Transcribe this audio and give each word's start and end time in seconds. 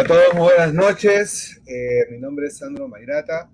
Hola 0.00 0.14
a 0.14 0.16
todos, 0.16 0.34
muy 0.34 0.42
buenas 0.44 0.72
noches. 0.72 1.60
Eh, 1.66 2.10
mi 2.10 2.16
nombre 2.16 2.46
es 2.46 2.56
Sandro 2.56 2.88
Mayrata, 2.88 3.50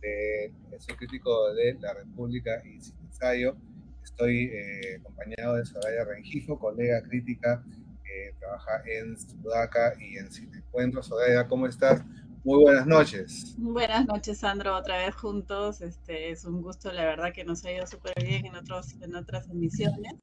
eh, 0.00 0.52
soy 0.78 0.94
crítico 0.94 1.52
de 1.54 1.74
La 1.80 1.92
República 1.92 2.62
y 2.64 2.80
Sin 2.80 2.96
Ensayo. 3.00 3.56
Estoy 4.04 4.44
eh, 4.44 4.98
acompañado 5.00 5.56
de 5.56 5.66
Soraya 5.66 6.04
Rengifo, 6.04 6.56
colega 6.56 7.02
crítica 7.02 7.64
que 8.04 8.32
trabaja 8.38 8.80
en 8.86 9.18
Sudaca 9.18 9.94
y 9.98 10.18
en 10.18 10.30
Cine 10.30 10.58
Encuentro. 10.58 11.02
Soraya, 11.02 11.48
¿cómo 11.48 11.66
estás? 11.66 12.04
Muy 12.44 12.62
buenas 12.62 12.86
noches. 12.86 13.56
Buenas 13.58 14.06
noches, 14.06 14.38
Sandro, 14.38 14.76
otra 14.76 14.98
vez 14.98 15.16
juntos. 15.16 15.80
Este, 15.80 16.30
es 16.30 16.44
un 16.44 16.62
gusto, 16.62 16.92
la 16.92 17.06
verdad, 17.06 17.32
que 17.32 17.42
nos 17.42 17.64
ha 17.64 17.72
ido 17.72 17.88
súper 17.88 18.14
bien 18.22 18.46
en, 18.46 18.54
otros, 18.54 18.94
en 19.00 19.16
otras 19.16 19.50
emisiones. 19.50 20.14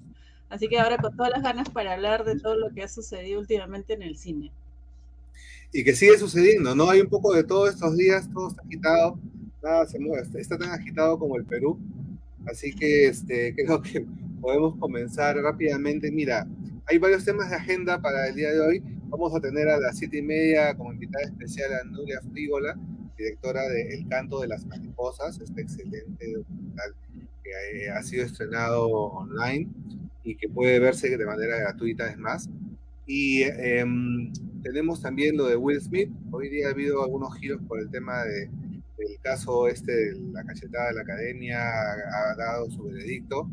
Así 0.48 0.70
que 0.70 0.80
ahora 0.80 0.96
con 1.00 1.18
todas 1.18 1.34
las 1.34 1.44
ganas 1.44 1.70
para 1.70 1.92
hablar 1.92 2.24
de 2.24 2.40
todo 2.40 2.55
lo 2.55 2.70
que 2.74 2.84
ha 2.84 2.88
sucedido 2.88 3.42
últimamente 3.42 3.92
en 3.92 4.04
el 4.04 4.16
cine. 4.16 4.54
Y 5.78 5.84
que 5.84 5.94
sigue 5.94 6.18
sucediendo, 6.18 6.74
¿no? 6.74 6.90
Hay 6.90 7.02
un 7.02 7.10
poco 7.10 7.34
de 7.34 7.44
todo 7.44 7.68
estos 7.68 7.98
días, 7.98 8.30
todo 8.32 8.48
está 8.48 8.62
agitado, 8.62 9.20
nada 9.62 9.86
se 9.86 10.00
mueve, 10.00 10.26
está 10.40 10.58
tan 10.58 10.70
agitado 10.70 11.20
como 11.20 11.36
el 11.36 11.44
Perú. 11.44 11.78
Así 12.46 12.74
que 12.74 13.08
este, 13.08 13.54
creo 13.58 13.82
que 13.82 14.06
podemos 14.40 14.78
comenzar 14.78 15.36
rápidamente. 15.36 16.10
Mira, 16.12 16.48
hay 16.86 16.98
varios 16.98 17.26
temas 17.26 17.50
de 17.50 17.58
agenda 17.58 18.02
para 18.02 18.26
el 18.30 18.36
día 18.36 18.54
de 18.54 18.62
hoy. 18.62 18.84
Vamos 19.10 19.36
a 19.36 19.42
tener 19.42 19.68
a 19.68 19.78
las 19.78 19.98
siete 19.98 20.20
y 20.20 20.22
media 20.22 20.74
como 20.78 20.94
invitada 20.94 21.26
especial 21.26 21.74
a 21.74 21.84
Nuria 21.84 22.21
Frígola, 22.32 22.80
directora 23.18 23.68
de 23.68 23.96
El 23.96 24.08
Canto 24.08 24.40
de 24.40 24.48
las 24.48 24.66
Mariposas, 24.68 25.42
este 25.42 25.60
excelente 25.60 26.32
documental 26.36 26.96
que 27.44 27.90
ha 27.90 28.02
sido 28.02 28.24
estrenado 28.24 28.88
online 28.88 29.68
y 30.24 30.38
que 30.38 30.48
puede 30.48 30.80
verse 30.80 31.18
de 31.18 31.26
manera 31.26 31.58
gratuita, 31.58 32.10
es 32.10 32.18
más. 32.18 32.49
Y 33.06 33.44
em, 33.44 34.34
tenemos 34.64 35.02
también 35.02 35.38
lo 35.38 35.46
de 35.46 35.56
Will 35.56 35.80
Smith. 35.80 36.10
Hoy 36.32 36.50
día 36.50 36.68
ha 36.68 36.72
habido 36.72 37.04
algunos 37.04 37.38
giros 37.38 37.62
por 37.68 37.80
el 37.80 37.90
tema 37.92 38.24
de, 38.24 38.50
del 38.98 39.20
caso 39.22 39.68
este 39.68 39.92
de 39.92 40.20
la 40.32 40.44
cachetada 40.44 40.88
de 40.88 40.94
la 40.96 41.02
academia, 41.02 41.60
ha, 41.60 42.36
dado 42.36 42.70
su 42.72 42.84
veredicto. 42.84 43.50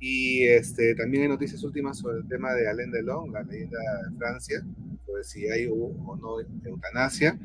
Y 0.00 0.44
este, 0.44 0.94
también 0.94 1.24
hay 1.24 1.28
noticias 1.28 1.62
últimas 1.64 1.98
sobre 1.98 2.18
el 2.18 2.28
tema 2.28 2.52
de 2.54 2.68
Alain 2.68 2.90
Delon, 2.90 3.32
la 3.32 3.42
leyenda 3.42 3.78
de 3.78 4.16
Francia, 4.16 4.64
sobre 5.06 5.24
si 5.24 5.48
hay 5.48 5.66
o 5.66 6.16
no 6.16 6.40
eutanasia. 6.64 7.38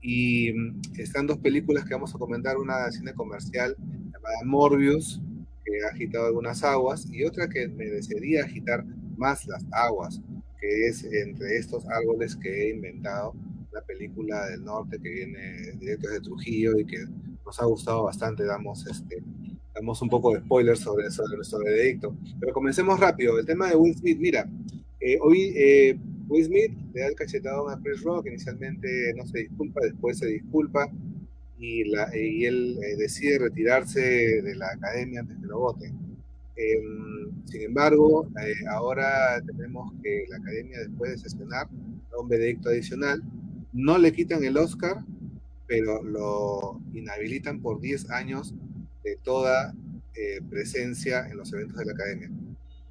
Y 0.00 0.52
mm, 0.52 0.80
están 0.98 1.26
dos 1.26 1.38
películas 1.38 1.84
que 1.84 1.94
vamos 1.94 2.14
a 2.14 2.18
comentar, 2.18 2.56
una 2.58 2.86
de 2.86 2.92
cine 2.92 3.12
comercial 3.14 3.76
llamada 4.12 4.44
Morbius, 4.44 5.20
que 5.64 5.72
ha 5.84 5.94
agitado 5.94 6.26
algunas 6.26 6.62
aguas, 6.62 7.08
y 7.10 7.24
otra 7.24 7.48
que 7.48 7.68
merecería 7.68 8.44
agitar 8.44 8.84
más 9.16 9.46
las 9.46 9.64
aguas, 9.72 10.20
que 10.66 10.88
es 10.88 11.04
entre 11.04 11.56
estos 11.56 11.86
árboles 11.86 12.36
que 12.36 12.48
he 12.48 12.70
inventado, 12.70 13.34
la 13.72 13.82
película 13.82 14.46
del 14.46 14.64
norte 14.64 14.98
que 14.98 15.08
viene 15.08 15.72
directo 15.78 16.08
desde 16.08 16.22
Trujillo 16.22 16.78
y 16.78 16.84
que 16.84 17.04
nos 17.44 17.60
ha 17.60 17.66
gustado 17.66 18.04
bastante, 18.04 18.44
damos 18.44 18.86
este 18.86 19.22
damos 19.74 20.00
un 20.00 20.08
poco 20.08 20.32
de 20.32 20.40
spoilers 20.40 20.80
sobre, 20.80 21.10
sobre 21.10 21.36
nuestro 21.36 21.58
veredicto. 21.58 22.16
Pero 22.40 22.54
comencemos 22.54 22.98
rápido. 22.98 23.38
El 23.38 23.44
tema 23.44 23.68
de 23.68 23.76
Will 23.76 23.94
Smith, 23.94 24.18
mira, 24.18 24.48
eh, 24.98 25.18
hoy 25.20 25.52
eh, 25.54 25.98
Will 26.28 26.46
Smith 26.46 26.72
le 26.94 27.00
da 27.02 27.08
el 27.08 27.14
cachetado 27.14 27.68
a 27.68 27.78
Chris 27.82 28.02
Rock, 28.02 28.26
inicialmente 28.28 29.12
no 29.14 29.26
se 29.26 29.40
disculpa, 29.40 29.80
después 29.82 30.18
se 30.18 30.26
disculpa, 30.28 30.90
y, 31.58 31.84
la, 31.84 32.08
y 32.16 32.46
él 32.46 32.78
eh, 32.82 32.96
decide 32.96 33.38
retirarse 33.38 34.00
de 34.00 34.54
la 34.56 34.68
academia 34.68 35.20
antes 35.20 35.36
que 35.36 35.46
lo 35.46 35.58
voten. 35.58 35.94
Sin 37.46 37.62
embargo, 37.62 38.28
eh, 38.42 38.54
ahora 38.70 39.40
tenemos 39.46 39.92
que 40.02 40.26
la 40.28 40.36
academia, 40.36 40.80
después 40.80 41.12
de 41.12 41.18
sesionar, 41.18 41.68
da 42.10 42.18
un 42.18 42.28
veredicto 42.28 42.68
adicional. 42.68 43.22
No 43.72 43.98
le 43.98 44.12
quitan 44.12 44.44
el 44.44 44.56
Oscar, 44.56 45.04
pero 45.66 46.02
lo 46.02 46.80
inhabilitan 46.92 47.60
por 47.60 47.80
10 47.80 48.10
años 48.10 48.54
de 49.04 49.16
toda 49.22 49.74
eh, 50.14 50.40
presencia 50.48 51.28
en 51.28 51.36
los 51.36 51.52
eventos 51.52 51.78
de 51.78 51.84
la 51.84 51.92
academia. 51.92 52.30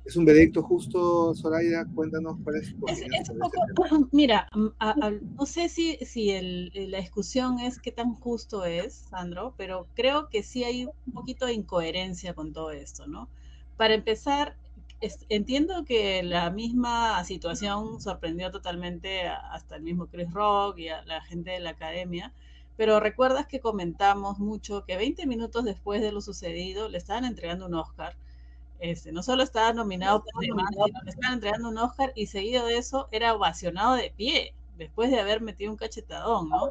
¿Es 0.06 0.16
un 0.16 0.24
veredicto 0.24 0.62
justo, 0.62 1.34
Soraya? 1.34 1.84
Cuéntanos 1.96 2.38
cuál 2.44 2.58
es 2.58 2.76
tu 2.76 2.84
opinión. 2.84 3.12
Es, 3.20 3.32
poco, 3.32 4.08
mira, 4.12 4.48
no 4.54 5.46
sé 5.48 5.68
si, 5.68 5.98
si 6.06 6.30
el, 6.30 6.72
la 6.92 7.00
discusión 7.00 7.60
es 7.60 7.80
qué 7.80 7.92
tan 7.92 8.14
justo 8.14 8.66
es, 8.66 9.08
Sandro, 9.10 9.56
pero 9.58 9.88
creo 9.96 10.30
que 10.30 10.44
sí 10.44 10.64
hay 10.64 10.86
un 10.86 11.14
poquito 11.14 11.48
de 11.48 11.54
incoherencia 11.54 12.36
con 12.36 12.54
todo 12.54 12.70
esto, 12.72 13.08
¿no? 13.08 13.28
Para 13.78 13.94
empezar, 13.94 14.56
entiendo 15.30 15.84
que 15.86 16.24
la 16.24 16.50
misma 16.50 17.24
situación 17.26 18.00
sorprendió 18.00 18.52
totalmente 18.52 19.28
hasta 19.28 19.76
el 19.76 19.84
mismo 19.84 20.08
Chris 20.08 20.32
Rock 20.32 20.80
y 20.80 20.90
a 20.90 21.04
la 21.04 21.22
gente 21.22 21.52
de 21.52 21.60
la 21.60 21.72
academia, 21.72 22.34
pero 22.78 23.00
recuerdas 23.00 23.48
que 23.48 23.60
comentamos 23.60 24.40
mucho 24.40 24.84
que 24.86 24.98
20 24.98 25.26
minutos 25.28 25.64
después 25.66 26.02
de 26.02 26.12
lo 26.12 26.22
sucedido 26.22 26.90
le 26.90 26.98
estaban 26.98 27.26
entregando 27.26 27.66
un 27.66 27.76
Oscar. 27.76 28.16
Este, 28.80 29.12
no 29.12 29.24
solo 29.24 29.44
estaba 29.44 29.72
nominado 29.74 30.24
por 30.24 30.44
sino 30.44 30.56
le 31.04 31.10
estaban 31.10 31.36
entregando 31.36 31.70
un 31.70 31.78
Oscar 31.78 32.12
y 32.16 32.28
seguido 32.28 32.66
de 32.66 32.78
eso 32.78 33.08
era 33.12 33.34
ovacionado 33.34 33.96
de 33.96 34.14
pie, 34.16 34.54
después 34.78 35.12
de 35.12 35.20
haber 35.20 35.42
metido 35.42 35.72
un 35.72 35.78
cachetadón, 35.78 36.50
¿no? 36.50 36.70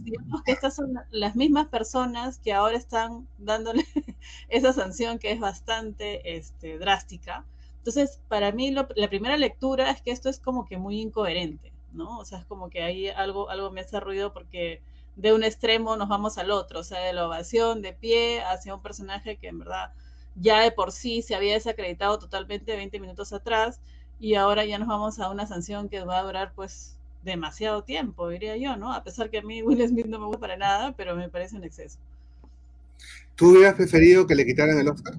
digamos 0.00 0.42
que 0.42 0.52
estas 0.52 0.76
son 0.76 0.94
las 1.10 1.36
mismas 1.36 1.68
personas 1.68 2.38
que 2.38 2.52
ahora 2.52 2.76
están 2.76 3.26
dándole 3.38 3.84
esa 4.48 4.72
sanción 4.72 5.18
que 5.18 5.32
es 5.32 5.40
bastante 5.40 6.36
este, 6.36 6.78
drástica. 6.78 7.44
Entonces, 7.78 8.20
para 8.28 8.52
mí 8.52 8.70
la 8.70 9.08
primera 9.08 9.36
lectura 9.36 9.90
es 9.90 10.02
que 10.02 10.10
esto 10.10 10.28
es 10.28 10.40
como 10.40 10.66
que 10.66 10.76
muy 10.76 11.00
incoherente, 11.00 11.72
¿no? 11.92 12.18
O 12.18 12.24
sea, 12.24 12.38
es 12.38 12.44
como 12.46 12.68
que 12.68 12.82
ahí 12.82 13.08
algo, 13.08 13.48
algo 13.48 13.70
me 13.70 13.80
hace 13.80 14.00
ruido 14.00 14.32
porque 14.32 14.82
de 15.14 15.32
un 15.32 15.44
extremo 15.44 15.96
nos 15.96 16.08
vamos 16.08 16.36
al 16.38 16.50
otro, 16.50 16.80
o 16.80 16.84
sea, 16.84 17.00
de 17.00 17.12
la 17.12 17.26
ovación 17.26 17.82
de 17.82 17.92
pie 17.92 18.42
hacia 18.42 18.74
un 18.74 18.82
personaje 18.82 19.36
que 19.36 19.48
en 19.48 19.60
verdad 19.60 19.92
ya 20.34 20.60
de 20.60 20.70
por 20.70 20.92
sí 20.92 21.22
se 21.22 21.34
había 21.34 21.54
desacreditado 21.54 22.18
totalmente 22.18 22.76
20 22.76 23.00
minutos 23.00 23.32
atrás 23.32 23.80
y 24.18 24.34
ahora 24.34 24.64
ya 24.64 24.78
nos 24.78 24.88
vamos 24.88 25.18
a 25.18 25.30
una 25.30 25.46
sanción 25.46 25.88
que 25.88 26.04
va 26.04 26.18
a 26.18 26.22
durar 26.22 26.52
pues 26.54 26.95
demasiado 27.26 27.84
tiempo, 27.84 28.28
diría 28.30 28.56
yo, 28.56 28.76
¿no? 28.76 28.94
A 28.94 29.04
pesar 29.04 29.28
que 29.28 29.38
a 29.38 29.42
mí 29.42 29.62
Will 29.62 29.86
Smith 29.86 30.06
no 30.06 30.18
me 30.18 30.26
gusta 30.26 30.40
para 30.40 30.56
nada, 30.56 30.94
pero 30.96 31.14
me 31.14 31.28
parece 31.28 31.56
un 31.56 31.64
exceso. 31.64 31.98
¿Tú 33.34 33.50
hubieras 33.50 33.74
preferido 33.74 34.26
que 34.26 34.34
le 34.34 34.46
quitaran 34.46 34.78
el 34.78 34.88
Oscar? 34.88 35.14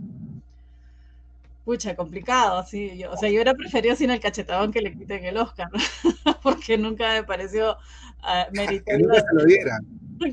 Pucha, 1.64 1.96
complicado, 1.96 2.66
sí. 2.66 2.98
Yo, 2.98 3.12
o 3.12 3.18
sea, 3.18 3.30
yo 3.30 3.36
hubiera 3.36 3.54
preferido 3.54 3.96
sin 3.96 4.10
el 4.10 4.20
cachetadón 4.20 4.72
que 4.72 4.82
le 4.82 4.94
quiten 4.94 5.24
el 5.26 5.38
Oscar, 5.38 5.68
porque 6.42 6.78
nunca 6.78 7.12
me 7.14 7.24
pareció 7.24 7.74
uh, 8.24 8.52
meritorio. 8.56 8.84
que 8.86 9.04
nunca 9.04 9.20
se 9.20 9.36
lo 9.36 9.46
dieran. 9.46 9.86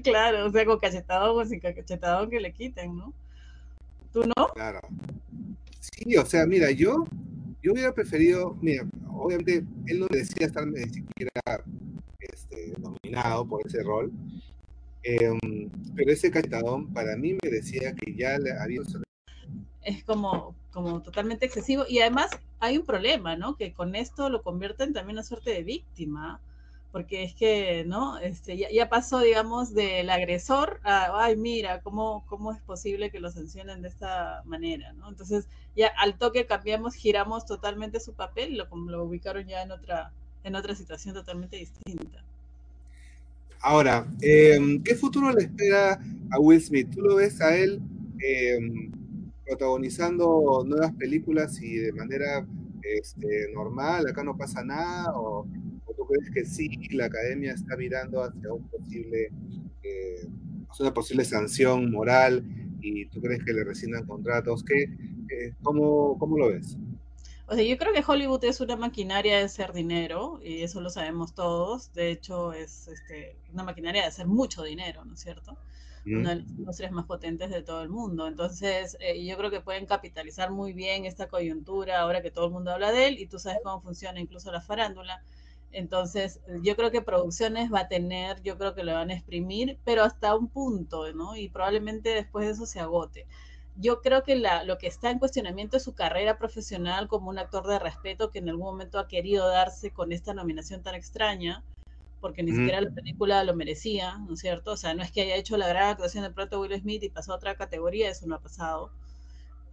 Claro, 0.02 0.46
o 0.46 0.50
sea, 0.50 0.64
con 0.64 0.78
cachetadón 0.78 1.38
o 1.38 1.44
sin 1.44 1.60
cachetadón 1.60 2.30
que 2.30 2.40
le 2.40 2.52
quiten, 2.52 2.96
¿no? 2.96 3.12
¿Tú 4.12 4.24
no? 4.24 4.48
Claro. 4.54 4.80
Sí, 5.80 6.16
o 6.16 6.24
sea, 6.24 6.46
mira, 6.46 6.70
yo, 6.70 7.04
yo 7.64 7.72
hubiera 7.72 7.94
preferido, 7.94 8.58
mira, 8.60 8.86
obviamente 9.08 9.64
él 9.86 9.98
no 9.98 10.06
decía 10.10 10.46
estar 10.46 10.66
ni 10.66 10.84
siquiera 10.84 11.32
este, 12.18 12.74
nominado 12.78 13.48
por 13.48 13.66
ese 13.66 13.82
rol, 13.82 14.12
em, 15.02 15.70
pero 15.96 16.12
ese 16.12 16.30
cachetadón 16.30 16.92
para 16.92 17.16
mí 17.16 17.38
me 17.42 17.50
decía 17.50 17.94
que 17.94 18.14
ya 18.14 18.38
le 18.38 18.52
había... 18.52 18.82
Es 19.80 20.04
como, 20.04 20.54
como 20.72 21.00
totalmente 21.00 21.46
excesivo 21.46 21.84
y 21.88 22.00
además 22.00 22.32
hay 22.60 22.76
un 22.76 22.84
problema, 22.84 23.34
¿no? 23.34 23.56
Que 23.56 23.72
con 23.72 23.94
esto 23.94 24.28
lo 24.28 24.42
convierten 24.42 24.92
también 24.92 25.16
en 25.16 25.20
una 25.20 25.22
suerte 25.24 25.50
de 25.50 25.62
víctima 25.62 26.42
porque 26.94 27.24
es 27.24 27.34
que, 27.34 27.82
¿no? 27.84 28.18
Este, 28.18 28.56
ya, 28.56 28.88
pasó, 28.88 29.18
digamos, 29.18 29.74
del 29.74 30.08
agresor 30.10 30.78
a, 30.84 31.24
ay, 31.24 31.34
mira, 31.34 31.80
¿cómo, 31.80 32.24
¿cómo 32.28 32.52
es 32.52 32.60
posible 32.60 33.10
que 33.10 33.18
lo 33.18 33.32
sancionen 33.32 33.82
de 33.82 33.88
esta 33.88 34.44
manera, 34.44 34.92
¿no? 34.92 35.08
Entonces, 35.08 35.48
ya 35.74 35.88
al 35.98 36.16
toque 36.16 36.46
cambiamos, 36.46 36.94
giramos 36.94 37.46
totalmente 37.46 37.98
su 37.98 38.12
papel 38.12 38.56
lo, 38.56 38.68
lo 38.86 39.02
ubicaron 39.02 39.44
ya 39.44 39.62
en 39.62 39.72
otra, 39.72 40.12
en 40.44 40.54
otra 40.54 40.76
situación 40.76 41.16
totalmente 41.16 41.56
distinta. 41.56 42.22
Ahora, 43.60 44.06
em, 44.20 44.80
¿qué 44.84 44.94
futuro 44.94 45.32
le 45.32 45.46
espera 45.46 46.00
a 46.30 46.38
Will 46.38 46.62
Smith? 46.62 46.94
¿Tú 46.94 47.00
lo 47.00 47.16
ves 47.16 47.40
a 47.40 47.56
él 47.56 47.82
em, 48.20 48.92
protagonizando 49.44 50.62
nuevas 50.64 50.92
películas 50.92 51.60
y 51.60 51.74
de 51.74 51.92
manera 51.92 52.46
este, 52.84 53.48
normal, 53.52 54.06
acá 54.06 54.22
no 54.22 54.36
pasa 54.36 54.62
nada? 54.62 55.12
¿O 55.16 55.44
tú 55.94 56.06
crees 56.06 56.30
que 56.32 56.44
sí 56.44 56.68
la 56.90 57.06
academia 57.06 57.52
está 57.52 57.76
mirando 57.76 58.22
hacia 58.22 58.52
un 58.52 58.68
posible, 58.68 59.30
eh, 59.82 60.26
una 60.80 60.94
posible 60.94 61.24
sanción 61.24 61.90
moral 61.90 62.44
y 62.80 63.06
tú 63.06 63.20
crees 63.20 63.42
que 63.44 63.52
le 63.52 63.64
rescindan 63.64 64.06
contratos? 64.06 64.64
¿Qué, 64.64 64.82
eh, 64.82 65.54
cómo, 65.62 66.18
¿Cómo 66.18 66.38
lo 66.38 66.48
ves? 66.48 66.76
O 67.46 67.54
sea, 67.54 67.62
yo 67.62 67.76
creo 67.76 67.92
que 67.92 68.02
Hollywood 68.06 68.42
es 68.44 68.60
una 68.60 68.76
maquinaria 68.76 69.36
de 69.36 69.44
hacer 69.44 69.72
dinero 69.72 70.40
y 70.42 70.62
eso 70.62 70.80
lo 70.80 70.88
sabemos 70.88 71.34
todos. 71.34 71.92
De 71.92 72.10
hecho, 72.10 72.52
es 72.54 72.88
este, 72.88 73.36
una 73.52 73.64
maquinaria 73.64 74.02
de 74.02 74.08
hacer 74.08 74.26
mucho 74.26 74.62
dinero, 74.62 75.04
¿no 75.04 75.14
es 75.14 75.20
cierto? 75.20 75.58
Una 76.06 76.30
de 76.30 76.36
las 76.36 76.50
industrias 76.50 76.92
más 76.92 77.06
potentes 77.06 77.50
de 77.50 77.62
todo 77.62 77.82
el 77.82 77.88
mundo. 77.88 78.26
Entonces, 78.26 78.96
eh, 79.00 79.24
yo 79.24 79.38
creo 79.38 79.50
que 79.50 79.60
pueden 79.60 79.86
capitalizar 79.86 80.50
muy 80.50 80.74
bien 80.74 81.06
esta 81.06 81.28
coyuntura 81.28 82.00
ahora 82.00 82.22
que 82.22 82.30
todo 82.30 82.46
el 82.46 82.52
mundo 82.52 82.72
habla 82.72 82.92
de 82.92 83.08
él 83.08 83.18
y 83.18 83.26
tú 83.26 83.38
sabes 83.38 83.60
cómo 83.62 83.80
funciona 83.80 84.20
incluso 84.20 84.52
la 84.52 84.60
farándula 84.60 85.22
Entonces, 85.74 86.40
yo 86.62 86.76
creo 86.76 86.90
que 86.90 87.02
producciones 87.02 87.72
va 87.72 87.80
a 87.80 87.88
tener, 87.88 88.42
yo 88.42 88.56
creo 88.58 88.74
que 88.74 88.84
lo 88.84 88.94
van 88.94 89.10
a 89.10 89.14
exprimir, 89.14 89.78
pero 89.84 90.04
hasta 90.04 90.36
un 90.36 90.48
punto, 90.48 91.12
¿no? 91.12 91.36
Y 91.36 91.48
probablemente 91.50 92.10
después 92.10 92.46
de 92.46 92.52
eso 92.52 92.66
se 92.66 92.80
agote. 92.80 93.26
Yo 93.76 94.00
creo 94.02 94.22
que 94.22 94.36
la, 94.36 94.64
lo 94.64 94.78
que 94.78 94.86
está 94.86 95.10
en 95.10 95.18
cuestionamiento 95.18 95.76
es 95.76 95.82
su 95.84 95.94
carrera 95.94 96.38
profesional 96.38 97.08
como 97.08 97.30
un 97.30 97.38
actor 97.38 97.66
de 97.66 97.78
respeto 97.80 98.30
que 98.30 98.38
en 98.38 98.48
algún 98.48 98.66
momento 98.66 98.98
ha 98.98 99.08
querido 99.08 99.48
darse 99.48 99.92
con 99.92 100.12
esta 100.12 100.32
nominación 100.34 100.82
tan 100.82 100.94
extraña, 100.94 101.64
porque 102.20 102.42
ni 102.42 102.52
siquiera 102.54 102.80
la 102.80 102.90
película 102.90 103.44
lo 103.44 103.54
merecía, 103.56 104.18
¿no 104.18 104.34
es 104.34 104.40
cierto? 104.40 104.72
O 104.72 104.76
sea, 104.76 104.94
no 104.94 105.02
es 105.02 105.12
que 105.12 105.22
haya 105.22 105.36
hecho 105.36 105.56
la 105.58 105.68
gran 105.68 105.90
actuación 105.90 106.24
de 106.24 106.30
pronto 106.32 106.60
Will 106.60 106.80
Smith 106.80 107.02
y 107.04 107.10
pasó 107.10 107.32
a 107.32 107.36
otra 107.36 107.56
categoría, 107.56 108.10
eso 108.10 108.26
no 108.26 108.36
ha 108.36 108.40
pasado. 108.42 108.92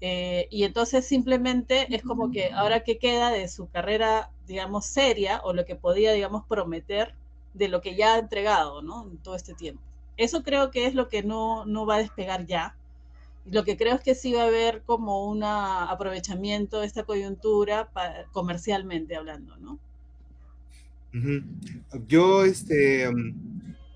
Eh, 0.03 0.47
y 0.49 0.63
entonces 0.63 1.05
simplemente 1.05 1.93
es 1.95 2.01
como 2.01 2.31
que 2.31 2.51
ahora 2.51 2.83
que 2.83 2.97
queda 2.97 3.29
de 3.29 3.47
su 3.47 3.69
carrera, 3.69 4.31
digamos, 4.47 4.87
seria 4.87 5.41
o 5.43 5.53
lo 5.53 5.63
que 5.63 5.75
podía, 5.75 6.11
digamos, 6.11 6.43
prometer 6.47 7.13
de 7.53 7.67
lo 7.67 7.81
que 7.81 7.95
ya 7.95 8.15
ha 8.15 8.19
entregado, 8.19 8.81
¿no? 8.81 9.03
En 9.03 9.17
todo 9.17 9.35
este 9.35 9.53
tiempo. 9.53 9.81
Eso 10.17 10.41
creo 10.43 10.71
que 10.71 10.87
es 10.87 10.95
lo 10.95 11.07
que 11.07 11.21
no, 11.21 11.65
no 11.65 11.85
va 11.85 11.95
a 11.95 11.99
despegar 11.99 12.47
ya. 12.47 12.75
Lo 13.45 13.63
que 13.63 13.77
creo 13.77 13.95
es 13.95 14.01
que 14.01 14.15
sí 14.15 14.33
va 14.33 14.43
a 14.43 14.47
haber 14.47 14.81
como 14.83 15.25
un 15.25 15.43
aprovechamiento 15.43 16.79
de 16.79 16.87
esta 16.87 17.03
coyuntura 17.03 17.89
comercialmente 18.31 19.15
hablando, 19.15 19.55
¿no? 19.57 19.79
Yo, 22.07 22.45
este, 22.45 23.09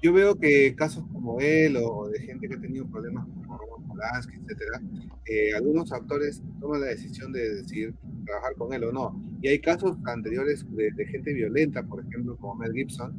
yo 0.06 0.14
veo 0.14 0.36
que 0.36 0.76
casos 0.76 1.04
como 1.12 1.40
él 1.40 1.78
o 1.78 2.08
de 2.10 2.20
gente 2.20 2.48
que 2.48 2.54
ha 2.54 2.62
tenido 2.62 2.86
problemas 2.86 3.26
como 3.26 3.58
Roman 3.58 3.88
Polanski, 3.88 4.36
etcétera, 4.36 4.80
eh, 5.26 5.52
algunos 5.56 5.92
actores 5.92 6.44
toman 6.60 6.82
la 6.82 6.88
decisión 6.88 7.32
de 7.32 7.56
decir 7.56 7.96
trabajar 8.24 8.54
con 8.54 8.72
él 8.74 8.84
o 8.84 8.92
no. 8.92 9.20
Y 9.42 9.48
hay 9.48 9.60
casos 9.60 9.98
anteriores 10.06 10.64
de, 10.70 11.06
gente 11.08 11.34
violenta, 11.34 11.82
por 11.82 12.06
ejemplo, 12.06 12.38
como 12.38 12.54
Mel 12.54 12.74
Gibson, 12.74 13.16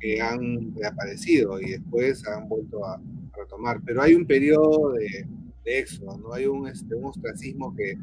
que 0.00 0.22
han 0.22 0.74
reaparecido 0.74 1.60
y 1.60 1.72
después 1.72 2.26
han 2.26 2.48
vuelto 2.48 2.82
a, 2.86 2.98
retomar. 3.36 3.82
Pero 3.84 4.00
hay 4.00 4.14
un 4.14 4.26
periodo 4.26 4.92
de, 4.92 5.26
de 5.66 5.78
éxodo, 5.80 6.16
¿no? 6.16 6.32
Hay 6.32 6.46
un, 6.46 6.66
este, 6.66 6.94
un 6.94 7.04
ostracismo 7.04 7.76
que, 7.76 7.98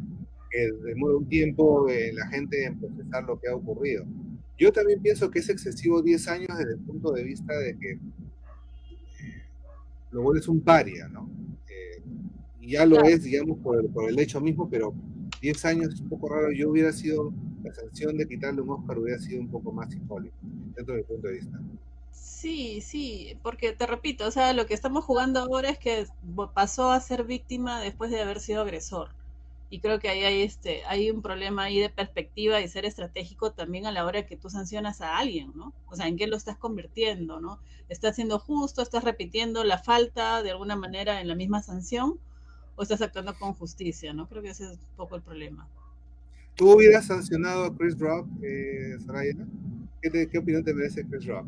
que 0.51 0.71
demora 0.83 1.17
un 1.17 1.27
tiempo 1.27 1.87
la 2.13 2.27
gente 2.27 2.63
en 2.63 2.79
procesar 2.79 3.23
lo 3.23 3.39
que 3.39 3.47
ha 3.47 3.55
ocurrido. 3.55 4.05
Yo 4.59 4.73
también 4.73 5.01
pienso 5.01 5.31
que 5.31 5.39
es 5.39 5.49
excesivo 5.49 6.01
10 6.01 6.27
años 6.27 6.57
desde 6.57 6.73
el 6.73 6.79
punto 6.79 7.13
de 7.13 7.23
vista 7.23 7.57
de 7.57 7.77
que 7.77 7.97
lo 10.11 10.21
vuelves 10.21 10.47
un 10.47 10.61
paria, 10.61 11.07
¿no? 11.07 11.29
Eh, 11.67 12.03
y 12.61 12.71
ya 12.71 12.85
lo 12.85 13.01
es, 13.03 13.23
digamos, 13.23 13.57
por 13.59 13.79
el, 13.79 13.89
por 13.89 14.09
el 14.09 14.19
hecho 14.19 14.41
mismo, 14.41 14.69
pero 14.69 14.93
10 15.41 15.65
años 15.65 15.93
es 15.93 16.01
un 16.01 16.09
poco 16.09 16.29
raro. 16.29 16.51
Yo 16.51 16.69
hubiera 16.69 16.91
sido, 16.91 17.33
la 17.63 17.73
sanción 17.73 18.17
de 18.17 18.27
quitarle 18.27 18.61
un 18.61 18.69
Oscar 18.69 18.97
hubiera 18.99 19.19
sido 19.19 19.41
un 19.41 19.49
poco 19.49 19.71
más 19.71 19.91
simbólico, 19.91 20.35
dentro 20.75 20.95
del 20.95 21.03
punto 21.03 21.27
de 21.27 21.33
vista. 21.33 21.59
Sí, 22.11 22.81
sí, 22.81 23.37
porque 23.43 23.73
te 23.73 23.85
repito, 23.85 24.25
o 24.25 24.31
sea, 24.31 24.53
lo 24.53 24.65
que 24.65 24.73
estamos 24.73 25.03
jugando 25.03 25.41
ahora 25.41 25.69
es 25.69 25.77
que 25.77 26.05
pasó 26.53 26.91
a 26.91 26.99
ser 27.01 27.25
víctima 27.25 27.81
después 27.81 28.11
de 28.11 28.21
haber 28.21 28.39
sido 28.39 28.61
agresor 28.61 29.09
y 29.69 29.81
creo 29.81 29.99
que 29.99 30.09
ahí 30.09 30.23
hay 30.23 30.41
este 30.41 30.83
hay 30.85 31.11
un 31.11 31.21
problema 31.21 31.63
ahí 31.63 31.79
de 31.79 31.89
perspectiva 31.89 32.59
y 32.59 32.67
ser 32.67 32.85
estratégico 32.85 33.51
también 33.51 33.85
a 33.85 33.91
la 33.91 34.05
hora 34.05 34.25
que 34.25 34.35
tú 34.35 34.49
sancionas 34.49 35.01
a 35.01 35.17
alguien, 35.17 35.51
¿no? 35.55 35.73
O 35.87 35.95
sea, 35.95 36.07
¿en 36.07 36.17
qué 36.17 36.27
lo 36.27 36.35
estás 36.35 36.57
convirtiendo, 36.57 37.39
no? 37.39 37.59
¿Estás 37.87 38.15
siendo 38.15 38.39
justo? 38.39 38.81
¿Estás 38.81 39.03
repitiendo 39.03 39.63
la 39.63 39.77
falta 39.77 40.41
de 40.41 40.51
alguna 40.51 40.75
manera 40.75 41.21
en 41.21 41.27
la 41.27 41.35
misma 41.35 41.61
sanción? 41.61 42.19
¿O 42.75 42.83
estás 42.83 43.01
actuando 43.01 43.35
con 43.37 43.53
justicia, 43.53 44.13
no? 44.13 44.27
Creo 44.27 44.41
que 44.41 44.49
ese 44.49 44.65
es 44.65 44.71
un 44.71 44.95
poco 44.95 45.15
el 45.15 45.21
problema. 45.21 45.67
¿Tú 46.55 46.71
hubieras 46.71 47.07
sancionado 47.07 47.65
a 47.65 47.75
Chris 47.75 47.97
Rock, 47.99 48.27
eh, 48.41 48.97
¿Qué, 50.01 50.29
¿Qué 50.29 50.37
opinión 50.37 50.63
te 50.63 50.73
merece 50.73 51.05
Chris 51.05 51.25
Rock? 51.25 51.45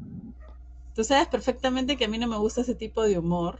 Tú 0.93 1.03
sabes 1.03 1.27
perfectamente 1.27 1.97
que 1.97 2.05
a 2.05 2.07
mí 2.07 2.17
no 2.17 2.27
me 2.27 2.37
gusta 2.37 2.61
ese 2.61 2.75
tipo 2.75 3.03
de 3.03 3.17
humor. 3.17 3.59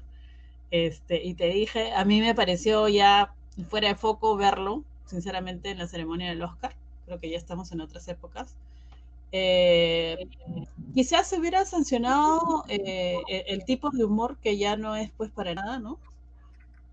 Este, 0.70 1.24
y 1.24 1.34
te 1.34 1.48
dije, 1.48 1.92
a 1.94 2.06
mí 2.06 2.22
me 2.22 2.36
pareció 2.36 2.88
ya 2.88 3.34
fuera 3.70 3.90
de 3.90 3.96
foco 3.96 4.36
verlo, 4.38 4.84
sinceramente, 5.06 5.72
en 5.72 5.80
la 5.80 5.88
ceremonia 5.88 6.30
del 6.30 6.42
Oscar. 6.42 6.76
Creo 7.06 7.20
que 7.20 7.30
ya 7.30 7.38
estamos 7.38 7.72
en 7.72 7.82
otras 7.82 8.08
épocas. 8.08 8.56
Eh, 9.34 10.18
quizás 10.94 11.28
se 11.28 11.40
hubiera 11.40 11.66
sancionado 11.66 12.66
eh, 12.68 13.18
e-, 13.28 13.46
el 13.48 13.64
tipo 13.64 13.90
de 13.90 14.04
humor 14.04 14.38
que 14.38 14.58
ya 14.58 14.76
no 14.76 14.96
es 14.96 15.12
pues 15.12 15.32
para 15.32 15.54
nada, 15.56 15.80
¿no? 15.80 16.00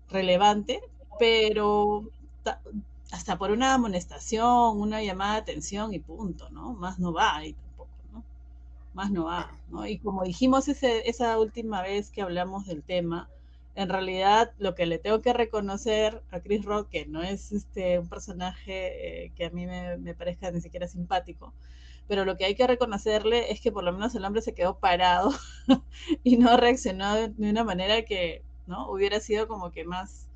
Relevante, 0.09 0.81
pero 1.19 2.09
hasta 3.11 3.37
por 3.37 3.51
una 3.51 3.73
amonestación, 3.73 4.79
una 4.79 5.03
llamada 5.03 5.35
de 5.35 5.41
atención 5.41 5.93
y 5.93 5.99
punto, 5.99 6.49
¿no? 6.49 6.73
Más 6.73 6.99
no 6.99 7.11
va 7.11 7.35
ahí 7.35 7.53
tampoco, 7.53 7.89
¿no? 8.13 8.23
Más 8.93 9.11
no 9.11 9.25
va, 9.25 9.51
¿no? 9.69 9.85
Y 9.85 9.97
como 9.99 10.23
dijimos 10.23 10.67
esa 10.69 11.39
última 11.39 11.81
vez 11.81 12.09
que 12.09 12.21
hablamos 12.21 12.67
del 12.67 12.83
tema, 12.83 13.29
en 13.75 13.89
realidad 13.89 14.51
lo 14.57 14.75
que 14.75 14.85
le 14.85 14.99
tengo 14.99 15.21
que 15.21 15.33
reconocer 15.33 16.21
a 16.31 16.39
Chris 16.39 16.65
Rock, 16.65 16.89
que 16.89 17.05
no 17.05 17.21
es 17.21 17.51
este, 17.51 17.99
un 17.99 18.09
personaje 18.09 19.25
eh, 19.25 19.31
que 19.35 19.45
a 19.45 19.49
mí 19.51 19.65
me, 19.65 20.13
parezca 20.15 20.51
ni 20.51 20.61
siquiera 20.61 20.87
simpático, 20.87 21.53
pero 22.07 22.25
lo 22.25 22.37
que 22.37 22.45
hay 22.45 22.55
que 22.55 22.67
reconocerle 22.67 23.51
es 23.51 23.61
que 23.61 23.71
por 23.71 23.83
lo 23.83 23.93
menos 23.93 24.13
el 24.15 24.25
hombre 24.25 24.41
se 24.41 24.53
quedó 24.53 24.79
parado 24.79 25.31
y 26.23 26.37
no 26.37 26.57
reaccionó 26.57 27.15
de, 27.15 27.49
una 27.49 27.63
manera 27.63 28.03
que 28.03 28.41
no 28.67 28.89
hubiera 28.91 29.19
sido 29.19 29.47
como 29.47 29.71
que 29.71 29.85
más 29.85 30.27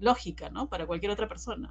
lógica, 0.00 0.50
¿no? 0.50 0.68
Para 0.68 0.86
cualquier 0.86 1.12
otra 1.12 1.28
persona. 1.28 1.70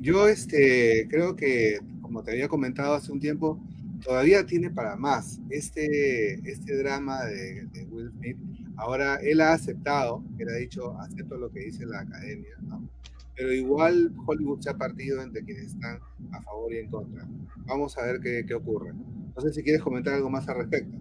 Yo 0.00 0.28
este, 0.28 1.08
creo 1.08 1.34
que, 1.34 1.80
como 2.02 2.22
te 2.22 2.32
había 2.32 2.48
comentado 2.48 2.94
hace 2.94 3.10
un 3.10 3.20
tiempo, 3.20 3.58
todavía 4.02 4.46
tiene 4.46 4.70
para 4.70 4.96
más. 4.96 5.40
Este, 5.50 6.34
este 6.48 6.76
drama 6.76 7.24
de, 7.24 7.68
Will 7.90 8.10
Smith 8.10 8.38
Ahora, 8.76 9.16
él 9.16 9.40
ha 9.40 9.54
aceptado, 9.54 10.22
él 10.38 10.48
ha 10.48 10.56
dicho, 10.56 10.96
acepto 11.00 11.36
lo 11.36 11.50
que 11.50 11.60
dice 11.60 11.84
la 11.84 12.00
academia, 12.00 12.54
¿no? 12.62 12.88
Pero 13.34 13.52
igual 13.52 14.12
Hollywood 14.24 14.60
se 14.60 14.70
ha 14.70 14.74
partido 14.74 15.20
entre 15.20 15.44
quienes 15.44 15.74
están 15.74 15.98
a 16.32 16.42
favor 16.42 16.72
y 16.72 16.78
en 16.78 16.88
contra. 16.88 17.26
Vamos 17.66 17.98
a 17.98 18.04
ver 18.06 18.20
qué, 18.20 18.44
qué 18.46 18.54
ocurre. 18.54 18.92
No 18.92 19.42
sé 19.42 19.52
si 19.52 19.64
quieres 19.64 19.82
comentar 19.82 20.14
algo 20.14 20.30
más 20.30 20.48
al 20.48 20.58
respecto. 20.58 20.96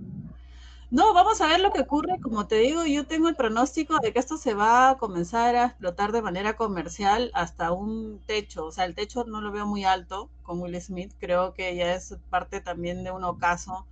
No, 0.89 1.13
vamos 1.13 1.41
a 1.41 1.47
ver 1.47 1.59
lo 1.59 1.71
que 1.71 1.81
ocurre. 1.81 2.19
Como 2.21 2.47
te 2.47 2.55
digo, 2.59 2.85
yo 2.85 3.05
tengo 3.05 3.27
el 3.27 3.35
pronóstico 3.35 3.99
de 3.99 4.13
que 4.13 4.19
esto 4.19 4.37
se 4.37 4.53
va 4.53 4.91
a 4.91 4.97
comenzar 4.97 5.55
a 5.55 5.65
explotar 5.65 6.13
de 6.13 6.21
manera 6.21 6.55
comercial 6.55 7.29
hasta 7.33 7.73
un 7.73 8.21
techo. 8.25 8.65
O 8.65 8.71
sea, 8.71 8.85
el 8.85 8.95
techo 8.95 9.25
no 9.25 9.41
lo 9.41 9.51
veo 9.51 9.65
muy 9.65 9.83
alto 9.83 10.29
con 10.43 10.61
Will 10.61 10.79
Smith. 10.81 11.11
Creo 11.19 11.53
que 11.53 11.75
ya 11.75 11.93
es 11.93 12.15
parte 12.29 12.61
también 12.61 13.03
de 13.03 13.11
un 13.11 13.25
ocaso 13.25 13.85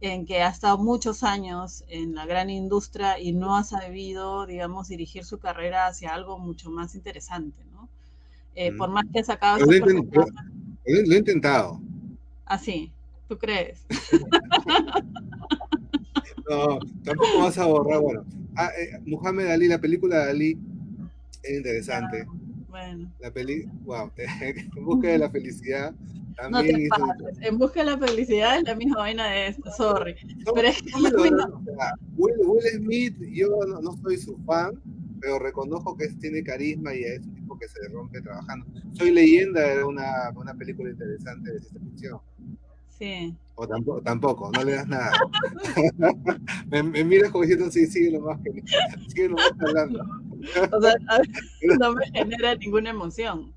en 0.00 0.26
que 0.26 0.42
ha 0.42 0.48
estado 0.48 0.78
muchos 0.78 1.22
años 1.22 1.84
en 1.88 2.14
la 2.14 2.26
gran 2.26 2.50
industria 2.50 3.20
y 3.20 3.32
no 3.32 3.56
ha 3.56 3.62
sabido, 3.62 4.46
digamos, 4.46 4.88
dirigir 4.88 5.24
su 5.24 5.38
carrera 5.38 5.86
hacia 5.86 6.14
algo 6.14 6.38
mucho 6.38 6.70
más 6.70 6.94
interesante, 6.94 7.62
¿no? 7.72 7.88
Eh, 8.56 8.72
por 8.72 8.88
más 8.90 9.04
que 9.12 9.20
ha 9.20 9.24
sacado... 9.24 9.58
Lo, 9.58 9.72
he, 9.72 11.16
intentado. 11.16 11.80
Así, 12.46 12.90
ah, 12.92 13.24
¿tú 13.28 13.38
crees? 13.38 13.84
no, 16.50 16.78
tampoco 17.04 17.38
vas 17.40 17.58
a 17.58 17.66
borrar, 17.66 18.00
bueno. 18.00 18.24
Ah, 18.56 18.70
eh, 18.78 18.98
Muhammad 19.06 19.46
Ali, 19.50 19.68
la 19.68 19.80
película 19.80 20.24
de 20.24 20.30
Ali 20.30 20.58
es 21.42 21.56
interesante. 21.56 22.26
Ah, 22.28 22.32
bueno. 22.68 23.12
La 23.20 23.30
peli, 23.30 23.64
wow, 23.84 24.10
en 24.76 24.84
busca 24.84 25.08
de 25.08 25.18
la 25.18 25.30
felicidad 25.30 25.94
no 26.48 26.62
te 26.62 26.88
En 27.42 27.58
busca 27.58 27.80
de 27.80 27.90
la 27.90 27.98
felicidad 27.98 28.58
es 28.58 28.64
la 28.64 28.74
misma 28.74 28.98
vaina 28.98 29.26
de 29.26 29.48
esto, 29.48 29.70
sorry. 29.76 30.14
pero 30.54 30.68
es 30.68 30.80
que 30.80 30.90
Will, 32.16 32.62
Smith, 32.76 33.16
yo 33.32 33.48
no, 33.66 33.92
soy 34.02 34.16
su 34.16 34.36
fan, 34.46 34.80
pero 35.20 35.38
reconozco 35.38 35.96
que 35.96 36.08
tiene 36.20 36.42
carisma 36.42 36.94
y 36.94 37.02
es 37.02 37.20
un 37.20 37.34
tipo 37.34 37.58
que 37.58 37.68
se 37.68 37.88
rompe 37.88 38.20
trabajando. 38.22 38.66
Soy 38.92 39.10
leyenda 39.10 39.66
era 39.66 39.86
una, 39.86 40.30
una 40.34 40.54
película 40.54 40.90
interesante 40.90 41.52
de 41.52 41.60
ciencia 41.60 41.80
ficción. 41.90 42.20
Sí. 43.00 43.34
O 43.54 43.66
tampoco, 43.66 44.02
tampoco, 44.02 44.50
no 44.52 44.62
le 44.62 44.74
das 44.74 44.86
nada. 44.86 45.12
me, 46.70 46.82
me, 46.82 47.02
miras 47.02 47.30
como 47.30 47.44
diciendo, 47.44 47.70
sí, 47.70 47.86
sigue 47.86 48.10
lo 48.10 48.20
más 48.20 48.38
que 48.42 48.62
sigue 49.08 49.28
lo 49.28 49.36
más 49.36 49.52
hablando. 49.58 50.04
o 50.70 50.80
sea, 50.82 50.94
no 51.78 51.94
me 51.94 52.06
genera 52.10 52.54
ninguna 52.56 52.90
emoción. 52.90 53.54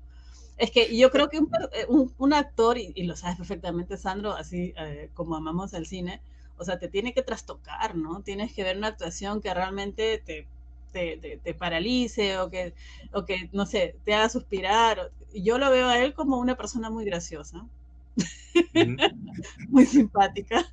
Es 0.56 0.70
que 0.70 0.96
yo 0.96 1.10
creo 1.10 1.28
que 1.28 1.40
un, 1.40 1.50
eh, 1.72 1.86
un, 2.16 2.32
actor, 2.32 2.78
y, 2.78 3.02
lo 3.02 3.16
sabes 3.16 3.36
perfectamente, 3.36 3.98
Sandro, 3.98 4.32
así 4.32 4.72
eh, 4.78 5.10
como 5.12 5.36
amamos 5.36 5.74
el 5.74 5.84
cine, 5.84 6.22
o 6.56 6.64
sea, 6.64 6.78
te 6.78 6.88
tiene 6.88 7.12
que 7.12 7.22
trastocar, 7.22 7.96
¿no? 7.96 8.22
Tienes 8.22 8.54
que 8.54 8.64
ver 8.64 8.78
una 8.78 8.88
actuación 8.88 9.42
que 9.42 9.52
realmente 9.52 10.22
te, 10.24 10.46
te, 10.92 11.40
te, 11.42 11.54
paralice 11.54 12.38
o 12.38 12.48
que, 12.48 12.72
o 13.12 13.26
que, 13.26 13.50
no 13.52 13.66
sé, 13.66 13.96
te 14.04 14.14
haga 14.14 14.30
suspirar. 14.30 15.10
Yo 15.34 15.58
lo 15.58 15.70
veo 15.70 15.88
a 15.88 15.98
él 15.98 16.14
como 16.14 16.38
una 16.38 16.56
persona 16.56 16.88
muy 16.88 17.04
graciosa. 17.04 17.66
muy 19.68 19.86
simpática 19.86 20.64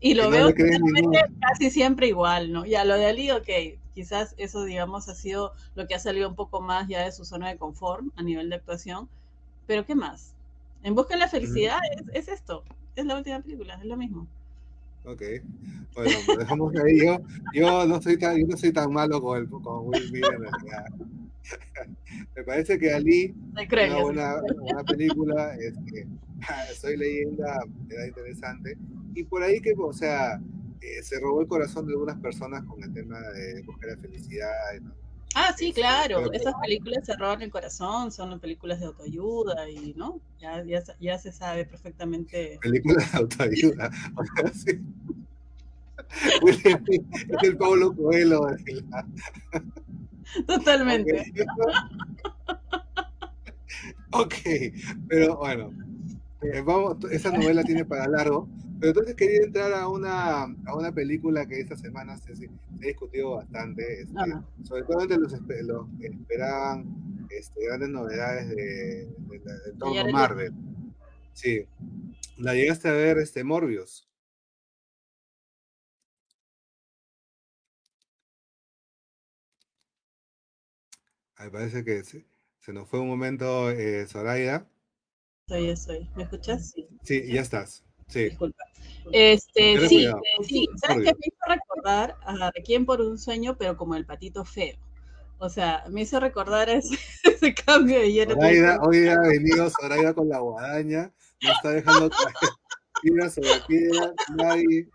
y 0.00 0.14
lo 0.14 0.30
veo 0.30 0.54
casi 1.40 1.70
siempre 1.70 2.08
igual, 2.08 2.52
¿no? 2.52 2.64
Ya 2.64 2.84
lo 2.84 2.96
de 2.96 3.06
Ali, 3.06 3.30
ok, 3.30 3.48
quizás 3.94 4.34
eso, 4.36 4.64
digamos, 4.64 5.08
ha 5.08 5.14
sido 5.14 5.52
lo 5.74 5.86
que 5.86 5.94
ha 5.94 5.98
salido 5.98 6.28
un 6.28 6.36
poco 6.36 6.60
más 6.60 6.86
ya 6.88 7.04
de 7.04 7.12
su 7.12 7.24
zona 7.24 7.48
de 7.48 7.56
confort 7.56 8.04
a 8.16 8.22
nivel 8.22 8.50
de 8.50 8.56
actuación. 8.56 9.08
Pero 9.66 9.84
¿qué 9.84 9.94
más? 9.94 10.34
En 10.82 10.94
busca 10.94 11.14
de 11.14 11.20
la 11.20 11.28
felicidad 11.28 11.78
es, 12.12 12.28
esto. 12.28 12.62
es 12.94 13.04
la 13.04 13.16
última 13.16 13.40
película, 13.40 13.74
es 13.74 13.84
lo 13.84 13.96
mismo. 13.96 14.26
Ok. 15.04 15.22
Bueno, 15.94 16.18
pues 16.26 16.38
dejamos 16.38 16.74
ahí. 16.76 17.00
Yo, 17.00 17.18
yo, 17.54 17.86
no 17.86 18.00
soy 18.00 18.18
tan, 18.18 18.38
yo 18.38 18.46
no 18.46 18.56
soy 18.56 18.72
tan 18.72 18.92
malo 18.92 19.20
con, 19.20 19.38
el, 19.38 19.48
con 19.48 19.86
Will 19.86 20.08
Smith 20.08 20.24
en 20.24 20.40
realidad. 20.42 20.86
Me 22.36 22.44
parece 22.44 22.78
que 22.78 22.92
Ali, 22.92 23.34
una 23.54 24.02
buena, 24.02 24.34
una 24.60 24.84
película, 24.84 25.54
este, 25.54 26.06
Soy 26.80 26.96
leyenda, 26.96 27.58
era 27.90 28.06
interesante. 28.06 28.76
Y 29.14 29.24
por 29.24 29.42
ahí 29.42 29.60
que, 29.60 29.74
o 29.78 29.92
sea, 29.92 30.40
eh, 30.80 31.02
se 31.02 31.18
robó 31.20 31.40
el 31.40 31.48
corazón 31.48 31.86
de 31.86 31.92
algunas 31.92 32.18
personas 32.20 32.64
con 32.64 32.82
el 32.82 32.92
tema 32.92 33.18
de 33.18 33.62
buscar 33.62 33.90
la 33.90 33.96
felicidad. 33.96 34.50
Ah, 35.34 35.54
sí, 35.56 35.68
este, 35.68 35.80
claro. 35.80 36.32
Esas 36.32 36.54
películas 36.62 37.04
se 37.04 37.16
roban 37.16 37.42
el 37.42 37.50
corazón, 37.50 38.12
son 38.12 38.38
películas 38.40 38.80
de 38.80 38.86
autoayuda 38.86 39.68
y, 39.68 39.94
¿no? 39.94 40.20
Ya, 40.40 40.62
ya, 40.64 40.82
ya 41.00 41.18
se 41.18 41.32
sabe 41.32 41.64
perfectamente. 41.64 42.58
Películas 42.62 43.12
de 43.12 43.18
autoayuda. 43.18 43.90
Sí. 44.54 44.80
es 46.52 47.42
el 47.42 47.56
Pablo 47.56 47.96
Coelho. 47.96 48.46
Totalmente. 50.46 51.32
ok, 54.12 54.34
pero 55.08 55.36
bueno, 55.38 55.72
eh, 56.52 56.62
vamos, 56.62 56.98
esa 57.10 57.30
novela 57.30 57.62
tiene 57.64 57.84
para 57.84 58.06
largo. 58.08 58.48
Pero 58.78 58.90
entonces 58.90 59.14
quería 59.14 59.42
entrar 59.42 59.72
a 59.72 59.88
una, 59.88 60.42
a 60.42 60.76
una 60.76 60.92
película 60.92 61.46
que 61.46 61.60
esta 61.60 61.76
semana 61.76 62.16
se, 62.18 62.36
se 62.36 62.46
ha 62.46 62.86
discutido 62.86 63.36
bastante, 63.36 64.02
este, 64.02 64.14
sobre 64.64 64.82
todo 64.82 65.00
entre 65.00 65.16
los, 65.16 65.32
los, 65.32 65.86
que 65.98 66.08
esperaban 66.08 67.26
este, 67.30 67.64
grandes 67.64 67.88
novedades 67.88 68.48
de, 68.50 69.06
de, 69.06 70.12
Marvel. 70.12 70.52
Sí. 71.32 71.66
¿La 72.36 72.54
llegaste 72.54 72.88
a 72.88 72.92
ver, 72.92 73.18
este, 73.18 73.44
Morbius? 73.44 74.06
Me 81.38 81.50
parece 81.50 81.84
que 81.84 82.02
se, 82.04 82.26
se, 82.58 82.72
nos 82.72 82.88
fue 82.88 83.00
un 83.00 83.08
momento, 83.08 83.70
eh, 83.70 84.06
Zoraida. 84.06 84.68
Soy, 85.48 85.76
soy. 85.76 86.10
¿Me 86.16 86.24
escuchas? 86.24 86.72
Sí. 86.72 86.88
Sí, 87.04 87.32
ya 87.32 87.40
estás. 87.40 87.84
Sí. 88.08 88.24
Disculpa. 88.24 88.64
Este, 89.12 89.88
sí, 89.88 90.08
sí. 90.42 90.66
¿Sabes 90.84 91.04
qué 91.04 91.12
me 91.14 91.20
hizo 91.22 91.38
recordar 91.46 92.16
a 92.22 92.50
Requiem 92.50 92.84
por 92.84 93.00
un 93.00 93.16
sueño, 93.16 93.56
pero 93.56 93.76
como 93.76 93.94
el 93.94 94.04
patito 94.04 94.44
feo? 94.44 94.76
O 95.38 95.48
sea, 95.48 95.84
me 95.88 96.00
hizo 96.02 96.18
recordar 96.18 96.68
ese, 96.68 96.98
ese 97.22 97.54
cambio 97.54 98.00
de 98.00 98.12
hielo. 98.12 98.34
Hoy 98.36 99.06
ha 99.06 99.20
venido 99.20 99.70
Zoraida 99.70 100.14
con 100.14 100.28
la 100.28 100.40
guadaña, 100.40 101.12
no 101.42 101.52
está 101.52 101.70
dejando 101.70 102.10
caer 102.10 102.34
piedra 103.02 103.30
sobre 103.30 103.60
piedra, 103.68 104.12
nadie, 104.36 104.88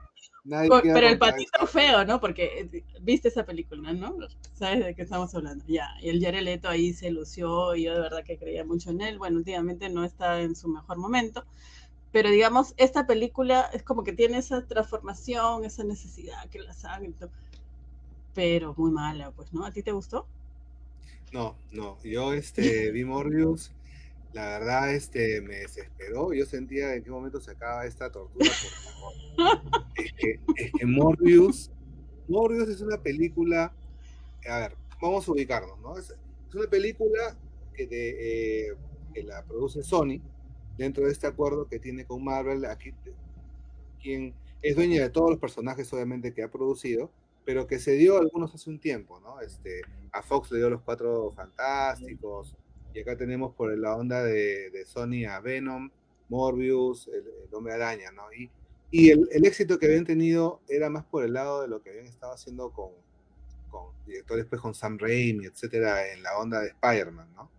pero 0.43 1.07
el 1.07 1.19
patito 1.19 1.67
feo, 1.67 2.03
¿no? 2.05 2.19
Porque 2.19 2.69
eh, 2.74 2.83
viste 3.01 3.27
esa 3.27 3.45
película, 3.45 3.93
¿no? 3.93 4.15
¿Sabes 4.53 4.86
de 4.86 4.95
qué 4.95 5.03
estamos 5.03 5.33
hablando? 5.36 5.63
Ya, 5.67 5.88
y 6.01 6.10
el 6.10 6.24
Jared 6.24 6.65
ahí 6.65 6.93
se 6.93 7.12
lució 7.12 7.75
y 7.75 7.83
yo 7.83 7.93
de 7.93 8.01
verdad 8.01 8.24
que 8.24 8.38
creía 8.38 8.63
mucho 8.63 8.89
en 8.89 9.01
él. 9.01 9.17
Bueno, 9.17 9.38
últimamente 9.38 9.89
no 9.89 10.03
está 10.03 10.41
en 10.41 10.55
su 10.55 10.67
mejor 10.67 10.98
momento, 10.98 11.45
pero 12.12 12.29
digamos, 12.29 12.74
esta 12.77 13.05
película 13.05 13.69
es 13.74 13.83
como 13.83 14.03
que 14.03 14.13
tiene 14.13 14.38
esa 14.38 14.65
transformación, 14.65 15.63
esa 15.63 15.83
necesidad 15.83 16.50
que 16.50 16.60
la 16.60 16.74
saben, 16.74 17.15
pero 18.33 18.74
muy 18.77 18.91
mala, 18.91 19.31
pues, 19.31 19.53
¿no? 19.53 19.65
¿A 19.65 19.71
ti 19.71 19.83
te 19.83 19.91
gustó? 19.91 20.25
No, 21.31 21.55
no, 21.71 21.98
yo 22.03 22.33
este, 22.33 22.91
vi 22.91 23.05
Morbius 23.05 23.71
la 24.34 24.60
verdad 24.60 24.94
este, 24.94 25.42
me 25.42 25.58
desesperó. 25.58 26.34
Yo 26.34 26.46
sentía 26.46 26.94
en 26.96 27.04
qué 27.04 27.12
momento 27.12 27.40
se 27.42 27.52
acaba 27.52 27.86
esta 27.86 28.12
tortura, 28.12 28.50
por 28.50 29.54
favor. 29.56 29.92
es, 29.96 30.14
que, 30.14 30.40
es 30.56 30.88
Morbius, 30.88 31.72
Morbius 32.28 32.70
es 32.70 32.82
una 32.82 33.02
película, 33.02 33.74
a 34.50 34.60
ver, 34.60 34.76
vamos 35.02 35.28
a 35.28 35.32
ubicarnos, 35.32 35.80
¿no? 35.80 35.98
Es, 35.98 36.16
una 36.54 36.70
película 36.70 37.38
que, 37.74 37.88
eh, 37.92 38.76
que 39.14 39.24
la 39.24 39.44
produce 39.46 39.84
Sony 39.84 40.22
dentro 40.78 41.06
de 41.06 41.12
este 41.12 41.28
acuerdo 41.28 41.68
que 41.68 41.80
tiene 41.80 42.06
con 42.06 42.24
Marvel, 42.24 42.66
aquí, 42.66 42.94
quien 44.02 44.34
es 44.62 44.76
dueña 44.76 45.02
de 45.02 45.10
todos 45.10 45.30
los 45.30 45.40
personajes, 45.40 45.92
obviamente, 45.94 46.34
que 46.34 46.44
ha 46.44 46.52
producido, 46.52 47.12
pero 47.46 47.68
que 47.68 47.80
se 47.80 47.94
dio 47.94 48.18
algunos 48.18 48.54
hace 48.54 48.70
un 48.70 48.80
tiempo, 48.80 49.20
¿no? 49.20 49.40
Este, 49.42 49.82
a 50.12 50.22
Fox 50.22 50.52
le 50.52 50.60
dio 50.60 50.70
los 50.70 50.82
cuatro 50.82 51.32
fantásticos, 51.32 52.58
y 52.93 53.00
acá 53.00 53.17
tenemos 53.17 53.53
por 53.55 53.77
la 53.77 53.95
onda 53.95 54.24
de, 54.24 54.83
Sony 54.86 55.25
a 55.29 55.39
Venom, 55.39 55.89
Morbius, 56.29 57.07
el, 57.07 57.24
Hombre 57.53 57.74
Araña, 57.74 58.12
¿no? 58.12 58.31
Y, 58.33 58.50
y 58.91 59.10
el, 59.10 59.45
éxito 59.45 59.79
que 59.79 59.88
habían 59.88 60.05
tenido 60.05 60.62
era 60.67 60.89
más 60.89 61.05
por 61.05 61.24
el 61.24 61.33
lado 61.33 61.62
de 61.62 61.67
lo 61.67 61.81
que 61.81 61.89
habían 61.89 62.07
estado 62.07 62.33
haciendo 62.33 62.71
con, 62.71 62.91
con 63.69 63.88
directores, 64.05 64.45
pues 64.45 64.62
con 64.62 64.74
Sam 64.74 64.98
Raimi, 64.98 65.45
etcétera, 65.45 66.12
en 66.13 66.24
la 66.24 66.38
onda 66.38 66.62
de 66.62 66.67
Spider-Man, 66.67 67.33
¿no? 67.36 67.50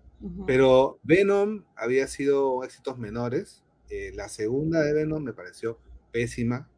Pero 0.46 1.00
Venom 1.02 1.64
había 1.74 2.06
sido 2.06 2.62
éxitos 2.62 2.96
menores. 2.96 3.64
Eh, 3.90 4.12
la 4.14 4.28
segunda 4.28 4.80
de 4.80 4.92
Venom 4.92 5.20
me 5.22 5.32
pareció 5.32 5.78
pésima. 6.12 6.68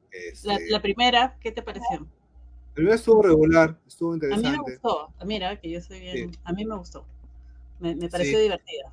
la, 0.45 0.55
este 0.55 0.81
primera, 0.81 1.37
¿qué 1.41 1.53
te 1.53 1.63
pareció? 1.63 2.01
La 2.01 2.75
primera 2.75 2.97
estuvo 2.97 3.23
regular, 3.23 3.79
estuvo 3.87 4.15
interesante. 4.15 4.49
A 4.49 4.53
mí 4.53 4.57
me 4.57 4.73
gustó, 4.73 5.13
mira, 5.27 5.61
que 5.61 5.71
yo 5.71 5.81
soy 5.83 6.01
bien, 6.01 6.33
a 6.43 6.53
mí 6.55 6.65
me 6.65 6.77
gustó. 6.77 7.07
Me, 7.81 8.09
pareció 8.09 8.39
divertida. 8.41 8.93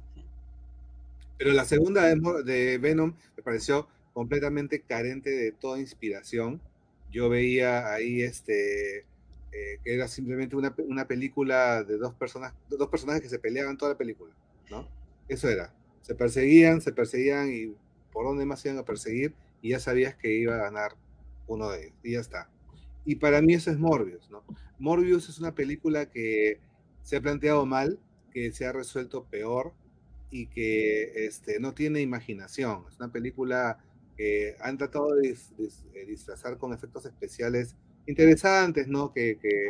Pero 1.38 1.53
la 1.53 1.65
segunda 1.65 2.03
de, 2.03 2.77
Venom 2.77 3.13
me 3.38 3.43
pareció 3.43 3.88
completamente 4.13 4.81
carente 4.81 5.29
de 5.29 5.51
toda 5.51 5.79
inspiración. 5.79 6.61
Yo 7.11 7.29
veía 7.29 7.93
ahí 7.93 8.21
este 8.21 9.00
eh, 9.51 9.79
que 9.83 9.93
era 9.93 10.07
simplemente 10.07 10.55
una, 10.55 10.73
una, 10.88 11.07
película 11.07 11.83
de 11.83 11.97
dos 11.97 12.13
personas, 12.13 12.53
dos 12.69 12.89
personajes 12.89 13.21
que 13.21 13.29
se 13.29 13.39
peleaban 13.39 13.77
toda 13.77 13.91
la 13.91 13.97
película, 13.97 14.33
¿no? 14.69 14.88
Eso 15.27 15.50
era. 15.50 15.73
Se 16.01 16.15
perseguían, 16.15 16.81
se 16.81 16.93
perseguían 16.93 17.51
y 17.51 17.75
por 18.11 18.25
dónde 18.25 18.45
más 18.45 18.63
iban 18.65 18.77
a 18.77 18.85
perseguir 18.85 19.33
y 19.61 19.69
ya 19.69 19.79
sabías 19.79 20.15
que 20.15 20.33
iba 20.33 20.55
a 20.55 20.59
ganar 20.59 20.93
uno 21.47 21.69
de 21.69 21.85
ellos 21.85 21.93
y 22.03 22.11
ya 22.13 22.19
está. 22.19 22.50
Y 23.05 23.15
para 23.15 23.41
mí 23.41 23.53
eso 23.53 23.71
es 23.71 23.77
Morbius, 23.77 24.29
¿no? 24.29 24.43
Morbius 24.79 25.29
es 25.29 25.39
una 25.39 25.53
película 25.53 26.05
que 26.05 26.59
se 27.03 27.17
ha 27.17 27.21
planteado 27.21 27.65
mal, 27.65 28.00
que 28.31 28.51
se 28.51 28.65
ha 28.65 28.71
resuelto 28.71 29.25
peor 29.25 29.73
y 30.29 30.47
que 30.47 31.25
este, 31.25 31.59
no 31.59 31.73
tiene 31.73 32.01
imaginación. 32.01 32.85
Es 32.89 32.97
una 32.97 33.11
película 33.11 33.77
que 34.17 34.55
han 34.61 34.77
tratado 34.77 35.15
de, 35.15 35.38
disfrazar 36.07 36.57
con 36.57 36.73
efectos 36.73 37.05
especiales 37.05 37.75
interesantes, 38.07 38.88
¿no? 38.88 39.13
Que, 39.13 39.38
que, 39.39 39.69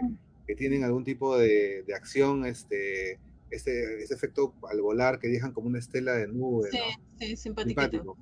tienen 0.58 0.84
algún 0.84 1.06
tipo 1.06 1.38
de, 1.38 1.86
acción, 1.96 2.46
este, 2.46 3.20
este, 3.50 4.03
ese 4.03 4.13
efecto 4.13 4.53
al 4.70 4.82
volar 4.82 5.18
que 5.18 5.30
dejan 5.30 5.53
como 5.53 5.68
una 5.68 5.80
estela 5.80 6.12
de 6.15 6.27
nube. 6.27 6.70
Sí, 6.70 6.77
sí, 7.20 7.38
simpático. 7.38 8.18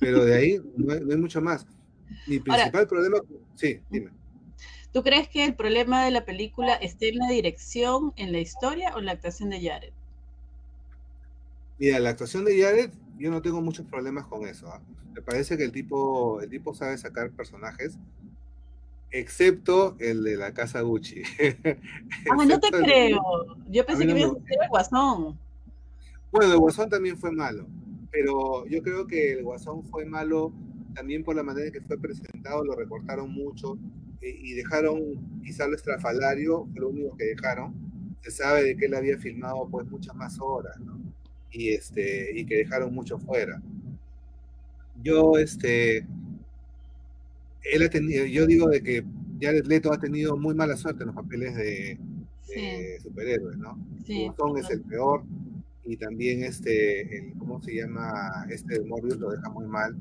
Pero 0.00 0.24
de 0.24 0.34
ahí 0.34 0.60
no 0.76 0.92
hay, 0.92 1.16
mucho 1.16 1.40
más. 1.40 1.66
Mi 2.26 2.40
principal 2.40 2.88
problema, 2.88 3.18
sí, 3.54 3.80
dime. 3.90 4.10
¿Tú 4.92 5.04
crees 5.04 5.28
que 5.28 5.44
el 5.44 5.54
problema 5.54 6.04
de 6.04 6.10
la 6.10 6.24
película 6.24 6.74
esté 6.74 7.10
en 7.10 7.18
la 7.18 7.28
dirección, 7.28 8.12
en 8.16 8.32
la 8.32 8.40
historia 8.40 8.92
o 8.94 8.98
en 8.98 9.06
la 9.06 9.12
actuación 9.12 9.50
de 9.50 9.60
Jared? 9.62 9.92
Mira, 11.78 12.00
la 12.00 12.10
actuación 12.10 12.44
de 12.44 12.60
Jared, 12.60 12.90
yo 13.16 13.30
no 13.30 13.40
tengo 13.40 13.62
muchos 13.62 13.86
problemas 13.86 14.26
con 14.26 14.48
eso. 14.48 14.66
¿ah? 14.68 14.80
Me 15.14 15.22
parece 15.22 15.56
que 15.56 15.64
el 15.64 15.70
tipo, 15.70 16.40
el 16.40 16.50
tipo 16.50 16.74
sabe 16.74 16.98
sacar 16.98 17.30
personajes, 17.30 17.98
excepto 19.12 19.96
el 20.00 20.24
de 20.24 20.36
la 20.36 20.52
casa 20.54 20.80
Gucci. 20.80 21.22
ah, 22.30 22.44
no 22.44 22.58
te 22.58 22.70
creo. 22.70 23.20
Yo 23.68 23.86
pensé 23.86 24.06
que 24.06 24.18
iba 24.18 24.28
a 24.28 24.32
ser 24.32 24.62
el 24.62 24.68
Guasón. 24.68 25.38
Bueno, 26.32 26.52
el 26.52 26.58
Guasón 26.58 26.90
también 26.90 27.16
fue 27.16 27.30
malo, 27.30 27.66
pero 28.10 28.66
yo 28.66 28.82
creo 28.82 29.06
que 29.06 29.34
el 29.34 29.44
Guasón 29.44 29.84
fue 29.84 30.04
malo 30.04 30.52
también 30.94 31.22
por 31.22 31.36
la 31.36 31.44
manera 31.44 31.68
en 31.68 31.72
que 31.72 31.80
fue 31.80 31.96
presentado, 31.96 32.64
lo 32.64 32.74
recortaron 32.74 33.32
mucho 33.32 33.78
y 34.22 34.52
dejaron 34.54 35.00
quizá 35.42 35.66
lo 35.66 35.76
estrafalario, 35.76 36.68
lo 36.74 36.88
único 36.90 37.16
que 37.16 37.24
dejaron. 37.24 37.74
Se 38.22 38.30
sabe 38.30 38.64
de 38.64 38.76
que 38.76 38.86
él 38.86 38.94
había 38.94 39.18
filmado 39.18 39.68
pues 39.70 39.86
muchas 39.90 40.14
más 40.14 40.38
horas, 40.40 40.78
¿no? 40.80 41.00
Y, 41.50 41.70
este, 41.70 42.38
y 42.38 42.44
que 42.44 42.56
dejaron 42.56 42.94
mucho 42.94 43.18
fuera. 43.18 43.60
Yo, 45.02 45.38
este, 45.38 46.06
él 47.62 47.82
ha 47.82 47.88
tenido, 47.88 48.26
yo 48.26 48.46
digo 48.46 48.68
de 48.68 48.82
que 48.82 49.04
Jared 49.40 49.66
Leto 49.66 49.92
ha 49.92 49.98
tenido 49.98 50.36
muy 50.36 50.54
mala 50.54 50.76
suerte 50.76 51.02
en 51.02 51.08
los 51.08 51.16
papeles 51.16 51.54
de, 51.54 51.98
superhéroes, 53.02 53.56
¿no? 53.56 53.78
Sí, 54.04 54.30
es 54.58 54.70
el 54.70 54.82
peor 54.82 55.22
y 55.84 55.96
también 55.96 56.44
este, 56.44 57.16
el, 57.16 57.34
¿cómo 57.38 57.62
se 57.62 57.76
llama? 57.76 58.46
Este 58.50 58.80
Morbius 58.80 59.18
lo 59.18 59.30
deja 59.30 59.48
muy 59.50 59.66
mal 59.66 59.96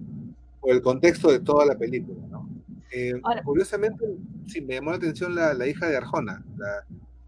por 0.60 0.72
el 0.72 0.82
contexto 0.82 1.32
de 1.32 1.40
toda 1.40 1.66
la 1.66 1.78
película, 1.78 2.20
¿no? 2.30 2.50
Eh, 2.92 3.22
curiosamente, 3.44 4.06
sí, 4.48 4.62
me 4.62 4.76
llamó 4.76 4.92
la 4.92 4.98
atención 4.98 5.36
la, 5.36 5.54
la 5.54 5.68
hija 5.68 5.88
de 5.88 5.98
Arjona, 5.98 6.44
la, 6.58 6.86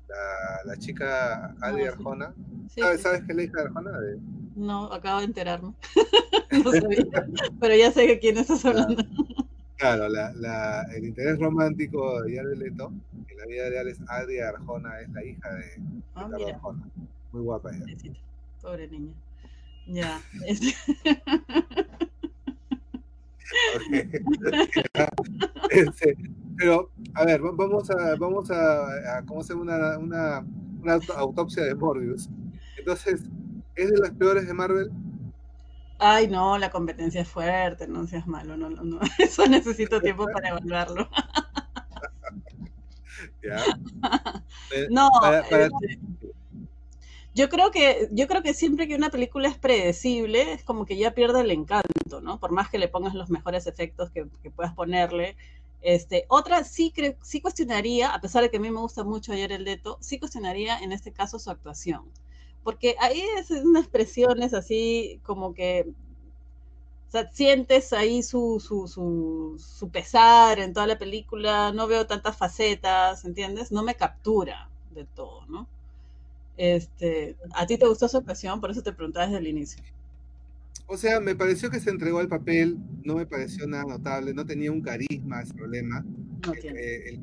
la, 0.08 0.64
la 0.66 0.78
chica 0.78 1.56
Adi 1.62 1.84
ah, 1.84 1.90
Arjona. 1.90 2.34
¿Sabes, 2.76 3.02
¿Sabes 3.02 3.22
qué 3.26 3.32
es 3.32 3.36
la 3.36 3.44
hija 3.44 3.58
de 3.58 3.68
Arjona? 3.68 3.92
No, 4.56 4.92
acabo 4.92 5.20
de 5.20 5.26
enterarme. 5.26 5.74
no 6.64 6.72
sabía, 6.72 7.06
pero 7.60 7.76
ya 7.76 7.92
sé 7.92 8.08
de 8.08 8.20
quién 8.20 8.38
estás 8.38 8.66
hablando. 8.66 9.04
Claro, 9.78 10.10
la, 10.10 10.84
el 10.96 11.06
interés 11.06 11.40
romántico 11.40 12.22
de 12.22 12.36
Jared 12.36 12.58
Leto 12.58 12.92
en 13.30 13.38
la 13.38 13.46
vida 13.46 13.70
real 13.70 13.88
es 13.88 14.00
Adria 14.08 14.50
Arjona, 14.50 15.00
es 15.02 15.10
la 15.10 15.24
hija 15.24 15.54
de 15.56 15.82
ah, 16.16 16.30
Arjona. 16.54 16.88
Muy 17.32 17.42
guapa 17.44 17.72
ella. 17.72 18.14
Pobre 18.62 18.88
niña. 18.88 19.14
Ya. 19.88 20.22
Este, 20.46 20.76
pero, 26.58 26.92
a 27.16 27.26
ver, 27.26 27.42
vamos 27.42 27.90
a, 27.90 28.16
vamos 28.20 28.52
a, 28.52 29.24
¿cómo 29.26 29.42
hacer 29.42 29.56
una, 29.56 29.98
una, 29.98 30.46
una 30.82 31.00
autopsia 31.16 31.64
de 31.64 31.76
Morbius? 31.76 32.30
Entonces, 32.78 33.22
¿es 33.76 33.92
de 33.92 33.98
las 33.98 34.12
peores 34.12 34.48
de 34.48 34.54
Marvel? 34.54 34.92
Ay, 36.04 36.28
no, 36.28 36.58
la 36.58 36.72
competencia 36.72 37.22
es 37.22 37.28
fuerte, 37.28 37.88
no 37.88 38.08
seas 38.08 38.26
malo, 38.26 38.58
no, 38.58 38.72
no, 38.72 38.84
no. 38.84 39.00
Eso 39.20 39.46
necesito 39.48 40.02
tiempo 40.02 40.26
para 40.34 40.50
evaluarlo. 40.50 41.08
¿Ya? 43.44 43.64
No, 44.90 45.10
este, 45.32 45.70
yo 47.34 47.50
creo 47.50 47.72
que, 47.72 48.10
yo 48.12 48.28
creo 48.28 48.44
que 48.44 48.54
siempre 48.54 48.88
que 48.88 48.96
una 48.96 49.10
película 49.10 49.50
es 49.50 49.58
predecible, 49.58 50.54
es 50.54 50.64
como 50.64 50.86
que 50.86 50.98
ya 50.98 51.12
pierde 51.14 51.42
el 51.42 51.52
encanto, 51.52 52.22
¿no? 52.22 52.40
Por 52.40 52.52
más 52.52 52.70
que 52.70 52.80
le 52.80 52.88
pongas 52.88 53.14
los 53.16 53.30
mejores 53.30 53.68
efectos 53.68 54.12
que, 54.12 54.26
puedas 54.56 54.74
ponerle. 54.74 55.38
Este, 55.82 56.26
otra 56.30 56.64
sí, 56.64 56.94
sí 57.24 57.42
cuestionaría, 57.42 58.14
a 58.14 58.22
pesar 58.22 58.44
de 58.44 58.52
que 58.52 58.58
a 58.58 58.60
mí 58.60 58.70
me 58.70 58.80
gusta 58.80 59.04
mucho 59.04 59.34
ayer 59.34 59.52
el 59.52 59.64
Leto, 59.64 59.98
sí 60.02 60.20
cuestionaría 60.20 60.80
en 60.80 60.92
este 60.92 61.12
caso 61.12 61.40
su 61.40 61.50
actuación 61.50 62.12
porque 62.64 62.96
ahí 63.00 63.22
es 63.38 63.50
unas 63.52 63.84
expresiones 63.84 64.54
así 64.54 65.20
como 65.24 65.54
que 65.54 65.92
sientes 67.34 67.92
ahí 67.92 68.24
su, 68.24 68.60
su, 68.66 68.88
su, 68.88 69.58
su, 69.60 69.90
pesar 69.90 70.60
en 70.60 70.74
toda 70.74 70.88
la 70.88 70.98
película, 70.98 71.74
no 71.74 71.88
veo 71.88 72.08
tantas 72.08 72.38
facetas, 72.38 73.26
¿entiendes? 73.26 73.72
No 73.72 73.84
me 73.84 73.96
captura 73.96 74.70
de 74.92 75.04
todo, 75.04 75.46
¿no? 75.48 75.68
Este, 76.62 77.36
¿A 77.56 77.66
ti 77.66 77.76
te 77.76 77.88
gustó 77.88 78.08
su 78.08 78.18
actuación? 78.18 78.62
Por 78.62 78.70
eso 78.70 78.84
te 78.84 78.94
preguntaba 78.94 79.26
desde 79.26 79.40
el 79.40 79.48
inicio. 79.48 79.82
O 80.86 80.96
sea, 80.96 81.20
me 81.20 81.34
pareció 81.34 81.72
que 81.72 81.80
se 81.80 81.90
entregó 81.90 82.20
al 82.20 82.28
papel, 82.28 82.78
no 83.04 83.16
me 83.16 83.26
pareció 83.26 83.66
nada 83.66 83.86
notable, 83.86 84.32
no 84.36 84.46
tenía 84.46 84.72
un 84.72 84.82
carisma, 84.82 85.42
ese 85.42 85.56
problema. 85.56 86.06
No 86.46 86.52
tiene. 86.52 86.80
Eh, 86.80 87.10
el, 87.10 87.22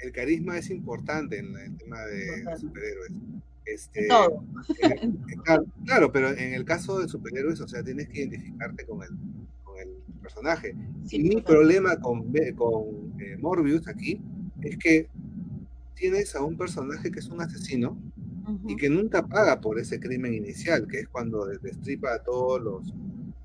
el, 0.00 0.10
carisma 0.10 0.58
es 0.58 0.70
importante 0.70 1.38
en 1.38 1.56
el 1.56 1.76
tema 1.76 2.00
de 2.00 2.56
superhéroes. 2.58 3.12
Este, 3.64 4.08
claro, 5.84 6.10
pero 6.10 6.30
en 6.30 6.54
el 6.54 6.64
caso 6.64 6.98
de 6.98 7.06
superhéroes, 7.06 7.60
o 7.60 7.68
sea, 7.68 7.84
tienes 7.84 8.08
que 8.08 8.22
identificarte 8.22 8.86
con 8.86 9.04
el, 9.04 9.10
con 9.62 9.78
el 9.78 9.90
personaje. 10.20 10.74
y 11.08 11.20
mi 11.20 11.40
problema 11.42 12.00
con, 12.00 12.24
con 12.56 13.20
eh, 13.20 13.36
Morbius 13.38 13.86
aquí 13.86 14.20
es 14.62 14.76
que 14.78 15.08
tienes 15.94 16.34
a 16.34 16.42
un 16.42 16.56
personaje 16.56 17.12
que 17.12 17.20
es 17.20 17.28
un 17.28 17.40
asesino 17.40 17.96
y 18.66 18.76
que 18.76 18.88
nunca 18.88 19.26
paga 19.26 19.60
por 19.60 19.78
ese 19.78 20.00
crimen 20.00 20.34
inicial, 20.34 20.86
que 20.86 21.00
es 21.00 21.08
cuando 21.08 21.46
destripa 21.46 22.14
a 22.14 22.22
todos 22.22 22.60
los, 22.60 22.94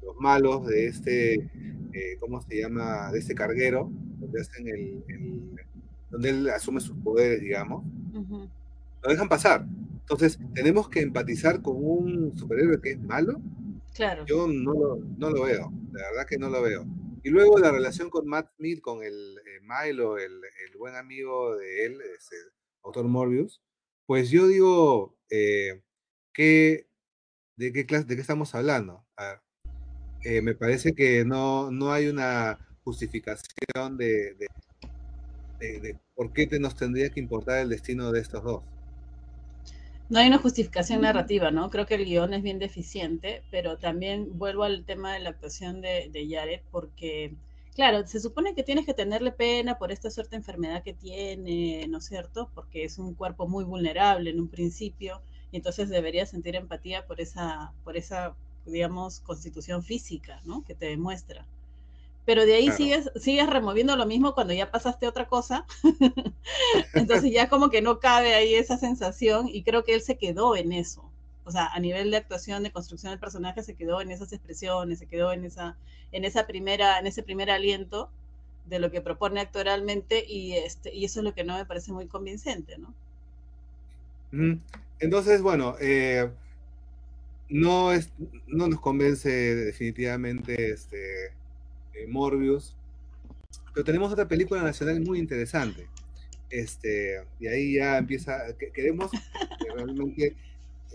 los 0.03 0.15
malos 0.19 0.65
de 0.67 0.87
este, 0.87 1.33
eh, 1.33 2.17
¿cómo 2.19 2.41
se 2.41 2.61
llama? 2.61 3.11
De 3.11 3.19
este 3.19 3.35
carguero, 3.35 3.89
donde 4.19 4.41
hacen 4.41 4.67
el, 4.67 5.03
donde 6.09 6.29
él 6.29 6.49
asume 6.49 6.79
sus 6.81 6.97
poderes, 6.97 7.41
digamos. 7.41 7.83
Lo 9.03 9.09
dejan 9.09 9.29
pasar. 9.29 9.65
Entonces, 10.01 10.39
¿tenemos 10.53 10.89
que 10.89 11.01
empatizar 11.01 11.61
con 11.61 11.77
un 11.77 12.37
superhéroe 12.37 12.79
que 12.81 12.91
es 12.91 12.99
malo? 12.99 13.41
Claro. 13.93 14.25
Yo 14.25 14.47
no 14.47 14.73
lo, 14.73 14.97
no 15.17 15.29
lo 15.29 15.43
veo, 15.43 15.71
de 15.71 16.01
verdad 16.01 16.27
que 16.27 16.37
no 16.37 16.49
lo 16.49 16.61
veo. 16.61 16.85
Y 17.23 17.29
luego 17.29 17.57
la 17.57 17.71
relación 17.71 18.09
con 18.11 18.27
Matt 18.27 18.51
Smith, 18.57 18.81
con 18.81 19.03
el 19.03 19.13
eh, 19.13 19.61
Milo, 19.61 20.19
el, 20.19 20.31
el, 20.31 20.77
buen 20.77 20.95
amigo 20.95 21.55
de 21.55 21.85
él, 21.85 21.93
el 21.93 22.51
autor 22.83 23.07
Morbius, 23.07 23.61
pues 24.05 24.29
yo 24.29 24.47
digo, 24.47 25.17
eh, 25.29 25.81
¿qué, 26.33 26.87
de, 27.57 27.73
qué 27.73 27.85
clase, 27.85 28.05
¿de 28.05 28.15
qué 28.15 28.21
estamos 28.21 28.53
hablando? 28.55 29.05
Eh, 30.23 30.41
me 30.41 30.55
parece 30.55 30.93
que 30.93 31.23
no, 31.25 31.71
no 31.71 31.91
hay 31.91 32.07
una 32.07 32.57
justificación 32.83 33.97
de, 33.97 34.35
de, 34.35 34.47
de, 35.59 35.79
de 35.79 35.99
por 36.15 36.33
qué 36.33 36.47
te 36.47 36.59
nos 36.59 36.75
tendría 36.75 37.09
que 37.09 37.19
importar 37.19 37.59
el 37.59 37.69
destino 37.69 38.11
de 38.11 38.21
estos 38.21 38.43
dos. 38.43 38.63
No 40.07 40.19
hay 40.19 40.27
una 40.27 40.37
justificación 40.37 41.01
narrativa, 41.01 41.49
¿no? 41.49 41.71
Creo 41.71 41.87
que 41.87 41.95
el 41.95 42.05
guion 42.05 42.33
es 42.35 42.43
bien 42.43 42.59
deficiente, 42.59 43.41
pero 43.49 43.77
también 43.77 44.37
vuelvo 44.37 44.63
al 44.63 44.85
tema 44.85 45.13
de 45.13 45.19
la 45.19 45.31
actuación 45.31 45.81
de, 45.81 46.09
de 46.11 46.27
Jared, 46.29 46.61
porque, 46.71 47.33
claro, 47.75 48.07
se 48.07 48.19
supone 48.19 48.55
que 48.55 48.63
tienes 48.63 48.85
que 48.85 48.93
tenerle 48.95 49.31
pena 49.31 49.77
por 49.77 49.91
esta 49.91 50.09
suerte 50.09 50.31
de 50.31 50.37
enfermedad 50.37 50.83
que 50.83 50.93
tiene, 50.93 51.87
¿no 51.87 51.99
es 51.99 52.05
cierto? 52.05 52.49
Porque 52.55 52.83
es 52.85 52.97
un 52.97 53.13
cuerpo 53.13 53.47
muy 53.47 53.63
vulnerable 53.63 54.31
en 54.31 54.39
un 54.39 54.47
principio, 54.47 55.21
y 55.51 55.57
entonces 55.57 55.89
deberías 55.89 56.29
sentir 56.31 56.55
empatía 56.55 57.05
por 57.05 57.21
esa, 57.21 57.73
por 57.83 57.97
esa, 57.97 58.35
digamos, 58.65 59.19
constitución 59.19 59.83
física, 59.83 60.41
¿no? 60.45 60.63
Que 60.65 60.75
te 60.75 60.87
demuestra 60.87 61.45
pero 62.25 62.45
de 62.45 62.55
ahí 62.55 62.71
sigues, 62.71 63.11
sigues 63.15 63.47
removiendo 63.47 63.95
lo 63.95 64.05
mismo 64.07 64.33
cuando 64.33 64.53
ya 64.53 64.71
pasaste 64.71 65.07
otra 65.07 65.27
cosa. 65.27 65.65
Entonces 66.93 67.31
ya 67.31 67.49
como 67.49 67.69
que 67.69 67.81
no 67.81 67.99
cabe 67.99 68.33
ahí 68.33 68.55
esa 68.55 68.77
sensación 68.77 69.47
y 69.47 69.63
creo 69.63 69.83
que 69.83 69.93
él 69.93 70.01
se 70.01 70.17
quedó 70.17 70.55
en 70.55 70.71
eso. 70.71 71.03
O 71.45 71.51
sea, 71.51 71.67
a 71.67 71.79
nivel 71.79 72.11
de 72.11 72.17
actuación, 72.17 72.63
de 72.63 72.71
construcción 72.71 73.11
del 73.11 73.19
personaje, 73.19 73.63
se 73.63 73.75
quedó 73.75 74.01
en 74.01 74.11
esas 74.11 74.33
expresiones, 74.33 74.99
se 74.99 75.05
quedó 75.05 75.31
en 75.31 75.45
esa, 75.45 75.77
en 76.11 76.25
esa 76.25 76.47
primera, 76.47 76.99
en 76.99 77.07
ese 77.07 77.23
primer 77.23 77.51
aliento 77.51 78.09
de 78.65 78.79
lo 78.79 78.91
que 78.91 79.01
propone 79.01 79.41
actoralmente 79.41 80.25
y 80.27 80.53
este, 80.53 80.93
y 80.93 81.05
eso 81.05 81.19
es 81.19 81.23
lo 81.23 81.35
que 81.35 81.43
no 81.43 81.55
me 81.55 81.65
parece 81.65 81.91
muy 81.91 82.07
convincente, 82.07 82.77
¿no? 82.77 82.93
Entonces, 84.99 85.41
bueno, 85.41 85.75
eh, 85.79 86.29
no 87.49 87.93
es, 87.93 88.09
no 88.47 88.67
nos 88.67 88.81
convence 88.81 89.29
definitivamente 89.29 90.71
este 90.71 91.27
eh, 91.27 92.07
Morbius. 92.07 92.75
Pero 93.73 93.85
tenemos 93.85 94.11
otra 94.11 94.27
película 94.27 94.61
nacional 94.61 94.99
muy 95.01 95.19
interesante. 95.19 95.87
Este, 96.49 97.23
y 97.39 97.47
ahí 97.47 97.75
ya 97.75 97.97
empieza, 97.97 98.39
queremos 98.73 99.11
realmente 99.75 100.35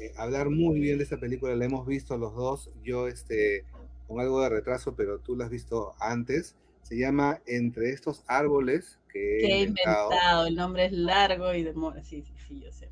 eh, 0.00 0.12
hablar 0.16 0.50
muy 0.50 0.80
bien 0.80 0.98
de 0.98 1.04
esta 1.04 1.18
película, 1.18 1.54
la 1.54 1.64
hemos 1.64 1.86
visto 1.86 2.16
los 2.16 2.34
dos, 2.34 2.70
yo 2.82 3.06
este, 3.06 3.64
con 4.08 4.20
algo 4.20 4.42
de 4.42 4.48
retraso, 4.48 4.94
pero 4.96 5.18
tú 5.18 5.36
la 5.36 5.44
has 5.44 5.50
visto 5.50 5.94
antes. 6.00 6.56
Se 6.82 6.98
llama 6.98 7.40
Entre 7.46 7.90
estos 7.90 8.24
árboles 8.26 8.98
que 9.12 9.38
he, 9.38 9.62
inventado. 9.62 10.46
El 10.46 10.56
nombre 10.56 10.86
es 10.86 10.92
largo 10.92 11.52
y 11.54 11.62
de 11.62 11.74
sí, 12.02 12.22
sí, 12.22 12.32
sí, 12.48 12.60
yo 12.60 12.72
sé. 12.72 12.88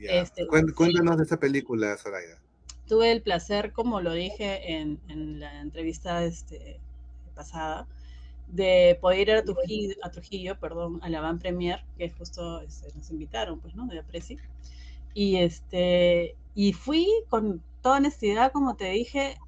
Este, 0.00 0.46
cuéntanos 0.46 1.16
de 1.16 1.24
esta 1.24 1.38
película, 1.38 1.96
Soraya. 1.98 2.38
Tuve 2.86 3.12
el 3.12 3.20
placer, 3.20 3.72
como 3.72 4.00
lo 4.00 4.12
dije 4.12 4.74
en, 4.74 5.00
en 5.08 5.40
la 5.40 5.60
entrevista 5.60 6.24
este, 6.24 6.80
pasada, 7.34 7.86
de 8.46 8.96
poder 9.00 9.20
ir 9.20 9.30
a 9.32 9.42
Trujillo, 9.42 9.94
a 10.02 10.10
Trujillo 10.10 10.58
perdón, 10.58 11.00
a 11.02 11.08
la 11.08 11.20
Van 11.20 11.38
Premier, 11.38 11.84
que 11.98 12.10
justo 12.10 12.60
este, 12.60 12.88
nos 12.96 13.10
invitaron, 13.10 13.60
pues, 13.60 13.74
¿no? 13.74 13.86
De 13.86 13.98
Apreci. 13.98 14.38
Y, 15.14 15.36
este, 15.36 16.36
y 16.54 16.72
fui 16.72 17.08
con 17.28 17.62
toda 17.82 17.98
honestidad, 17.98 18.52
como 18.52 18.76
te 18.76 18.90
dije, 18.90 19.38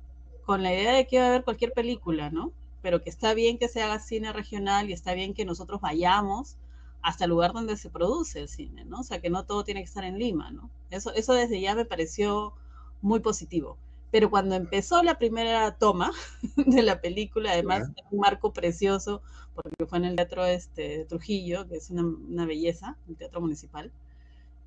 con 0.44 0.62
la 0.62 0.72
idea 0.72 0.92
de 0.92 1.06
que 1.06 1.16
iba 1.16 1.26
a 1.26 1.30
ver 1.30 1.44
cualquier 1.44 1.72
película, 1.72 2.30
¿no? 2.30 2.52
Pero 2.82 3.02
que 3.02 3.10
está 3.10 3.34
bien 3.34 3.58
que 3.58 3.68
se 3.68 3.82
haga 3.82 3.98
cine 3.98 4.32
regional 4.32 4.90
y 4.90 4.92
está 4.92 5.14
bien 5.14 5.34
que 5.34 5.44
nosotros 5.44 5.80
vayamos 5.80 6.56
hasta 7.02 7.24
el 7.24 7.30
lugar 7.30 7.52
donde 7.52 7.76
se 7.76 7.90
produce 7.90 8.40
el 8.40 8.48
cine, 8.48 8.84
¿no? 8.84 9.00
O 9.00 9.02
sea, 9.02 9.20
que 9.20 9.30
no 9.30 9.44
todo 9.44 9.64
tiene 9.64 9.80
que 9.80 9.86
estar 9.86 10.04
en 10.04 10.18
Lima, 10.18 10.50
¿no? 10.50 10.70
Eso, 10.90 11.12
eso 11.14 11.34
desde 11.34 11.60
ya 11.60 11.74
me 11.74 11.84
pareció 11.84 12.52
muy 13.00 13.20
positivo. 13.20 13.76
Pero 14.10 14.28
cuando 14.28 14.56
empezó 14.56 15.02
la 15.02 15.18
primera 15.18 15.76
toma 15.76 16.10
de 16.56 16.82
la 16.82 17.00
película, 17.00 17.52
además 17.52 17.88
un 18.10 18.20
marco 18.20 18.52
precioso, 18.52 19.22
porque 19.54 19.86
fue 19.86 19.98
en 19.98 20.04
el 20.04 20.16
Teatro 20.16 20.44
este, 20.44 20.98
de 20.98 21.04
Trujillo, 21.04 21.68
que 21.68 21.76
es 21.76 21.90
una, 21.90 22.46
belleza, 22.46 22.96
el 23.08 23.16
Teatro 23.16 23.40
Municipal, 23.40 23.90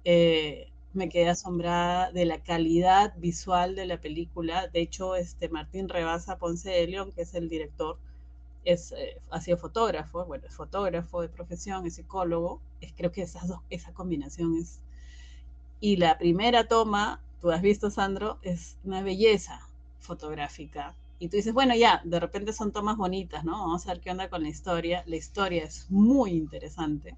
eh, 0.05 0.69
me 0.93 1.09
quedé 1.09 1.29
asombrada 1.29 2.11
de 2.11 2.25
la 2.25 2.41
calidad 2.43 3.13
visual 3.17 3.75
de 3.75 3.85
la 3.85 3.99
película. 3.99 4.67
De 4.67 4.81
hecho, 4.81 5.15
este 5.15 5.49
Martín 5.49 5.89
Rebasa 5.89 6.37
Ponce 6.37 6.69
de 6.69 6.87
León, 6.87 7.11
que 7.11 7.23
es 7.23 7.33
el 7.33 7.49
director, 7.49 7.97
es, 8.65 8.91
eh, 8.93 9.19
ha 9.31 9.41
sido 9.41 9.57
fotógrafo, 9.57 10.25
bueno, 10.25 10.45
es 10.47 10.55
fotógrafo 10.55 11.21
de 11.21 11.29
profesión, 11.29 11.85
es 11.85 11.95
psicólogo. 11.95 12.61
Es, 12.81 12.93
creo 12.93 13.11
que 13.11 13.23
esas 13.23 13.47
dos, 13.47 13.59
esa 13.69 13.93
combinación 13.93 14.55
es... 14.57 14.79
Y 15.79 15.97
la 15.97 16.17
primera 16.17 16.67
toma 16.67 17.21
tú 17.41 17.51
has 17.51 17.61
visto, 17.61 17.89
Sandro, 17.89 18.39
es 18.41 18.77
una 18.83 19.01
belleza 19.01 19.67
fotográfica. 19.99 20.95
Y 21.19 21.27
tú 21.27 21.37
dices, 21.37 21.53
bueno, 21.53 21.75
ya, 21.75 22.01
de 22.05 22.19
repente 22.19 22.53
son 22.53 22.71
tomas 22.71 22.97
bonitas, 22.97 23.43
¿no? 23.43 23.53
Vamos 23.53 23.85
a 23.85 23.93
ver 23.93 24.01
qué 24.01 24.11
onda 24.11 24.29
con 24.29 24.43
la 24.43 24.49
historia. 24.49 25.03
La 25.07 25.15
historia 25.17 25.63
es 25.63 25.89
muy 25.89 26.31
interesante. 26.31 27.15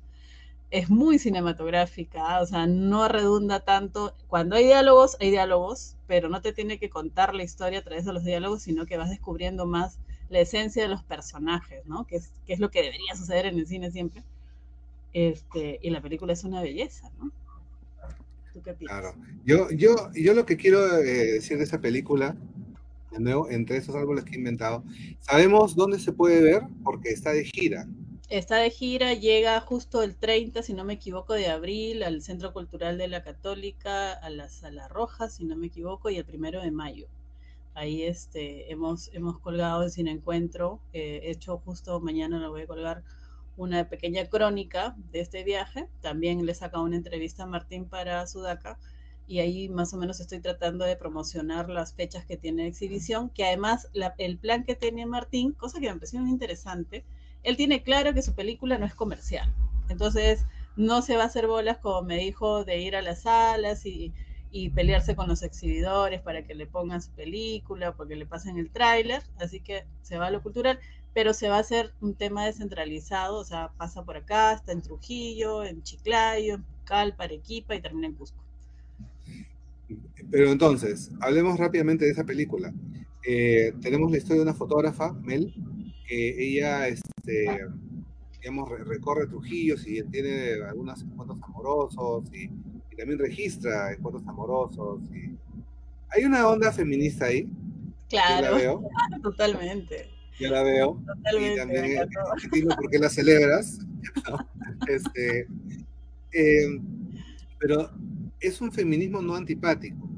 Es 0.71 0.89
muy 0.89 1.19
cinematográfica, 1.19 2.41
o 2.41 2.45
sea, 2.45 2.67
no 2.67 3.07
redunda 3.07 3.61
tanto. 3.61 4.15
Cuando 4.27 4.55
hay 4.55 4.65
diálogos, 4.65 5.17
hay 5.19 5.31
diálogos, 5.31 5.95
pero 6.07 6.29
no 6.29 6.41
te 6.41 6.53
tiene 6.53 6.79
que 6.79 6.89
contar 6.89 7.35
la 7.35 7.43
historia 7.43 7.79
a 7.79 7.83
través 7.83 8.05
de 8.05 8.13
los 8.13 8.23
diálogos, 8.23 8.63
sino 8.63 8.85
que 8.85 8.97
vas 8.97 9.09
descubriendo 9.09 9.65
más 9.65 9.99
la 10.29 10.39
esencia 10.39 10.83
de 10.83 10.89
los 10.89 11.03
personajes, 11.03 11.85
¿no? 11.85 12.05
Que 12.05 12.17
es, 12.17 12.31
que 12.45 12.53
es 12.53 12.59
lo 12.59 12.71
que 12.71 12.81
debería 12.81 13.15
suceder 13.15 13.45
en 13.45 13.59
el 13.59 13.67
cine 13.67 13.91
siempre. 13.91 14.23
Este, 15.13 15.79
y 15.81 15.91
la 15.91 16.01
película 16.01 16.33
es 16.33 16.43
una 16.43 16.61
belleza, 16.61 17.09
¿no? 17.19 17.31
¿Tú 18.51 18.61
qué 18.61 18.73
piensas? 18.73 18.99
Claro. 18.99 19.15
Yo, 19.45 19.69
yo, 19.71 20.11
yo 20.13 20.33
lo 20.33 20.45
que 20.45 20.57
quiero 20.57 20.97
eh, 20.97 21.33
decir 21.33 21.57
de 21.57 21.63
esa 21.63 21.79
película, 21.79 22.35
de 23.11 23.19
nuevo, 23.19 23.49
entre 23.49 23.77
esos 23.77 23.95
árboles 23.95 24.25
que 24.25 24.33
he 24.33 24.37
inventado, 24.37 24.83
sabemos 25.21 25.75
dónde 25.75 25.99
se 25.99 26.11
puede 26.11 26.41
ver 26.41 26.63
porque 26.83 27.09
está 27.09 27.31
de 27.31 27.45
gira 27.45 27.87
está 28.29 28.57
de 28.57 28.69
gira, 28.69 29.13
llega 29.13 29.59
justo 29.61 30.01
el 30.03 30.15
30, 30.15 30.63
si 30.63 30.73
no 30.73 30.83
me 30.83 30.93
equivoco, 30.93 31.33
de 31.33 31.47
abril 31.47 32.03
al 32.03 32.21
Centro 32.21 32.53
Cultural 32.53 32.97
de 32.97 33.07
la 33.07 33.23
Católica, 33.23 34.13
a 34.13 34.29
la 34.29 34.49
Sala 34.49 34.87
Roja, 34.87 35.29
si 35.29 35.45
no 35.45 35.55
me 35.55 35.67
equivoco, 35.67 36.09
y 36.09 36.17
el 36.17 36.25
primero 36.25 36.61
de 36.61 36.71
mayo. 36.71 37.07
Ahí 37.73 38.03
este, 38.03 38.71
hemos, 38.71 39.09
hemos 39.13 39.39
colgado 39.39 39.83
en 39.83 39.91
Sin 39.91 40.07
Encuentro, 40.07 40.79
eh, 40.93 41.21
hecho 41.25 41.57
justo 41.59 41.99
mañana 41.99 42.39
lo 42.39 42.49
voy 42.51 42.61
a 42.61 42.67
colgar 42.67 43.03
una 43.57 43.89
pequeña 43.89 44.25
crónica 44.27 44.95
de 45.11 45.19
este 45.21 45.43
viaje. 45.43 45.87
También 46.01 46.45
le 46.45 46.51
he 46.51 46.55
sacado 46.55 46.83
una 46.83 46.95
entrevista 46.95 47.43
a 47.43 47.47
Martín 47.47 47.85
para 47.85 48.25
Sudaca 48.27 48.79
y 49.27 49.39
ahí 49.39 49.69
más 49.69 49.93
o 49.93 49.97
menos 49.97 50.19
estoy 50.19 50.39
tratando 50.39 50.85
de 50.85 50.95
promocionar 50.95 51.69
las 51.69 51.93
fechas 51.93 52.25
que 52.25 52.37
tiene 52.37 52.67
exhibición, 52.67 53.29
que 53.29 53.45
además 53.45 53.89
el 54.17 54.37
plan 54.37 54.63
que 54.63 54.75
tiene 54.75 55.05
Martín, 55.05 55.53
cosa 55.53 55.79
que 55.79 55.87
me 55.87 55.95
pareció 55.95 56.21
muy 56.21 56.29
interesante, 56.29 57.03
él 57.45 57.57
tiene 57.57 57.83
claro 57.83 58.13
que 58.13 58.21
su 58.21 58.33
película 58.33 58.77
no 58.77 58.85
es 58.85 58.95
comercial. 58.95 59.53
Entonces, 59.87 60.45
no 60.75 61.01
se 61.01 61.15
va 61.15 61.23
a 61.23 61.27
hacer 61.27 61.47
bolas, 61.47 61.77
como 61.77 62.01
me 62.01 62.17
dijo, 62.17 62.65
de 62.65 62.81
ir 62.81 62.95
a 62.95 63.01
las 63.01 63.21
salas 63.21 63.85
y, 63.85 64.13
pelearse 64.73 65.17
con 65.17 65.27
los 65.27 65.43
exhibidores 65.43 66.21
para 66.21 66.45
que 66.45 66.55
le 66.55 66.65
pongan 66.65 67.01
su 67.01 67.11
película, 67.11 67.93
porque 67.93 68.15
le 68.15 68.25
pasen 68.25 68.57
el 68.57 68.69
tráiler. 68.69 69.21
Así 69.37 69.59
que 69.59 69.83
se 70.01 70.17
va 70.17 70.27
a 70.27 70.31
lo 70.31 70.41
cultural, 70.41 70.79
pero 71.13 71.33
se 71.33 71.49
va 71.49 71.57
a 71.57 71.59
hacer 71.59 71.91
un 71.99 72.15
tema 72.15 72.45
descentralizado, 72.45 73.37
o 73.37 73.43
sea, 73.43 73.71
pasa 73.77 74.05
por 74.05 74.15
acá, 74.15 74.53
está 74.53 74.71
en 74.71 74.81
Trujillo, 74.81 75.65
en 75.65 75.83
Chiclayo, 75.83 76.55
en 76.55 76.65
Calpa, 76.85 77.25
Arequipa 77.25 77.75
y 77.75 77.81
termina 77.81 78.07
en 78.07 78.13
Cusco. 78.13 78.41
Pero 80.31 80.49
entonces, 80.49 81.11
hablemos 81.19 81.59
rápidamente 81.59 82.05
de 82.05 82.11
esa 82.11 82.23
película. 82.23 82.73
Eh, 83.27 83.73
tenemos 83.81 84.09
la 84.09 84.17
historia 84.17 84.37
de 84.37 84.43
una 84.43 84.53
fotógrafa, 84.53 85.11
Mel, 85.13 85.53
que 86.07 86.47
ella, 86.47 86.87
este, 87.25 87.67
digamos, 88.39 88.69
recorre 88.69 89.27
Trujillo 89.27 89.75
y 89.85 90.03
tiene 90.03 90.53
algunos 90.67 91.01
encuentros 91.01 91.41
amorosos 91.41 92.23
y, 92.33 92.49
también 92.95 93.19
registra 93.19 93.91
encuentros 93.91 94.25
amorosos. 94.25 95.01
Y... 95.13 95.35
Hay 96.11 96.23
una 96.23 96.47
onda 96.47 96.71
feminista 96.71 97.25
ahí. 97.25 97.45
Claro, 98.07 98.51
la 98.51 98.57
veo. 98.57 98.89
totalmente. 99.21 100.09
Yo 100.39 100.49
la 100.49 100.63
veo. 100.63 101.01
Totalmente, 101.05 101.53
y 101.53 101.55
también 101.57 101.85
entiendo 102.41 102.75
por 102.75 102.89
qué 102.89 102.99
la 102.99 103.09
celebras. 103.09 103.79
este, 104.87 105.47
eh, 106.31 106.79
pero 107.59 107.91
es 108.39 108.61
un 108.61 108.71
feminismo 108.71 109.21
no 109.21 109.35
antipático. 109.35 110.09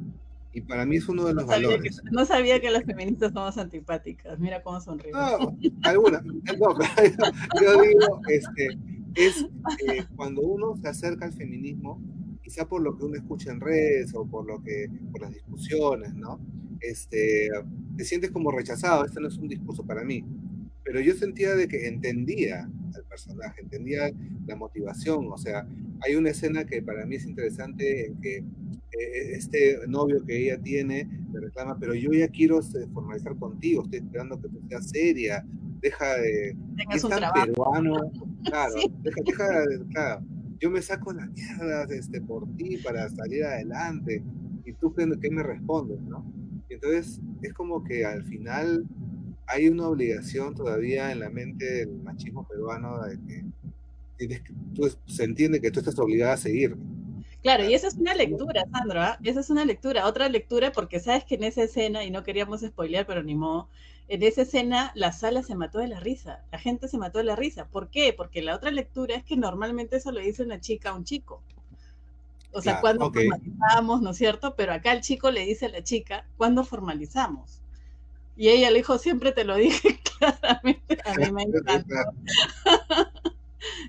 Y 0.58 0.62
para 0.62 0.88
mí 0.88 0.96
es 0.96 1.08
uno 1.08 1.24
de 1.26 1.36
los 1.36 1.46
valores. 1.46 2.02
no 2.12 2.26
sabía 2.26 2.60
que 2.60 2.72
las 2.72 2.84
feministas 2.84 3.32
somos 3.32 3.60
antipáticas. 3.60 4.40
Mira 4.40 4.64
cómo 4.64 4.82
sonríe. 4.82 5.12
No, 5.12 5.56
alguna. 5.84 6.20
No, 6.22 6.76
yo 7.62 7.82
digo, 7.84 8.22
este, 8.28 8.70
es 9.14 9.46
eh, 9.88 10.04
cuando 10.16 10.42
uno 10.42 10.76
se 10.82 10.88
acerca 10.88 11.26
al 11.26 11.34
feminismo, 11.34 12.02
quizá 12.42 12.68
por 12.68 12.82
lo 12.82 12.98
que 12.98 13.06
uno 13.06 13.18
escucha 13.18 13.52
en 13.52 13.62
redes 13.62 14.16
o 14.16 14.26
por 14.26 14.48
lo 14.48 14.64
que, 14.64 14.90
por 15.12 15.22
las 15.22 15.32
discusiones, 15.32 16.16
¿no? 16.16 16.40
Este, 16.80 17.50
te 17.96 18.04
sientes 18.04 18.32
como 18.32 18.50
rechazado. 18.50 19.06
Este 19.06 19.22
no 19.22 19.28
es 19.28 19.38
un 19.38 19.50
discurso 19.50 19.86
para 19.86 20.04
mí. 20.04 20.26
Pero 20.84 21.02
yo 21.02 21.14
sentía 21.14 21.54
de 21.54 21.68
que 21.68 21.88
entendía 21.88 22.68
al 22.96 23.04
personaje, 23.04 23.62
entendía 23.62 24.10
la 24.48 24.56
motivación. 24.56 25.32
O 25.32 25.38
sea, 25.38 25.68
hay 26.02 26.16
una 26.16 26.32
escena 26.32 26.66
que 26.66 26.82
para 26.82 27.06
mí 27.06 27.18
es 27.18 27.26
interesante 27.26 28.08
en 28.08 28.20
que 28.20 28.44
este 28.92 29.80
novio 29.88 30.24
que 30.26 30.46
ella 30.46 30.62
tiene 30.62 31.08
le 31.32 31.40
reclama, 31.40 31.78
pero 31.80 31.94
yo 31.94 32.12
ya 32.12 32.28
quiero 32.30 32.60
este, 32.60 32.88
formalizar 32.88 33.36
contigo, 33.38 33.84
estoy 33.84 34.00
esperando 34.00 34.42
que 34.42 34.50
tú 34.50 34.62
seas 34.70 34.90
seria, 34.90 35.46
deja 35.82 36.16
de... 36.18 36.56
Es 36.92 37.02
tan 37.04 37.34
peruano, 37.34 38.12
claro, 38.46 38.76
deja, 39.04 39.22
deja 39.26 39.60
de, 39.62 39.86
claro, 39.92 40.26
yo 40.60 40.72
me 40.72 40.82
saco 40.82 41.14
la 41.14 41.26
mierda 41.28 41.84
este, 41.92 42.22
por 42.22 42.48
ti 42.56 42.78
para 42.78 43.10
salir 43.10 43.44
adelante, 43.44 44.24
y 44.66 44.74
tú 44.74 44.94
qué, 44.94 45.08
qué 45.22 45.30
me 45.30 45.44
respondes, 45.44 46.02
¿no? 46.02 46.26
Entonces 46.70 47.22
es 47.42 47.54
como 47.54 47.84
que 47.84 48.06
al 48.06 48.24
final 48.24 48.86
hay 49.48 49.70
una 49.70 49.88
obligación 49.88 50.54
todavía 50.54 51.12
en 51.12 51.20
la 51.22 51.30
mente 51.30 51.66
del 51.66 52.02
machismo 52.04 52.46
peruano 52.48 53.02
de 53.06 53.18
que, 54.28 54.42
tú, 54.76 54.90
se 55.06 55.24
entiende 55.24 55.62
que 55.62 55.72
tú 55.72 55.80
estás 55.80 55.98
obligada 56.00 56.34
a 56.34 56.38
seguir, 56.38 56.76
Claro, 57.48 57.64
y 57.64 57.74
esa 57.74 57.88
es 57.88 57.96
una 57.96 58.14
lectura, 58.14 58.66
Sandra, 58.70 59.18
esa 59.24 59.40
es 59.40 59.50
una 59.50 59.64
lectura, 59.64 60.06
otra 60.06 60.28
lectura, 60.28 60.74
porque 60.74 61.00
sabes 61.00 61.24
que 61.24 61.36
en 61.36 61.46
esa 61.46 61.64
escena, 61.64 62.04
y 62.04 62.12
no 62.12 62.22
queríamos 62.24 62.60
spoilear, 62.60 63.06
pero 63.06 63.24
ni 63.24 63.36
modo, 63.36 63.70
en 64.10 64.22
esa 64.24 64.42
escena 64.42 64.92
la 64.96 65.14
sala 65.14 65.42
se 65.44 65.56
mató 65.56 65.80
de 65.80 65.88
la 65.88 66.02
risa, 66.02 66.44
la 66.52 66.60
gente 66.60 66.90
se 66.90 66.98
mató 66.98 67.20
de 67.20 67.24
la 67.24 67.38
risa. 67.38 67.70
¿Por 67.70 67.90
qué? 67.90 68.12
Porque 68.12 68.42
la 68.42 68.54
otra 68.54 68.70
lectura 68.70 69.16
es 69.16 69.24
que 69.24 69.38
normalmente 69.38 69.96
eso 69.96 70.12
lo 70.12 70.20
dice 70.20 70.44
una 70.44 70.60
chica 70.60 70.90
a 70.90 70.96
un 70.96 71.06
chico. 71.06 71.42
O 72.52 72.62
sea, 72.62 72.82
cuando 72.82 73.14
formalizamos, 73.14 74.02
¿no 74.02 74.10
es 74.10 74.18
cierto? 74.18 74.56
Pero 74.58 74.74
acá 74.74 74.92
el 74.92 75.00
chico 75.00 75.32
le 75.32 75.46
dice 75.46 75.68
a 75.68 75.70
la 75.70 75.82
chica, 75.82 76.28
¿cuándo 76.36 76.66
formalizamos? 76.66 77.62
Y 78.36 78.50
ella 78.50 78.72
le 78.72 78.80
dijo, 78.80 78.98
siempre 78.98 79.32
te 79.32 79.46
lo 79.46 79.56
dije 79.56 80.02
claramente, 80.20 80.98
a 81.06 81.14
mí 81.14 81.32
me 81.32 81.44
encanta 81.44 82.12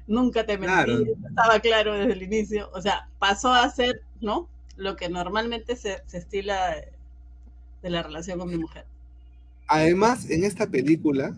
nunca 0.06 0.44
te 0.44 0.58
mentí, 0.58 1.12
estaba 1.28 1.60
claro 1.60 1.94
desde 1.94 2.12
el 2.12 2.22
inicio. 2.22 2.70
O 2.72 2.80
sea, 2.80 3.08
pasó 3.18 3.52
a 3.52 3.68
ser, 3.70 4.02
¿no? 4.20 4.48
Lo 4.76 4.96
que 4.96 5.08
normalmente 5.08 5.76
se, 5.76 6.02
estila 6.12 6.76
de 7.82 7.90
la 7.90 8.02
relación 8.02 8.38
con 8.38 8.48
mi 8.48 8.56
mujer. 8.56 8.84
Además, 9.66 10.30
en 10.30 10.44
esta 10.44 10.66
película, 10.66 11.36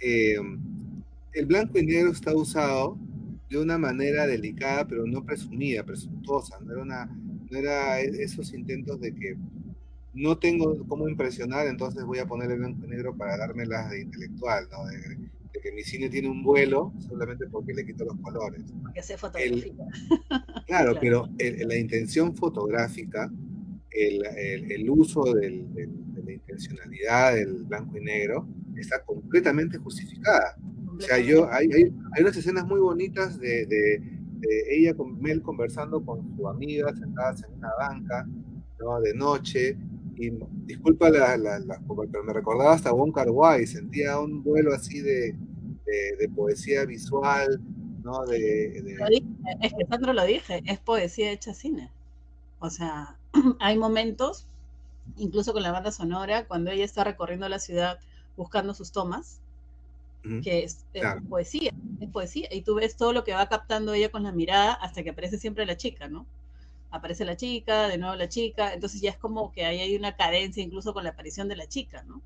eh, 0.00 0.36
el 1.32 1.46
blanco 1.46 1.78
y 1.78 1.86
negro 1.86 2.10
está 2.10 2.34
usado 2.34 2.96
de 3.50 3.58
una 3.58 3.78
manera 3.78 4.26
delicada, 4.26 4.86
pero 4.86 5.06
no 5.06 5.24
presumida, 5.24 5.82
presuntuosa. 5.82 6.58
No 6.60 6.72
era, 6.72 6.82
una, 6.82 7.06
no 7.50 7.58
era 7.58 8.00
esos 8.00 8.52
intentos 8.52 9.00
de 9.00 9.14
que 9.14 9.36
no 10.14 10.38
tengo 10.38 10.84
cómo 10.86 11.08
impresionar, 11.08 11.66
entonces 11.66 12.04
voy 12.04 12.18
a 12.18 12.26
poner 12.26 12.50
el 12.50 12.58
blanco 12.58 12.84
y 12.84 12.88
negro 12.88 13.14
para 13.16 13.36
dármelas 13.36 13.90
de 13.90 14.02
intelectual, 14.02 14.68
¿no? 14.70 14.78
Que 15.52 15.72
mi 15.72 15.82
cine 15.82 16.08
tiene 16.08 16.28
un 16.28 16.42
vuelo 16.42 16.92
solamente 16.98 17.46
porque 17.46 17.74
le 17.74 17.84
quito 17.84 18.04
los 18.04 18.16
colores. 18.20 18.62
Porque 18.82 19.02
se 19.02 19.16
fotografía. 19.16 19.72
claro, 20.66 20.96
pero 21.00 21.28
la 21.38 21.76
intención 21.76 22.34
fotográfica, 22.34 23.30
el, 23.90 24.90
uso 24.90 25.22
de 25.34 25.50
la 26.24 26.32
intencionalidad 26.32 27.34
del 27.34 27.64
blanco 27.64 27.96
y 27.96 28.00
negro 28.00 28.46
está 28.76 29.04
completamente 29.04 29.78
justificada. 29.78 30.56
O 30.96 31.00
sea, 31.00 31.18
yo, 31.18 31.50
hay, 31.50 31.68
hay, 31.72 31.92
unas 32.20 32.36
escenas 32.36 32.66
muy 32.66 32.80
bonitas 32.80 33.38
de, 33.38 33.66
de, 33.66 34.02
ella 34.70 34.94
con 34.94 35.20
Mel 35.20 35.42
conversando 35.42 36.04
con 36.04 36.36
su 36.36 36.48
amiga, 36.48 36.94
sentadas 36.94 37.42
en 37.44 37.54
una 37.54 37.70
banca, 37.78 38.26
¿no? 38.78 39.00
de 39.00 39.14
noche, 39.14 39.76
y 40.18 40.32
disculpa 40.66 41.10
la, 41.10 41.36
la, 41.36 41.80
pero 42.10 42.24
me 42.24 42.32
recordaba 42.32 42.72
hasta 42.72 42.92
Wong 42.92 43.12
Kar 43.12 43.28
sentía 43.66 44.18
un 44.18 44.42
vuelo 44.42 44.74
así 44.74 45.00
de, 45.00 45.36
de, 46.18 46.28
poesía 46.28 46.84
visual, 46.84 47.60
¿no? 48.02 48.24
De, 48.26 48.78
es 49.60 49.72
que 49.72 49.86
Sandro 49.88 50.12
lo 50.12 50.24
dije, 50.24 50.62
es 50.66 50.78
poesía 50.80 51.30
hecha 51.30 51.54
cine. 51.54 51.90
O 52.58 52.70
sea, 52.70 53.16
hay 53.60 53.78
momentos, 53.78 54.46
incluso 55.16 55.52
con 55.52 55.62
la 55.62 55.72
banda 55.72 55.92
sonora, 55.92 56.46
cuando 56.46 56.70
ella 56.70 56.84
está 56.84 57.04
recorriendo 57.04 57.48
la 57.48 57.60
ciudad 57.60 57.98
buscando 58.36 58.74
sus 58.74 58.92
tomas, 58.92 59.40
que 60.42 60.64
es, 60.64 60.84
poesía, 61.28 61.72
es 62.00 62.10
poesía, 62.10 62.48
y 62.52 62.60
tú 62.60 62.74
ves 62.74 62.96
todo 62.96 63.14
lo 63.14 63.24
que 63.24 63.32
va 63.32 63.48
captando 63.48 63.94
ella 63.94 64.10
con 64.10 64.24
la 64.24 64.32
mirada 64.32 64.74
hasta 64.74 65.02
que 65.02 65.10
aparece 65.10 65.38
siempre 65.38 65.64
la 65.64 65.78
chica, 65.78 66.08
¿no? 66.08 66.26
Aparece 66.90 67.24
la 67.24 67.36
chica, 67.36 67.88
de 67.88 67.98
nuevo 67.98 68.16
la 68.16 68.28
chica, 68.28 68.72
entonces 68.72 69.00
ya 69.00 69.10
es 69.10 69.18
como 69.18 69.52
que 69.52 69.64
ahí 69.64 69.80
hay 69.80 69.96
una 69.96 70.16
cadencia 70.16 70.62
incluso 70.62 70.94
con 70.94 71.04
la 71.04 71.10
aparición 71.10 71.48
de 71.48 71.56
la 71.56 71.66
chica, 71.66 72.02
¿no? 72.04 72.22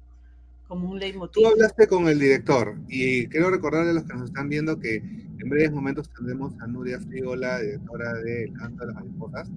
como 0.72 0.90
un 0.90 0.98
leitmotiv. 0.98 1.42
Tú 1.42 1.48
hablaste 1.48 1.86
con 1.86 2.08
el 2.08 2.18
director 2.18 2.78
y 2.88 3.26
quiero 3.26 3.50
recordarle 3.50 3.90
a 3.90 3.92
los 3.92 4.04
que 4.04 4.14
nos 4.14 4.30
están 4.30 4.48
viendo 4.48 4.80
que 4.80 4.96
en 4.96 5.48
breves 5.50 5.70
momentos 5.70 6.08
tendremos 6.08 6.58
a 6.62 6.66
Nuria 6.66 6.98
Frigola, 6.98 7.60
directora 7.60 8.14
de 8.14 8.44
El 8.44 8.54
Canto 8.54 8.86
de 8.86 8.86
las 8.86 9.04
Mariposas, 9.04 9.50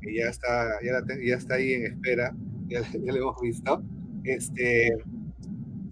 que 0.00 0.14
ya 0.14 0.30
está, 0.30 0.78
ya, 0.82 1.36
está 1.36 1.56
ahí 1.56 1.74
en 1.74 1.86
espera, 1.86 2.34
ya, 2.68 2.80
ya 2.90 3.12
lo 3.12 3.18
hemos 3.18 3.40
visto. 3.42 3.82
Este, 4.24 4.96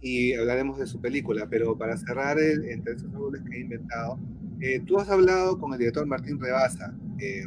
y 0.01 0.33
hablaremos 0.33 0.79
de 0.79 0.87
su 0.87 0.99
película, 0.99 1.47
pero 1.51 1.77
para 1.77 1.99
cerrar 1.99 2.39
el, 2.39 2.65
entre 2.65 2.95
esos 2.95 3.13
árboles 3.13 3.43
que 3.43 3.57
he 3.59 3.61
inventado, 3.61 4.19
Eh, 4.63 4.81
tú 4.87 4.99
has 4.99 5.09
hablado 5.09 5.59
con 5.59 5.73
el 5.73 5.79
director 5.79 6.07
Martín 6.07 6.39
Rebasa. 6.39 6.95
Eh, 7.19 7.45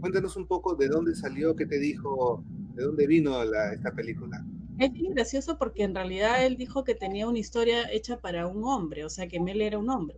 cuéntanos 0.00 0.36
un 0.36 0.46
poco 0.46 0.74
de 0.74 0.88
dónde 0.88 1.14
salió, 1.14 1.54
qué 1.56 1.66
te 1.66 1.78
dijo, 1.78 2.42
de 2.74 2.84
dónde 2.84 3.06
vino 3.06 3.42
esta 3.42 3.92
película. 3.92 4.44
Es 4.78 4.92
bien 4.92 5.14
gracioso 5.14 5.56
porque 5.58 5.84
en 5.84 5.94
realidad 5.94 6.44
él 6.44 6.56
dijo 6.56 6.84
que 6.84 6.94
tenía 6.94 7.26
una 7.26 7.38
historia 7.38 7.90
hecha 7.90 8.18
para 8.18 8.46
un 8.46 8.64
hombre, 8.64 9.04
o 9.04 9.10
sea 9.10 9.26
que 9.26 9.40
Mel 9.40 9.62
era 9.62 9.78
un 9.78 9.88
hombre. 9.88 10.16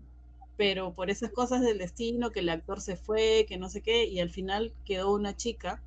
Pero 0.56 0.92
por 0.92 1.08
esas 1.10 1.30
cosas 1.30 1.60
del 1.60 1.78
destino, 1.78 2.30
que 2.30 2.40
el 2.40 2.48
actor 2.48 2.80
se 2.80 2.96
fue, 2.96 3.46
que 3.48 3.58
no 3.58 3.68
sé 3.68 3.80
qué, 3.80 4.06
y 4.06 4.18
al 4.18 4.30
final 4.30 4.72
quedó 4.84 5.14
una 5.14 5.36
chica, 5.36 5.80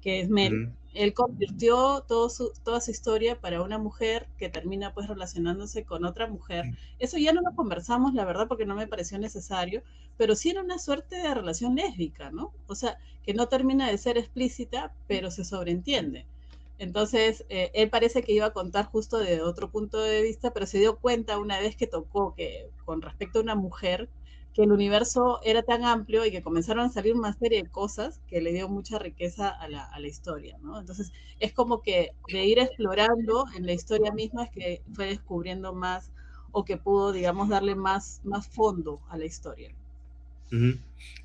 que 0.00 0.20
es 0.20 0.28
Mel, 0.28 0.72
él 0.94 1.14
convirtió 1.14 2.04
todo 2.08 2.30
su, 2.30 2.52
toda 2.64 2.80
su 2.80 2.90
historia 2.90 3.40
para 3.40 3.62
una 3.62 3.78
mujer 3.78 4.26
que 4.38 4.48
termina 4.48 4.92
pues 4.94 5.06
relacionándose 5.06 5.84
con 5.84 6.04
otra 6.04 6.26
mujer. 6.26 6.64
Eso 6.98 7.18
ya 7.18 7.32
no 7.32 7.40
lo 7.42 7.54
conversamos, 7.54 8.14
la 8.14 8.24
verdad, 8.24 8.48
porque 8.48 8.66
no 8.66 8.74
me 8.74 8.86
pareció 8.86 9.18
necesario, 9.18 9.82
pero 10.16 10.34
sí 10.34 10.50
era 10.50 10.62
una 10.62 10.78
suerte 10.78 11.16
de 11.16 11.34
relación 11.34 11.76
lésbica, 11.76 12.30
¿no? 12.30 12.52
O 12.66 12.74
sea, 12.74 12.98
que 13.22 13.34
no 13.34 13.48
termina 13.48 13.88
de 13.88 13.98
ser 13.98 14.18
explícita, 14.18 14.92
pero 15.06 15.30
se 15.30 15.44
sobreentiende. 15.44 16.26
Entonces, 16.78 17.44
eh, 17.48 17.70
él 17.74 17.90
parece 17.90 18.22
que 18.22 18.32
iba 18.32 18.46
a 18.46 18.52
contar 18.52 18.86
justo 18.86 19.18
de 19.18 19.42
otro 19.42 19.70
punto 19.70 20.00
de 20.00 20.22
vista, 20.22 20.52
pero 20.52 20.66
se 20.66 20.78
dio 20.78 20.96
cuenta 20.96 21.38
una 21.38 21.60
vez 21.60 21.76
que 21.76 21.88
tocó 21.88 22.34
que 22.34 22.70
con 22.84 23.02
respecto 23.02 23.38
a 23.38 23.42
una 23.42 23.56
mujer, 23.56 24.08
que 24.58 24.64
el 24.64 24.72
universo 24.72 25.38
era 25.44 25.62
tan 25.62 25.84
amplio 25.84 26.26
y 26.26 26.32
que 26.32 26.42
comenzaron 26.42 26.84
a 26.84 26.92
salir 26.92 27.14
una 27.14 27.32
serie 27.32 27.62
de 27.62 27.70
cosas 27.70 28.20
que 28.26 28.40
le 28.40 28.52
dio 28.52 28.68
mucha 28.68 28.98
riqueza 28.98 29.50
a 29.50 29.68
la, 29.68 29.84
a 29.84 30.00
la 30.00 30.08
historia, 30.08 30.58
¿no? 30.60 30.80
Entonces, 30.80 31.12
es 31.38 31.52
como 31.52 31.80
que 31.80 32.10
de 32.32 32.44
ir 32.44 32.58
explorando 32.58 33.44
en 33.56 33.66
la 33.66 33.72
historia 33.72 34.10
misma 34.10 34.46
es 34.46 34.50
que 34.50 34.82
fue 34.94 35.06
descubriendo 35.06 35.72
más 35.74 36.10
o 36.50 36.64
que 36.64 36.76
pudo, 36.76 37.12
digamos, 37.12 37.48
darle 37.48 37.76
más, 37.76 38.20
más 38.24 38.48
fondo 38.48 39.00
a 39.10 39.16
la 39.16 39.26
historia. 39.26 39.70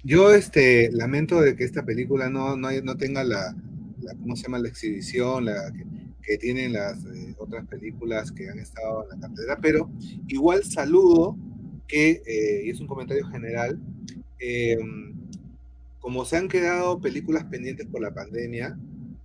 Yo 0.03 0.31
este, 0.31 0.91
lamento 0.91 1.41
de 1.41 1.55
que 1.55 1.63
esta 1.63 1.83
película 1.83 2.29
no, 2.29 2.55
no, 2.55 2.69
no 2.83 2.97
tenga 2.97 3.23
la, 3.23 3.55
la, 3.99 4.13
¿cómo 4.13 4.35
se 4.35 4.43
llama? 4.43 4.59
La 4.59 4.69
exhibición 4.69 5.45
la, 5.45 5.71
que, 5.71 5.83
que 6.21 6.37
tienen 6.37 6.73
las 6.73 7.03
eh, 7.05 7.33
otras 7.39 7.65
películas 7.65 8.31
que 8.31 8.47
han 8.47 8.59
estado 8.59 9.05
en 9.05 9.09
la 9.09 9.27
cartelera, 9.27 9.57
pero 9.59 9.89
igual 10.27 10.63
saludo 10.63 11.35
que, 11.87 12.21
eh, 12.25 12.63
y 12.65 12.69
es 12.69 12.79
un 12.79 12.87
comentario 12.87 13.25
general, 13.27 13.79
eh, 14.39 14.77
como 15.99 16.25
se 16.25 16.37
han 16.37 16.47
quedado 16.47 16.99
películas 16.99 17.45
pendientes 17.45 17.87
por 17.87 18.01
la 18.01 18.13
pandemia, 18.13 18.77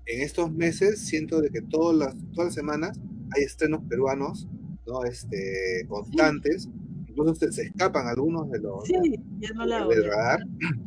en 0.07 0.23
estos 0.23 0.51
meses 0.53 1.01
siento 1.01 1.41
de 1.41 1.51
que 1.51 1.61
todas 1.61 1.97
las, 1.97 2.17
todas 2.33 2.47
las 2.47 2.55
semanas 2.55 2.99
hay 3.35 3.43
estrenos 3.43 3.83
peruanos, 3.89 4.49
¿no? 4.87 5.05
Este, 5.05 5.85
constantes, 5.89 6.69
incluso 7.07 7.35
se, 7.35 7.53
se, 7.53 7.63
escapan 7.65 8.07
algunos 8.07 8.51
de 8.51 8.61
los 8.61 8.85
sí, 8.85 8.95
ya 9.41 9.51
no 9.51 9.67
la 9.67 9.87
del 9.87 10.05
radar, 10.05 10.41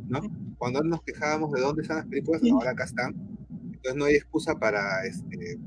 ¿no? 0.07 0.21
Cuando 0.57 0.81
nos 0.83 1.03
quejábamos 1.03 1.51
de 1.51 1.61
dónde 1.61 1.81
están 1.81 1.97
las 1.97 2.07
películas, 2.07 2.41
ahora 2.51 2.71
acá 2.71 2.85
están. 2.85 3.15
Entonces 3.65 3.95
no 3.95 4.05
hay 4.05 4.15
excusa 4.15 4.55
para, 4.57 5.05
este, 5.05 5.57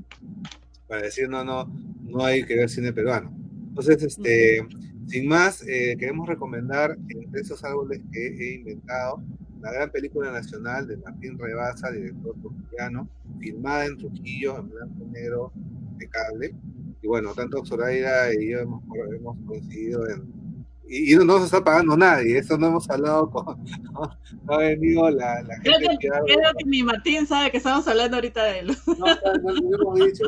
para 0.87 1.01
decir 1.03 1.29
no, 1.29 1.43
no, 1.43 1.65
no 2.01 2.23
hay 2.23 2.43
que 2.45 2.55
ver 2.55 2.69
cine 2.69 2.93
peruano. 2.93 3.31
Entonces, 3.67 4.01
este, 4.03 4.65
sin 5.07 5.27
más, 5.27 5.61
eh, 5.67 5.95
queremos 5.99 6.27
recomendar 6.27 6.97
entre 7.07 7.41
esos 7.41 7.63
árboles 7.63 8.01
que 8.11 8.27
he 8.27 8.55
inventado 8.55 9.23
la 9.61 9.71
gran 9.71 9.91
película 9.91 10.31
nacional 10.31 10.87
de 10.87 10.97
Martín 10.97 11.39
Rebasa, 11.39 11.89
director 11.89 12.35
trujillano, 12.39 13.09
filmada 13.39 13.85
en 13.85 13.97
Trujillo, 13.97 14.59
en 14.59 14.69
blanco 14.69 14.95
y 15.01 15.11
negro, 15.11 15.51
impecable. 15.91 16.53
Y 17.01 17.07
bueno, 17.07 17.33
tanto 17.33 17.65
Zoraida 17.65 18.31
y 18.33 18.51
yo 18.51 18.59
hemos, 18.59 18.83
hemos 19.15 19.37
coincidido 19.47 20.07
en, 20.07 20.44
y, 20.87 21.15
no 21.15 21.25
nos 21.25 21.45
está 21.45 21.63
pagando 21.63 21.97
nadie, 21.97 22.37
eso 22.37 22.57
no 22.57 22.67
hemos 22.67 22.89
hablado 22.89 23.29
con, 23.29 23.63
no, 23.93 24.53
ha 24.53 24.57
venido 24.57 25.09
la, 25.09 25.41
la 25.41 25.55
gente. 25.55 25.71
Creo 25.71 25.97
que, 25.99 26.07
creo 26.07 26.53
que 26.57 26.65
mi 26.65 26.83
Martín 26.83 27.25
sabe 27.25 27.51
que 27.51 27.57
estamos 27.57 27.87
hablando 27.87 28.17
ahorita 28.17 28.43
de 28.43 28.59
él. 28.59 28.77
No, 28.87 29.05
no, 29.05 29.53
no, 29.53 29.75
hemos 29.75 30.05
dicho, 30.05 30.25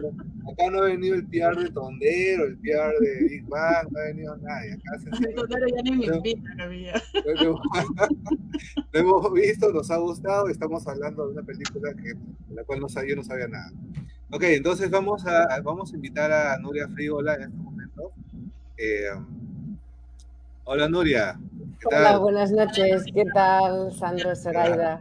acá 0.52 0.72
no 0.72 0.80
ha 0.80 0.86
venido 0.86 1.16
el 1.16 1.28
PR 1.28 1.56
de 1.56 1.70
Tondero, 1.70 2.46
el 2.46 2.58
PR 2.58 2.94
de 3.00 3.28
Big 3.30 3.48
Bang, 3.48 3.88
no 3.92 4.00
ha 4.00 4.04
venido 4.04 4.38
nadie. 4.38 4.74
Acá 4.74 5.00
se 5.00 5.10
el 5.10 5.36
Tondero 5.36 5.68
ya 5.68 5.82
ni 5.84 5.92
me 5.92 6.06
invita, 6.06 6.50
Lo 6.56 7.60
hemos 8.94 9.34
visto, 9.34 9.72
nos 9.72 9.92
ha 9.92 9.98
gustado, 9.98 10.50
estamos 10.50 10.88
hablando 10.88 11.28
de 11.28 11.34
una 11.34 11.44
película 11.44 11.94
que, 11.94 12.14
de 12.14 12.56
la 12.56 12.64
cual 12.64 12.80
no 12.80 12.90
sabía, 12.90 13.12
yo 13.12 13.16
no 13.18 13.24
sabía 13.24 13.48
nada. 13.48 13.72
Ok, 14.32 14.44
entonces 14.44 14.90
vamos 14.90 15.26
a, 15.26 15.62
vamos 15.62 15.94
a 15.94 15.96
invitar 15.96 16.32
a 16.32 16.58
Nuria 16.58 16.88
Frígola 16.90 17.36
en 17.36 17.44
este 17.44 17.58
momento. 17.58 18.12
Eh, 18.78 19.10
Hola 20.70 20.90
Nuria. 20.90 21.40
¿Qué 21.80 21.88
tal? 21.90 22.00
Hola, 22.02 22.18
buenas 22.18 22.52
noches. 22.52 23.06
¿Qué 23.14 23.24
tal, 23.34 23.90
Sandro 23.94 24.36
Zoraida? 24.36 25.00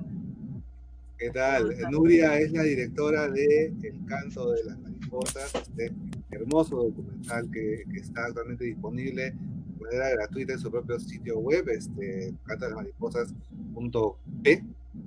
¿Qué 1.19 1.31
tal? 1.31 1.77
Nuria 1.91 2.39
es 2.39 2.53
la 2.53 2.63
directora 2.63 3.29
de 3.29 3.75
El 3.83 4.07
canto 4.07 4.53
de 4.53 4.63
las 4.63 4.79
mariposas, 4.79 5.53
este 5.57 5.93
hermoso 6.31 6.77
documental 6.77 7.51
que, 7.51 7.83
que 7.93 7.99
está 7.99 8.27
actualmente 8.27 8.65
disponible 8.65 9.33
de 9.33 9.85
manera 9.85 10.11
gratuita 10.11 10.53
en 10.53 10.61
su 10.61 10.71
propio 10.71 11.01
sitio 11.01 11.41
web, 11.41 11.69
este, 11.71 12.33
canto 12.45 12.67
de 12.67 12.71
las 12.71 12.77
mariposas.p, 12.77 14.65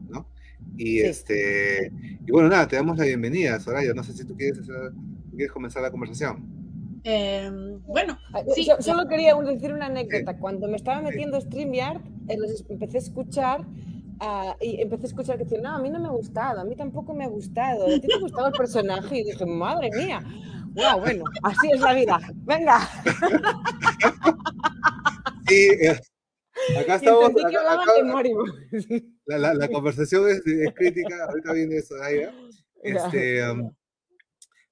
¿no? 0.09 0.27
Y 0.75 0.85
sí. 0.85 0.99
este, 0.99 1.89
y 2.27 2.31
bueno, 2.33 2.49
nada, 2.49 2.67
te 2.67 2.75
damos 2.75 2.97
la 2.97 3.05
bienvenida, 3.05 3.57
Soraya. 3.61 3.93
No 3.93 4.03
sé 4.03 4.11
si 4.11 4.25
tú 4.25 4.35
quieres, 4.35 4.59
hacer, 4.59 4.91
quieres 5.31 5.53
comenzar 5.53 5.83
la 5.83 5.91
conversación. 5.91 6.58
Eh, 7.03 7.49
bueno, 7.85 8.17
sí, 8.53 8.65
Yo, 8.65 8.75
solo 8.79 9.07
quería 9.07 9.35
decir 9.35 9.73
una 9.73 9.87
anécdota. 9.87 10.37
Cuando 10.37 10.67
me 10.67 10.77
estaba 10.77 11.01
metiendo 11.01 11.39
StreamYard, 11.39 12.01
eh, 12.27 12.37
empecé 12.69 12.97
a 12.97 13.01
escuchar 13.01 13.61
uh, 13.61 14.53
y 14.61 14.81
empecé 14.81 15.03
a 15.03 15.07
escuchar 15.07 15.37
que 15.37 15.43
decían, 15.45 15.63
no, 15.63 15.75
a 15.75 15.79
mí 15.79 15.89
no 15.89 15.99
me 15.99 16.07
ha 16.07 16.11
gustado, 16.11 16.61
a 16.61 16.65
mí 16.65 16.75
tampoco 16.75 17.13
me 17.13 17.25
ha 17.25 17.29
gustado, 17.29 17.85
a 17.85 17.89
ti 17.89 18.01
te 18.01 18.15
ha 18.15 18.19
gustado 18.19 18.47
el 18.47 18.53
personaje 18.53 19.19
y 19.19 19.23
dije, 19.23 19.45
madre 19.45 19.89
mía, 19.95 20.21
wow, 20.73 20.99
bueno, 20.99 21.23
así 21.43 21.71
es 21.71 21.79
la 21.79 21.93
vida, 21.93 22.19
venga. 22.45 22.79
Sí, 25.47 25.67
eh, 25.81 25.99
acá 26.79 26.95
estamos. 26.95 27.29
Acá, 27.29 27.47
acá, 27.47 27.91
la, 29.25 29.37
la, 29.37 29.53
la, 29.55 29.67
conversación 29.67 30.29
es, 30.29 30.45
es, 30.45 30.73
crítica, 30.75 31.25
ahorita 31.27 31.53
viene 31.53 31.77
eso, 31.77 31.95
ahí, 32.03 32.21
este, 32.83 33.49
um, 33.49 33.71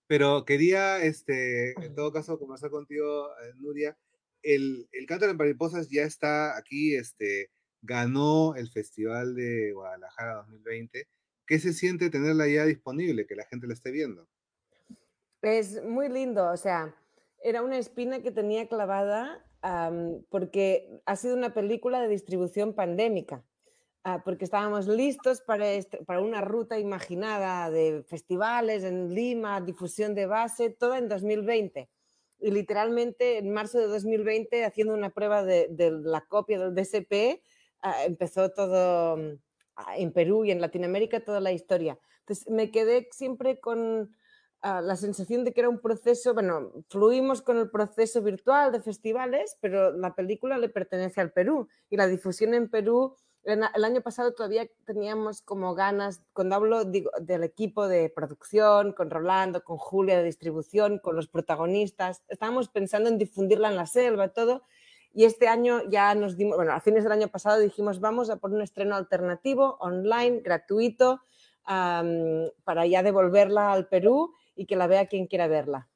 pero 0.08 0.46
quería, 0.46 1.04
este, 1.04 1.74
en 1.84 1.94
todo 1.96 2.12
caso, 2.12 2.40
conversar 2.40 2.70
contigo, 2.70 3.30
eh, 3.44 3.54
Nuria. 3.58 3.98
El, 4.42 4.88
el 4.92 5.06
canto 5.06 5.26
de 5.26 5.34
las 5.34 5.38
mariposas 5.38 5.90
ya 5.90 6.04
está 6.04 6.58
aquí, 6.58 6.96
este, 6.96 7.52
ganó 7.82 8.56
el 8.56 8.70
Festival 8.70 9.36
de 9.36 9.74
Guadalajara 9.74 10.36
2020. 10.36 11.08
¿Qué 11.46 11.60
se 11.60 11.74
siente 11.74 12.10
tenerla 12.10 12.48
ya 12.48 12.66
disponible, 12.66 13.26
que 13.26 13.36
la 13.36 13.46
gente 13.46 13.68
la 13.68 13.74
esté 13.74 13.92
viendo? 13.92 14.28
Es 15.42 15.84
muy 15.84 16.10
lindo, 16.10 16.52
o 16.52 16.58
sea, 16.58 16.96
era 17.44 17.62
una 17.62 17.78
espina 17.78 18.22
que 18.22 18.32
tenía 18.32 18.68
clavada 18.68 19.46
um, 19.64 20.24
porque 20.30 21.02
ha 21.06 21.16
sido 21.16 21.36
una 21.36 21.54
película 21.54 22.02
de 22.02 22.10
distribución 22.10 22.74
pandémica. 22.74 23.44
Ah, 24.10 24.22
porque 24.24 24.46
estábamos 24.46 24.88
listos 24.88 25.42
para, 25.42 25.70
este, 25.74 25.98
para 26.06 26.22
una 26.22 26.40
ruta 26.40 26.80
imaginada 26.80 27.70
de 27.70 28.06
festivales 28.08 28.86
en 28.86 29.14
Lima, 29.14 29.60
difusión 29.60 30.16
de 30.16 30.26
base, 30.26 30.70
todo 30.70 30.96
en 30.96 31.10
2020. 31.10 31.90
Y 32.40 32.52
literalmente 32.52 33.38
en 33.38 33.52
marzo 33.52 33.80
de 33.80 33.88
2020, 33.88 34.64
haciendo 34.64 34.94
una 34.94 35.10
prueba 35.10 35.44
de, 35.44 35.68
de 35.72 35.92
la 35.92 36.22
copia 36.22 36.58
del 36.58 36.74
DSP, 36.74 37.44
ah, 37.82 38.06
empezó 38.06 38.50
todo 38.50 39.20
ah, 39.76 39.98
en 39.98 40.14
Perú 40.14 40.46
y 40.46 40.52
en 40.52 40.62
Latinoamérica, 40.62 41.26
toda 41.26 41.42
la 41.42 41.52
historia. 41.52 42.00
Entonces 42.20 42.50
me 42.50 42.72
quedé 42.72 43.10
siempre 43.12 43.60
con 43.60 44.16
la 44.64 44.96
sensación 44.96 45.44
de 45.44 45.54
que 45.54 45.62
era 45.62 45.70
un 45.70 45.80
proceso, 45.80 46.34
bueno, 46.34 46.72
fluimos 46.90 47.42
con 47.42 47.58
el 47.58 47.70
proceso 47.70 48.22
virtual 48.22 48.72
de 48.72 48.82
festivales, 48.82 49.58
pero 49.62 49.92
la 49.92 50.16
película 50.16 50.58
le 50.58 50.68
pertenece 50.68 51.22
al 51.22 51.32
Perú 51.32 51.68
y 51.90 51.98
la 51.98 52.08
difusión 52.08 52.54
en 52.54 52.70
Perú 52.70 53.16
el 53.54 53.86
año 53.86 54.02
pasado 54.02 54.34
todavía 54.34 54.70
teníamos 54.86 55.42
como 55.42 55.74
ganas, 55.74 56.22
cuando 56.34 56.56
hablo 56.56 56.84
digo, 56.84 57.12
del 57.22 57.44
equipo 57.44 57.88
de 57.88 58.10
producción, 58.10 58.92
con 58.92 59.10
Rolando, 59.10 59.64
con 59.64 59.78
Julia 59.78 60.18
de 60.18 60.24
distribución, 60.26 61.00
con 61.00 61.16
los 61.16 61.30
protagonistas, 61.30 62.24
estábamos 62.28 62.68
pensando 62.68 63.10
en 63.10 63.18
difundirla 63.18 63.70
en 63.70 63.78
la 63.78 63.86
selva, 63.86 64.34
todo, 64.34 64.64
y 65.14 65.24
este 65.24 65.48
año 65.48 65.82
ya 65.90 66.14
nos 66.14 66.36
dimos, 66.36 66.58
bueno, 66.58 66.74
a 66.74 66.82
fines 66.82 67.04
del 67.04 67.14
año 67.14 67.30
pasado 67.30 67.60
dijimos, 67.60 68.02
vamos 68.02 68.30
a 68.30 68.36
poner 68.36 68.58
un 68.58 68.64
estreno 68.64 68.96
alternativo, 68.96 69.78
online, 69.80 70.42
gratuito, 70.42 71.22
um, 71.68 72.50
para 72.66 72.86
ya 72.86 73.02
devolverla 73.02 73.72
al 73.72 73.88
Perú 73.88 74.34
y 74.56 74.66
que 74.66 74.76
la 74.76 74.88
vea 74.88 75.08
quien 75.08 75.28
quiera 75.28 75.48
verla. 75.48 75.90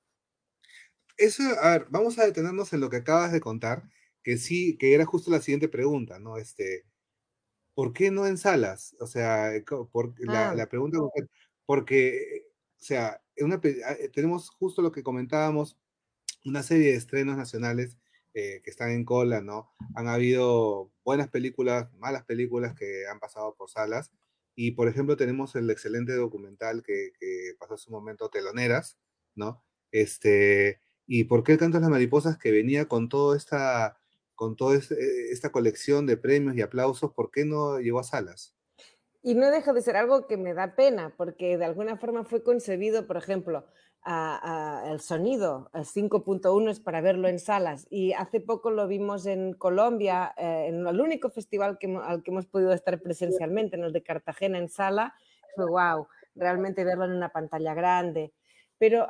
Eso, 1.18 1.44
a 1.62 1.72
ver, 1.72 1.88
vamos 1.90 2.18
a 2.18 2.26
detenernos 2.26 2.72
en 2.72 2.80
lo 2.80 2.90
que 2.90 2.98
acabas 2.98 3.32
de 3.34 3.42
contar, 3.42 3.84
que 4.24 4.38
sí, 4.38 4.78
que 4.78 4.96
era 4.96 5.06
justo 5.06 5.30
la 5.30 5.42
siguiente 5.42 5.68
pregunta, 5.68 6.18
¿no? 6.18 6.38
Este, 6.38 6.86
¿por 7.74 7.94
qué 7.94 8.12
no 8.12 8.28
en 8.28 8.38
salas? 8.38 8.96
O 9.00 9.08
sea, 9.08 9.52
por, 9.92 10.14
la, 10.20 10.52
Ah. 10.52 10.56
la 10.56 10.68
pregunta, 10.68 11.00
porque, 11.66 12.48
o 12.80 12.84
sea, 12.84 13.22
una, 13.38 13.56
ah, 13.86 13.94
eh, 14.00 14.10
tenemos 14.14 14.50
justo 14.50 14.82
lo 14.82 14.92
que 14.92 15.04
comentábamos, 15.04 15.78
una 16.46 16.64
serie 16.64 16.92
de 16.92 16.98
estrenos 16.98 17.38
nacionales 17.38 17.98
eh, 18.34 18.62
que 18.64 18.70
están 18.72 18.92
en 18.92 19.06
cola, 19.06 19.42
¿no? 19.42 19.72
Han 19.96 20.08
habido 20.08 20.92
buenas 21.04 21.30
películas, 21.30 21.92
malas 21.96 22.24
películas 22.26 22.76
que 22.76 23.08
han 23.08 23.20
pasado 23.20 23.56
por 23.56 23.70
salas. 23.70 24.12
Y, 24.56 24.72
por 24.72 24.88
ejemplo, 24.88 25.18
tenemos 25.18 25.56
el 25.56 25.70
excelente 25.70 26.14
documental 26.14 26.84
que, 26.84 27.12
que 27.20 27.54
pasó 27.60 27.76
hace 27.76 27.90
un 27.90 27.96
momento, 27.96 28.30
Teloneras, 28.30 28.98
¿no? 29.36 29.64
Este, 29.92 30.82
y 31.08 31.26
¿por 31.26 31.44
qué 31.44 31.54
el 31.54 31.58
canto 31.60 31.78
de 31.78 31.82
las 31.82 31.90
mariposas 31.90 32.38
que 32.38 32.52
venía 32.52 32.88
con 32.88 33.10
toda 33.10 33.38
esta, 33.38 34.01
con 34.42 34.56
toda 34.56 34.76
esta 34.76 35.52
colección 35.52 36.08
de 36.08 36.18
premios 36.18 36.56
y 36.56 36.64
aplausos, 36.64 37.14
¿por 37.14 37.30
qué 37.30 37.46
no 37.46 37.80
llegó 37.80 38.00
a 38.00 38.04
salas? 38.04 38.56
Y 39.22 39.36
no 39.36 39.52
deja 39.52 39.72
de 39.72 39.84
ser 39.84 39.96
algo 39.96 40.26
que 40.26 40.36
me 40.36 40.56
da 40.56 40.76
pena, 40.76 41.14
porque 41.16 41.60
de 41.60 41.66
alguna 41.66 41.96
forma 41.98 42.26
fue 42.26 42.42
concebido, 42.42 43.06
por 43.06 43.18
ejemplo, 43.18 43.68
el 44.04 45.00
sonido, 45.00 45.70
el 45.76 45.86
5.1 45.86 46.72
es 46.72 46.80
para 46.80 47.02
verlo 47.02 47.28
en 47.28 47.38
salas. 47.38 47.86
Y 47.92 48.14
hace 48.14 48.42
poco 48.42 48.72
lo 48.72 48.88
vimos 48.88 49.28
en 49.28 49.54
Colombia, 49.54 50.34
eh, 50.36 50.70
en 50.70 50.88
el 50.88 51.00
único 51.00 51.30
festival 51.30 51.78
al 52.04 52.24
que 52.24 52.32
hemos 52.32 52.48
podido 52.48 52.74
estar 52.74 53.00
presencialmente, 53.00 53.76
en 53.76 53.84
el 53.84 53.94
de 53.94 54.02
Cartagena 54.02 54.58
en 54.58 54.70
sala. 54.70 55.14
Fue 55.56 55.68
wow, 55.70 56.08
realmente 56.34 56.84
verlo 56.84 57.06
en 57.06 57.12
una 57.12 57.30
pantalla 57.30 57.76
grande. 57.76 58.34
Pero 58.82 59.08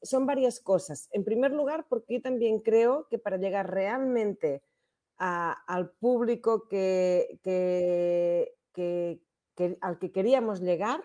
son 0.00 0.24
varias 0.24 0.60
cosas. 0.60 1.10
En 1.12 1.22
primer 1.22 1.52
lugar, 1.52 1.84
porque 1.90 2.14
yo 2.14 2.22
también 2.22 2.60
creo 2.60 3.06
que 3.10 3.18
para 3.18 3.36
llegar 3.36 3.70
realmente 3.70 4.62
al 5.18 5.90
público 6.00 6.68
que, 6.68 7.38
que 7.42 8.54
al 9.82 9.98
que 9.98 10.10
queríamos 10.10 10.62
llegar, 10.62 11.02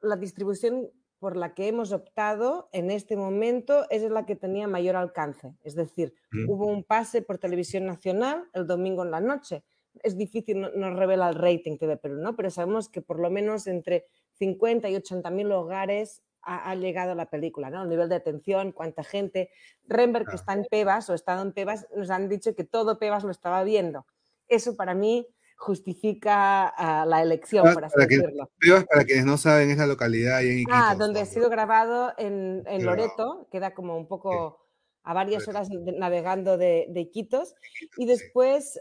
la 0.00 0.16
distribución 0.16 0.90
por 1.22 1.36
la 1.36 1.54
que 1.54 1.68
hemos 1.68 1.92
optado 1.92 2.68
en 2.72 2.90
este 2.90 3.16
momento 3.16 3.86
es 3.90 4.02
la 4.10 4.26
que 4.26 4.34
tenía 4.34 4.66
mayor 4.66 4.96
alcance. 4.96 5.54
Es 5.62 5.76
decir, 5.76 6.14
mm. 6.32 6.50
hubo 6.50 6.66
un 6.66 6.82
pase 6.82 7.22
por 7.22 7.38
televisión 7.38 7.86
nacional 7.86 8.48
el 8.54 8.66
domingo 8.66 9.04
en 9.04 9.12
la 9.12 9.20
noche. 9.20 9.62
Es 10.02 10.16
difícil, 10.16 10.60
no, 10.60 10.96
revela 10.96 11.28
el 11.28 11.36
rating 11.36 11.78
de 11.78 11.96
Perú, 11.96 12.16
¿no? 12.16 12.34
pero 12.34 12.50
sabemos 12.50 12.88
que 12.88 13.02
por 13.02 13.20
lo 13.20 13.30
menos 13.30 13.68
entre 13.68 14.06
50 14.32 14.88
y 14.88 14.96
80 14.96 15.30
mil 15.30 15.52
hogares 15.52 16.24
ha, 16.42 16.74
llegado 16.74 17.14
la 17.14 17.26
película, 17.26 17.70
¿no? 17.70 17.82
El 17.82 17.88
nivel 17.88 18.08
de 18.08 18.16
atención, 18.16 18.72
cuánta 18.72 19.04
gente. 19.04 19.50
Remberg, 19.86 20.28
que 20.28 20.36
está 20.36 20.52
en 20.52 20.64
Pebas 20.70 21.08
o 21.08 21.14
estado 21.14 21.42
en 21.42 21.52
Pebas, 21.52 21.86
nos 21.94 22.10
han 22.10 22.28
dicho 22.28 22.54
que 22.54 22.64
todo 22.64 22.98
Pebas 22.98 23.24
lo 23.24 23.30
estaba 23.30 23.62
viendo. 23.64 24.06
Eso 24.48 24.76
para 24.76 24.94
mí 24.94 25.26
justifica 25.56 26.66
ah, 26.66 27.06
la 27.06 27.22
elección, 27.22 27.72
por 27.72 27.84
así 27.84 27.94
decirlo. 27.96 28.50
para 28.90 29.04
quienes 29.04 29.24
no 29.24 29.36
saben, 29.38 29.70
es 29.70 29.78
la 29.78 29.86
localidad 29.86 30.38
ahí 30.38 30.48
en 30.48 30.58
Iquitos. 30.58 30.74
Ah, 30.76 30.94
donde 30.96 31.20
ha 31.20 31.26
sido 31.26 31.48
grabado 31.48 32.12
en, 32.18 32.64
Loreto, 32.84 33.46
queda 33.50 33.72
como 33.72 33.96
un 33.96 34.08
poco 34.08 34.66
a 35.04 35.14
varias 35.14 35.46
horas 35.46 35.68
navegando 35.70 36.58
de, 36.58 36.92
Iquitos. 36.94 37.54
Y 37.96 38.06
después, 38.06 38.80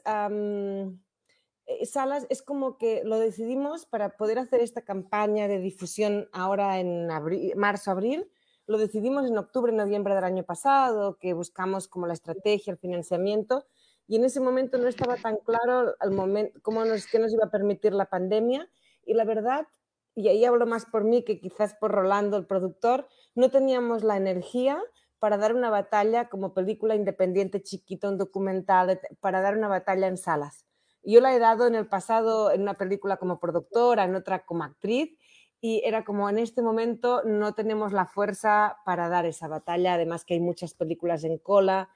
Salas, 1.86 2.26
es 2.30 2.42
como 2.42 2.78
que 2.78 3.04
lo 3.04 3.20
decidimos 3.20 3.86
para 3.86 4.18
poder 4.18 4.40
hacer 4.40 4.62
esta 4.62 4.82
campaña 4.82 5.48
de 5.48 5.60
difusión 5.60 6.30
ahora 6.32 6.80
en 6.80 7.08
marzo-abril. 7.56 8.30
Lo 8.68 8.78
decidimos 8.78 9.26
en 9.26 9.38
octubre, 9.38 9.72
noviembre 9.72 10.16
del 10.16 10.24
año 10.24 10.44
pasado, 10.44 11.18
que 11.18 11.34
buscamos 11.34 11.88
como 11.88 12.08
la 12.08 12.14
estrategia, 12.14 12.72
el 12.72 12.78
financiamiento 12.78 13.66
y 14.12 14.18
en 14.18 14.26
ese 14.26 14.42
momento 14.42 14.78
no 14.78 14.90
estaba 14.90 15.16
tan 15.16 15.38
claro 15.38 15.96
el 16.02 16.12
momento, 16.12 16.60
cómo 16.62 16.84
nos, 16.84 17.08
qué 17.08 17.18
nos 17.18 17.32
iba 17.32 17.46
a 17.46 17.50
permitir 17.50 17.94
la 17.94 18.10
pandemia 18.10 18.70
y 19.06 19.14
la 19.14 19.24
verdad, 19.24 19.68
y 20.16 20.28
ahí 20.28 20.44
hablo 20.44 20.66
más 20.66 20.86
por 20.86 21.06
mí 21.06 21.24
que 21.24 21.40
quizás 21.40 21.76
por 21.76 21.92
Rolando, 21.92 22.36
el 22.36 22.46
productor, 22.46 23.08
no 23.36 23.50
teníamos 23.50 24.04
la 24.04 24.18
energía 24.18 24.84
para 25.20 25.38
dar 25.38 25.56
una 25.56 25.70
batalla 25.70 26.28
como 26.28 26.54
película 26.54 26.96
independiente 26.96 27.64
chiquito, 27.64 28.10
un 28.10 28.18
documental, 28.18 29.00
para 29.22 29.40
dar 29.40 29.56
una 29.56 29.70
batalla 29.70 30.08
en 30.08 30.18
salas. 30.18 30.66
Yo 31.04 31.20
la 31.20 31.36
he 31.36 31.40
dado 31.40 31.68
en 31.68 31.76
el 31.76 31.88
pasado 31.88 32.52
en 32.52 32.62
una 32.62 32.76
película 32.76 33.18
como 33.18 33.40
productora, 33.40 34.04
en 34.04 34.16
otra 34.16 34.46
como 34.46 34.64
actriz, 34.64 35.18
y 35.60 35.82
era 35.86 36.04
como 36.04 36.30
en 36.30 36.40
este 36.40 36.62
momento 36.62 37.24
no 37.24 37.54
tenemos 37.54 37.94
la 37.94 38.06
fuerza 38.06 38.78
para 38.84 39.10
dar 39.10 39.26
esa 39.26 39.48
batalla, 39.48 39.94
además 39.94 40.26
que 40.26 40.34
hay 40.34 40.40
muchas 40.40 40.74
películas 40.74 41.24
en 41.24 41.38
cola, 41.38 41.90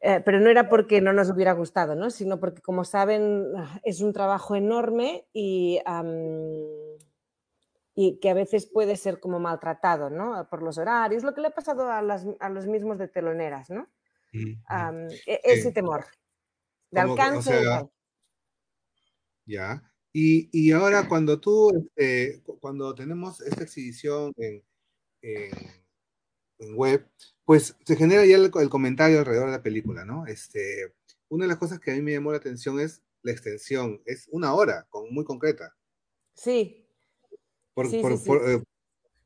eh, 0.00 0.20
pero 0.24 0.40
no 0.40 0.50
era 0.50 0.68
porque 0.68 1.00
no 1.00 1.12
nos 1.12 1.30
hubiera 1.30 1.52
gustado, 1.52 1.94
¿no? 1.94 2.10
sino 2.10 2.40
porque, 2.40 2.62
como 2.62 2.84
saben, 2.84 3.52
es 3.82 4.00
un 4.00 4.12
trabajo 4.12 4.56
enorme 4.56 5.26
y, 5.32 5.78
y 7.94 8.18
que 8.18 8.30
a 8.30 8.34
veces 8.34 8.66
puede 8.66 8.96
ser 8.96 9.20
como 9.20 9.38
maltratado 9.38 10.10
¿no? 10.10 10.48
por 10.48 10.62
los 10.62 10.78
horarios, 10.78 11.22
lo 11.22 11.34
que 11.34 11.42
le 11.42 11.48
ha 11.48 11.54
pasado 11.54 11.90
a, 11.90 12.02
las, 12.02 12.26
a 12.40 12.48
los 12.48 12.66
mismos 12.66 12.98
de 12.98 13.08
teloneras, 13.08 13.70
¿no? 13.70 13.88
E, 14.32 15.40
ese 15.42 15.72
temor 15.72 16.06
de 16.90 17.00
alcance. 17.00 17.52
ya. 19.46 19.82
Y, 20.12 20.48
y, 20.52 20.72
ahora 20.72 21.08
cuando 21.08 21.38
tú, 21.38 21.88
este, 21.94 22.42
cuando 22.60 22.94
tenemos 22.94 23.40
esta 23.40 23.62
exhibición 23.62 24.32
en, 24.36 24.64
en, 25.22 25.50
en 26.58 26.74
web, 26.74 27.08
pues 27.44 27.76
se 27.84 27.96
genera 27.96 28.24
ya 28.26 28.36
el, 28.36 28.50
comentario 28.68 29.18
alrededor 29.18 29.46
de 29.46 29.56
la 29.56 29.62
película, 29.62 30.04
¿no? 30.04 30.26
Este, 30.26 30.94
una 31.28 31.44
de 31.44 31.48
las 31.48 31.58
cosas 31.58 31.80
que 31.80 31.90
a 31.90 31.94
mí 31.94 32.02
me 32.02 32.12
llamó 32.12 32.32
la 32.32 32.38
atención 32.38 32.80
es 32.80 33.02
la 33.22 33.32
extensión, 33.32 34.00
es 34.04 34.28
una 34.30 34.54
hora, 34.54 34.86
con, 34.88 35.12
muy 35.12 35.24
concreta. 35.24 35.76
Sí. 36.34 36.86
Eh, 37.76 38.62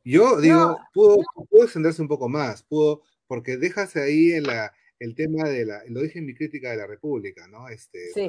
yo 0.05 0.41
digo, 0.41 0.79
pudo, 0.93 1.17
extenderse 1.63 2.03
un 2.03 2.09
poco 2.09 2.29
más, 2.29 2.63
pudo, 2.63 3.03
porque 3.27 3.57
dejas 3.57 3.97
ahí 3.97 4.33
en 4.33 4.45
la, 4.45 4.73
el 5.05 5.15
tema 5.15 5.49
de 5.49 5.67
la, 5.67 5.83
lo 5.89 6.01
dije 6.01 6.19
en 6.19 6.27
mi 6.27 6.35
crítica 6.35 6.71
de 6.71 6.79
la 6.79 6.87
República, 6.87 7.47
¿no? 7.49 7.69
Este, 7.69 8.11
sí. 8.13 8.27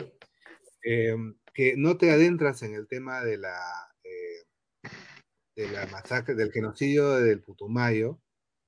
Em, 0.84 1.36
que 1.54 1.76
no 1.78 1.98
te 1.98 2.12
adentras 2.12 2.62
en 2.62 2.76
el 2.76 2.88
tema 2.88 3.24
de 3.24 3.38
la, 3.38 3.58
eh, 4.04 4.90
de 5.56 5.70
la 5.70 5.88
masacre, 5.88 6.36
del 6.36 6.52
genocidio 6.52 7.16
del 7.16 7.42
Putumayo, 7.42 8.20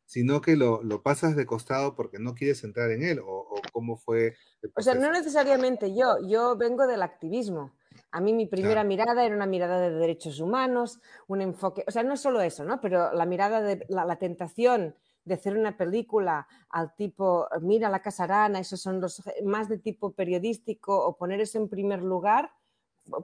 sino 0.06 0.42
que 0.42 0.56
lo, 0.56 0.82
lo, 0.84 1.04
pasas 1.04 1.36
de 1.36 1.46
costado 1.46 1.96
porque 1.96 2.18
no 2.18 2.34
quieres 2.34 2.64
entrar 2.64 2.90
en 2.92 3.04
él, 3.04 3.20
o, 3.24 3.46
cómo 3.74 3.98
fue. 3.98 4.36
o 4.74 4.82
sea, 4.82 4.96
no 4.96 5.12
necesariamente 5.12 5.94
yo, 5.94 6.16
yo 6.28 6.56
vengo 6.56 6.88
del 6.88 7.04
activismo. 7.04 7.74
A 8.12 8.22
mí 8.22 8.34
mi 8.34 8.46
primera 8.46 8.84
mirada 8.84 9.26
era 9.26 9.36
una 9.36 9.46
mirada 9.46 9.82
de 9.82 9.92
derechos 9.92 10.40
humanos, 10.40 11.00
un 11.28 11.42
enfoque, 11.42 11.84
o 11.86 11.92
sea, 11.92 12.04
no 12.04 12.16
solo 12.16 12.42
eso, 12.42 12.64
¿no? 12.64 12.80
Pero 12.80 13.12
la 13.12 13.26
mirada 13.26 13.62
de 13.62 13.86
la, 13.90 14.18
tentación 14.18 14.96
de 15.28 15.34
hacer 15.34 15.58
una 15.58 15.76
película 15.76 16.48
al 16.70 16.96
tipo, 16.96 17.48
mira 17.62 17.90
la 17.90 18.02
casarana, 18.02 18.60
esos 18.60 18.82
son 18.82 19.02
los 19.02 19.22
más 19.44 19.68
de 19.68 19.78
tipo 19.78 20.12
periodístico, 20.14 21.06
o 21.06 21.18
poner 21.18 21.42
eso 21.42 21.58
en 21.58 21.70
primer 21.70 22.02
lugar, 22.02 22.52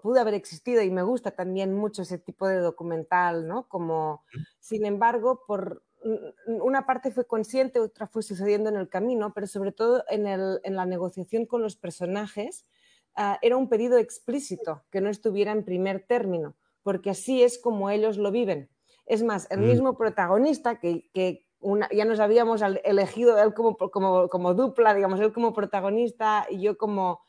pudo 0.02 0.20
haber 0.20 0.34
existido 0.34 0.82
y 0.82 0.90
me 0.90 1.04
gusta 1.04 1.32
también 1.32 1.74
mucho 1.74 2.02
ese 2.02 2.18
tipo 2.18 2.48
de 2.48 2.58
documental, 2.58 3.48
¿no? 3.48 3.68
Como, 3.68 4.24
sin 4.60 4.86
embargo, 4.86 5.44
por 5.48 5.84
una 6.48 6.86
parte 6.86 7.12
fue 7.12 7.26
consciente, 7.26 7.80
otra 7.80 8.08
fue 8.08 8.24
sucediendo 8.24 8.70
en 8.70 8.76
el 8.76 8.90
camino, 8.90 9.34
pero 9.34 9.48
sobre 9.48 9.72
todo 9.72 10.04
en, 10.10 10.26
la 10.76 10.86
negociación 10.86 11.46
con 11.46 11.62
los 11.62 11.78
personajes, 11.78 12.66
ah, 13.16 13.40
era 13.42 13.56
un 13.56 13.70
pedido 13.70 13.98
explícito 13.98 14.84
que 14.92 15.00
no 15.00 15.10
estuviera 15.10 15.54
en 15.54 15.64
primer 15.64 16.06
término, 16.06 16.56
porque 16.82 17.12
así 17.12 17.42
es 17.42 17.58
como 17.58 17.90
ellos 17.90 18.18
lo 18.18 18.32
viven. 18.32 18.70
Es 19.06 19.24
más, 19.24 19.50
el 19.52 19.60
mm. 19.60 19.66
mismo 19.66 19.98
protagonista 19.98 20.80
que, 20.80 21.46
ya 21.92 22.06
nos 22.06 22.20
habíamos 22.20 22.62
elegido 22.84 23.42
él 23.42 23.54
como, 23.54 23.78
como, 23.78 24.54
dupla, 24.54 24.94
digamos, 24.94 25.20
él 25.20 25.34
como 25.34 25.54
protagonista 25.54 26.46
y 26.50 26.62
yo 26.62 26.78
como 26.78 27.22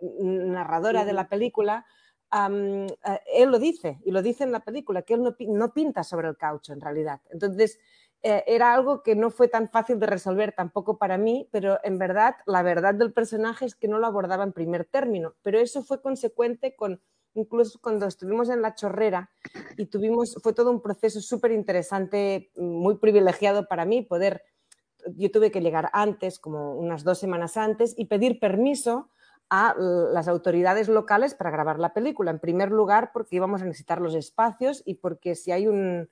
narradora 0.00 1.04
de 1.04 1.12
la 1.12 1.28
película, 1.28 1.86
eh, 2.32 2.86
él 3.34 3.50
lo 3.50 3.58
dice, 3.58 3.98
y 4.04 4.10
lo 4.10 4.22
dice 4.22 4.44
en 4.44 4.52
la 4.52 4.60
película, 4.60 5.02
que 5.02 5.14
él 5.14 5.22
no, 5.22 5.34
no, 5.38 5.72
pinta 5.72 6.04
sobre 6.04 6.28
el 6.28 6.36
caucho 6.36 6.72
en 6.72 6.80
realidad. 6.80 7.20
Entonces, 7.30 7.78
eh, 8.22 8.42
era 8.48 8.74
algo 8.74 9.02
que 9.02 9.14
no 9.14 9.30
fue 9.30 9.46
tan 9.46 9.68
fácil 9.68 10.00
de 10.00 10.06
resolver 10.06 10.52
tampoco 10.52 10.98
para 10.98 11.18
mí, 11.18 11.48
pero 11.52 11.78
en 11.84 11.98
verdad 11.98 12.34
la 12.46 12.62
verdad 12.62 12.94
del 12.94 13.12
personaje 13.12 13.64
es 13.64 13.76
que 13.76 13.86
no 13.86 13.98
lo 13.98 14.06
abordaba 14.06 14.42
en 14.42 14.52
primer 14.52 14.84
término, 14.84 15.34
pero 15.42 15.60
eso 15.60 15.82
fue 15.82 16.02
consecuente 16.02 16.74
con, 16.74 17.00
incluso 17.34 17.78
cuando 17.80 18.06
estuvimos 18.06 18.48
en 18.48 18.62
la 18.62 18.74
chorrera 18.74 19.30
y 19.76 19.86
tuvimos, 19.86 20.36
fue 20.42 20.52
todo 20.52 20.70
un 20.70 20.80
proceso 20.80 21.20
súper 21.20 21.52
interesante, 21.52 22.50
muy 22.56 22.96
privilegiado 22.96 23.66
para 23.68 23.84
mí 23.84 24.02
poder, 24.02 24.42
yo 25.16 25.30
tuve 25.30 25.50
que 25.50 25.60
llegar 25.60 25.90
antes, 25.92 26.38
como 26.38 26.74
unas 26.74 27.04
dos 27.04 27.18
semanas 27.18 27.56
antes, 27.56 27.94
y 27.96 28.06
pedir 28.06 28.38
permiso 28.40 29.10
a 29.50 29.74
las 29.78 30.28
autoridades 30.28 30.88
locales 30.88 31.34
para 31.34 31.50
grabar 31.50 31.78
la 31.78 31.94
película. 31.94 32.30
En 32.30 32.38
primer 32.38 32.70
lugar, 32.70 33.10
porque 33.12 33.36
íbamos 33.36 33.62
a 33.62 33.64
necesitar 33.64 34.00
los 34.00 34.14
espacios 34.14 34.82
y 34.84 34.94
porque 34.94 35.34
si 35.34 35.52
hay 35.52 35.66
un, 35.66 36.10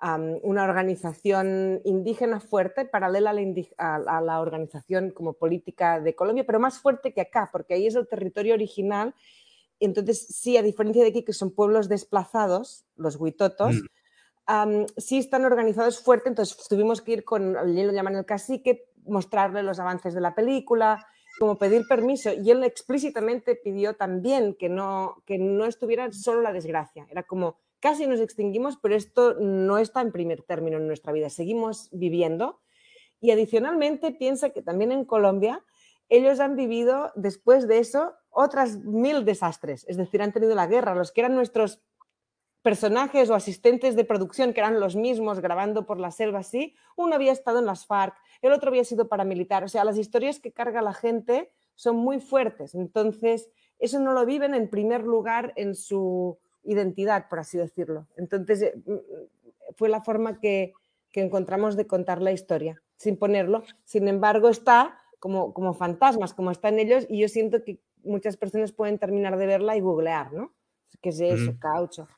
una 0.00 0.64
organización 0.64 1.80
indígena 1.84 2.40
fuerte, 2.40 2.84
paralela 2.84 3.34
a 3.78 4.20
la, 4.20 4.40
organización 4.40 5.10
como 5.10 5.32
política 5.32 6.00
de 6.00 6.14
Colombia, 6.14 6.44
pero 6.46 6.60
más 6.60 6.78
fuerte 6.78 7.12
que 7.12 7.20
acá, 7.20 7.48
porque 7.50 7.74
ahí 7.74 7.86
es 7.86 7.96
el 7.96 8.06
territorio 8.06 8.54
original. 8.54 9.14
Entonces, 9.80 10.26
sí, 10.28 10.56
a 10.56 10.62
diferencia 10.62 11.02
de 11.02 11.10
aquí, 11.10 11.22
que 11.22 11.32
son 11.32 11.50
pueblos 11.50 11.88
desplazados, 11.88 12.84
los 12.96 13.16
huitotos, 13.16 13.76
mm. 14.46 14.84
sí 14.96 15.18
están 15.18 15.44
organizados 15.44 16.00
fuerte, 16.00 16.28
entonces 16.28 16.56
tuvimos 16.68 17.00
que 17.00 17.12
ir 17.12 17.24
con, 17.24 17.52
lo 17.52 17.92
llaman 17.92 18.16
el 18.16 18.24
cacique, 18.24 18.88
mostrarle 19.04 19.62
los 19.62 19.78
avances 19.78 20.14
de 20.14 20.20
la 20.20 20.34
película, 20.34 21.06
como 21.38 21.56
pedir 21.56 21.86
permiso. 21.88 22.32
Y 22.32 22.50
él 22.50 22.64
explícitamente 22.64 23.54
pidió 23.54 23.94
también 23.94 24.54
que 24.54 24.68
no, 24.68 25.22
que 25.24 25.38
no 25.38 25.64
estuviera 25.64 26.10
solo 26.12 26.42
la 26.42 26.52
desgracia. 26.52 27.06
Era 27.10 27.22
como, 27.22 27.58
casi 27.80 28.06
nos 28.06 28.20
extinguimos, 28.20 28.76
pero 28.82 28.96
esto 28.96 29.34
no 29.34 29.78
está 29.78 30.00
en 30.00 30.12
primer 30.12 30.42
término 30.42 30.78
en 30.78 30.86
nuestra 30.86 31.12
vida. 31.12 31.30
Seguimos 31.30 31.88
viviendo. 31.92 32.60
Y 33.20 33.30
adicionalmente 33.30 34.12
piensa 34.12 34.50
que 34.50 34.62
también 34.62 34.92
en 34.92 35.04
Colombia 35.04 35.64
ellos 36.08 36.40
han 36.40 36.56
vivido 36.56 37.12
después 37.16 37.68
de 37.68 37.78
eso 37.78 38.14
otras 38.30 38.78
mil 38.84 39.24
desastres. 39.24 39.84
Es 39.88 39.96
decir, 39.96 40.22
han 40.22 40.32
tenido 40.32 40.54
la 40.54 40.66
guerra. 40.66 40.94
Los 40.94 41.12
que 41.12 41.20
eran 41.20 41.34
nuestros 41.34 41.80
personajes 42.62 43.30
o 43.30 43.34
asistentes 43.34 43.96
de 43.96 44.04
producción, 44.04 44.52
que 44.52 44.60
eran 44.60 44.80
los 44.80 44.96
mismos 44.96 45.40
grabando 45.40 45.86
por 45.86 45.98
la 45.98 46.10
selva 46.10 46.40
así, 46.40 46.74
uno 46.96 47.14
había 47.14 47.32
estado 47.32 47.60
en 47.60 47.66
las 47.66 47.86
FARC, 47.86 48.14
el 48.42 48.52
otro 48.52 48.68
había 48.68 48.84
sido 48.84 49.08
paramilitar. 49.08 49.64
O 49.64 49.68
sea, 49.68 49.84
las 49.84 49.96
historias 49.96 50.40
que 50.40 50.52
carga 50.52 50.82
la 50.82 50.92
gente 50.92 51.50
son 51.74 51.96
muy 51.96 52.20
fuertes. 52.20 52.74
Entonces, 52.74 53.48
eso 53.78 54.00
no 54.00 54.12
lo 54.12 54.26
viven 54.26 54.54
en 54.54 54.68
primer 54.68 55.02
lugar 55.02 55.52
en 55.56 55.74
su 55.74 56.38
identidad, 56.64 57.28
por 57.28 57.38
así 57.38 57.56
decirlo. 57.56 58.06
Entonces, 58.16 58.62
eh, 58.62 58.74
mm, 58.84 59.72
fue 59.74 59.88
la 59.88 60.02
forma 60.02 60.40
que, 60.40 60.74
encontramos 61.14 61.74
de 61.74 61.84
contar 61.84 62.22
la 62.22 62.30
historia, 62.30 62.80
sin 62.96 63.16
ponerlo. 63.16 63.64
Sin 63.82 64.06
embargo, 64.06 64.50
está 64.50 64.96
como, 65.18 65.52
como 65.52 65.74
fantasmas, 65.74 66.32
como 66.32 66.52
está 66.52 66.68
en 66.68 66.78
ellos, 66.78 67.06
y 67.08 67.18
yo 67.18 67.28
siento 67.28 67.64
que 67.64 67.80
muchas 68.04 68.36
personas 68.36 68.72
pueden 68.72 68.98
terminar 68.98 69.36
de 69.36 69.46
verla 69.46 69.76
y 69.76 69.80
googlear, 69.80 70.32
¿no? 70.32 70.54
¿Qué 71.02 71.10
es 71.10 71.20
eso? 71.20 71.58
Caucho. 71.58 72.08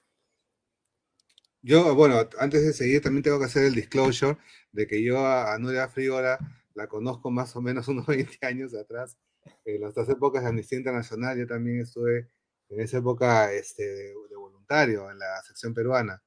Yo, 1.63 1.95
bueno, 1.95 2.17
antes 2.39 2.65
de 2.65 2.73
seguir, 2.73 3.03
también 3.03 3.23
tengo 3.23 3.39
que 3.39 3.45
hacer 3.45 3.65
el 3.65 3.75
disclosure 3.75 4.39
de 4.73 4.87
que 4.87 5.03
yo 5.03 5.27
a, 5.27 5.59
Nuria 5.59 5.89
Frigora 5.89 6.39
la 6.75 6.87
conozco 6.87 7.31
más 7.31 7.55
o 7.57 7.61
menos 7.61 7.89
unos 7.89 8.07
20 8.07 8.47
años 8.47 8.75
atrás, 8.75 9.19
en 9.65 9.81
las 9.81 10.09
épocas 10.09 10.43
de 10.43 10.49
Amnistía 10.49 10.79
Internacional, 10.79 11.39
yo 11.39 11.47
también 11.47 11.81
estuve 11.81 12.31
en 12.69 12.81
esa 12.81 12.99
época 12.99 13.53
este, 13.53 13.83
de, 13.83 14.15
voluntario 14.37 15.11
en 15.11 15.19
la 15.19 15.43
sección 15.43 15.75
peruana. 15.75 16.23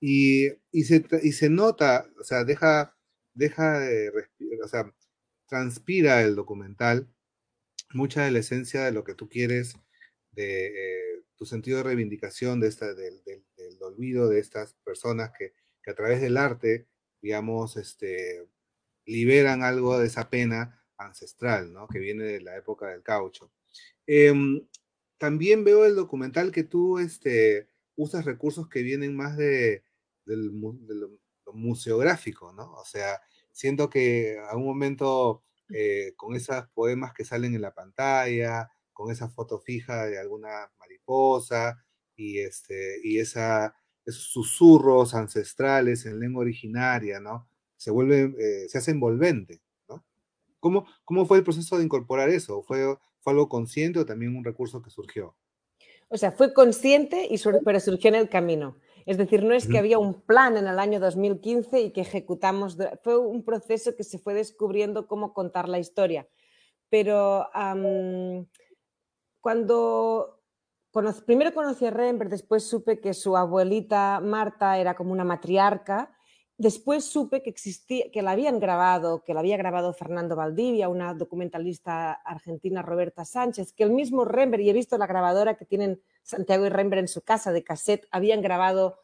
Y, 0.00 0.48
y, 0.72 0.84
se, 0.84 1.04
y 1.22 1.32
se 1.32 1.48
nota, 1.48 2.06
o 2.20 2.24
sea, 2.24 2.44
deja, 2.44 2.96
deja 3.34 3.78
de 3.78 4.10
respirar, 4.10 4.64
o 4.64 4.68
sea, 4.68 4.94
transpira 5.46 6.22
el 6.22 6.34
documental 6.34 7.08
mucha 7.94 8.24
de 8.24 8.30
la 8.30 8.40
esencia 8.40 8.84
de 8.84 8.92
lo 8.92 9.04
que 9.04 9.14
tú 9.14 9.28
quieres 9.28 9.76
de 10.32 10.66
eh, 10.66 11.22
tu 11.36 11.46
sentido 11.46 11.78
de 11.78 11.84
reivindicación 11.84 12.60
de 12.60 12.68
esta, 12.68 12.94
del, 12.94 13.22
olvido 13.80 14.28
de 14.28 14.38
estas 14.38 14.74
personas 14.84 15.32
que, 15.36 15.54
a 15.90 15.94
través 15.94 16.20
del 16.20 16.36
arte, 16.36 16.86
digamos, 17.20 17.76
este, 17.76 18.48
liberan 19.04 19.62
algo 19.62 19.98
de 19.98 20.06
esa 20.06 20.30
pena 20.30 20.82
ancestral, 20.96 21.72
¿no? 21.72 21.88
Que 21.88 21.98
viene 21.98 22.24
de 22.24 22.40
la 22.40 22.56
época 22.56 22.88
del 22.88 23.02
caucho. 23.02 23.52
Em, 24.06 24.66
también 25.18 25.64
veo 25.64 25.84
el 25.84 25.96
documental 25.96 26.52
que 26.52 26.64
tú 26.64 26.98
este, 26.98 27.68
usas 27.96 28.24
recursos 28.24 28.68
que 28.68 28.82
vienen 28.82 29.16
más 29.16 29.36
de, 29.36 29.84
del, 30.24 30.52
museográfico, 31.52 32.52
¿no? 32.52 32.72
O 32.74 32.84
sea, 32.84 33.20
siento 33.50 33.90
que 33.90 34.38
a 34.48 34.56
un 34.56 34.64
momento 34.64 35.44
eh, 35.70 36.14
con 36.16 36.34
esos 36.34 36.68
poemas 36.74 37.12
que 37.12 37.24
salen 37.24 37.54
en 37.54 37.62
la 37.62 37.74
pantalla, 37.74 38.68
con 38.92 39.10
esa 39.10 39.28
foto 39.28 39.58
fija 39.58 40.06
de 40.06 40.18
alguna 40.18 40.70
mariposa 40.78 41.82
y, 42.16 42.38
este, 42.38 43.00
y 43.02 43.18
esa, 43.18 43.74
esos 44.04 44.24
susurros 44.24 45.14
ancestrales 45.14 46.06
en 46.06 46.20
lengua 46.20 46.42
originaria, 46.42 47.20
¿no? 47.20 47.48
Se 47.76 47.90
vuelve, 47.90 48.34
eh, 48.38 48.68
se 48.68 48.78
hace 48.78 48.90
envolvente, 48.90 49.60
¿no? 49.88 50.04
¿Cómo, 50.60 50.86
¿Cómo 51.04 51.26
fue 51.26 51.38
el 51.38 51.44
proceso 51.44 51.78
de 51.78 51.84
incorporar 51.84 52.28
eso? 52.28 52.62
¿Fue, 52.62 52.96
¿Fue 53.20 53.32
algo 53.32 53.48
consciente 53.48 53.98
o 53.98 54.06
también 54.06 54.36
un 54.36 54.44
recurso 54.44 54.82
que 54.82 54.90
surgió? 54.90 55.36
O 56.08 56.18
sea, 56.18 56.30
fue 56.30 56.52
consciente, 56.52 57.26
y 57.30 57.40
pero 57.64 57.80
surgió 57.80 58.08
en 58.08 58.16
el 58.16 58.28
camino. 58.28 58.76
Es 59.06 59.18
decir, 59.18 59.42
no 59.42 59.54
es 59.54 59.66
que 59.66 59.78
había 59.78 59.98
un 59.98 60.22
plan 60.22 60.56
en 60.56 60.66
el 60.66 60.78
año 60.78 61.00
2015 61.00 61.80
y 61.80 61.90
que 61.92 62.02
ejecutamos, 62.02 62.76
fue 63.02 63.18
un 63.18 63.44
proceso 63.44 63.96
que 63.96 64.04
se 64.04 64.18
fue 64.18 64.34
descubriendo 64.34 65.06
cómo 65.06 65.32
contar 65.32 65.68
la 65.68 65.78
historia. 65.78 66.28
Pero 66.88 67.48
cuando 69.40 70.38
primero 71.26 71.54
conocí 71.54 71.86
a 71.86 71.90
Rembrandt, 71.90 72.32
después 72.32 72.68
supe 72.68 73.00
que 73.00 73.14
su 73.14 73.36
abuelita 73.36 74.20
Marta 74.20 74.78
era 74.78 74.94
como 74.94 75.12
una 75.12 75.24
matriarca, 75.24 76.14
después 76.58 77.04
supe 77.04 77.42
que 77.42 77.50
existía, 77.50 78.10
que 78.12 78.22
la 78.22 78.32
habían 78.32 78.60
grabado, 78.60 79.24
que 79.24 79.34
la 79.34 79.40
había 79.40 79.56
grabado 79.56 79.92
Fernando 79.92 80.36
Valdivia, 80.36 80.88
una 80.88 81.14
documentalista 81.14 82.12
argentina 82.12 82.82
Roberta 82.82 83.24
Sánchez, 83.24 83.72
que 83.72 83.84
el 83.84 83.90
mismo 83.90 84.24
Rembrandt, 84.24 84.64
y 84.64 84.70
he 84.70 84.74
visto 84.74 84.98
la 84.98 85.06
grabadora 85.06 85.56
que 85.56 85.64
tienen 85.64 86.00
Santiago 86.22 86.66
y 86.66 86.68
Rembrandt 86.68 87.04
en 87.04 87.08
su 87.08 87.22
casa 87.22 87.52
de 87.52 87.64
cassette, 87.64 88.06
habían 88.10 88.42
grabado 88.42 88.98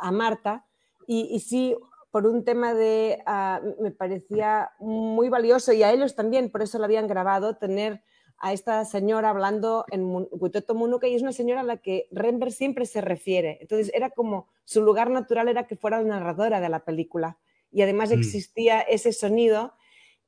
a 0.00 0.10
Marta, 0.12 0.66
y, 1.06 1.40
sí, 1.40 1.74
por 2.10 2.26
un 2.26 2.44
tema 2.44 2.74
de, 2.74 3.22
ah, 3.24 3.62
me 3.80 3.90
parecía 3.90 4.72
muy 4.78 5.30
valioso, 5.30 5.72
y 5.72 5.82
a 5.82 5.90
ellos 5.90 6.14
también, 6.14 6.50
por 6.50 6.60
eso 6.60 6.78
lo 6.78 6.84
habían 6.84 7.06
grabado, 7.06 7.56
tener 7.56 8.02
a 8.40 8.52
esta 8.52 8.84
señora 8.84 9.30
hablando 9.30 9.84
en 9.90 10.28
Huitoto 10.30 10.74
Munuca 10.74 11.08
y 11.08 11.14
es 11.14 11.22
una 11.22 11.32
señora 11.32 11.60
a 11.60 11.64
la 11.64 11.78
que 11.78 12.08
Rembrandt 12.12 12.54
siempre 12.54 12.86
se 12.86 13.00
refiere. 13.00 13.58
Entonces 13.60 13.90
era 13.94 14.10
como 14.10 14.48
su 14.64 14.82
lugar 14.82 15.10
natural 15.10 15.48
era 15.48 15.66
que 15.66 15.76
fuera 15.76 16.00
la 16.00 16.08
narradora 16.08 16.60
de 16.60 16.68
la 16.68 16.84
película 16.84 17.38
y 17.70 17.82
además 17.82 18.10
mm. 18.10 18.14
existía 18.14 18.80
ese 18.80 19.12
sonido 19.12 19.74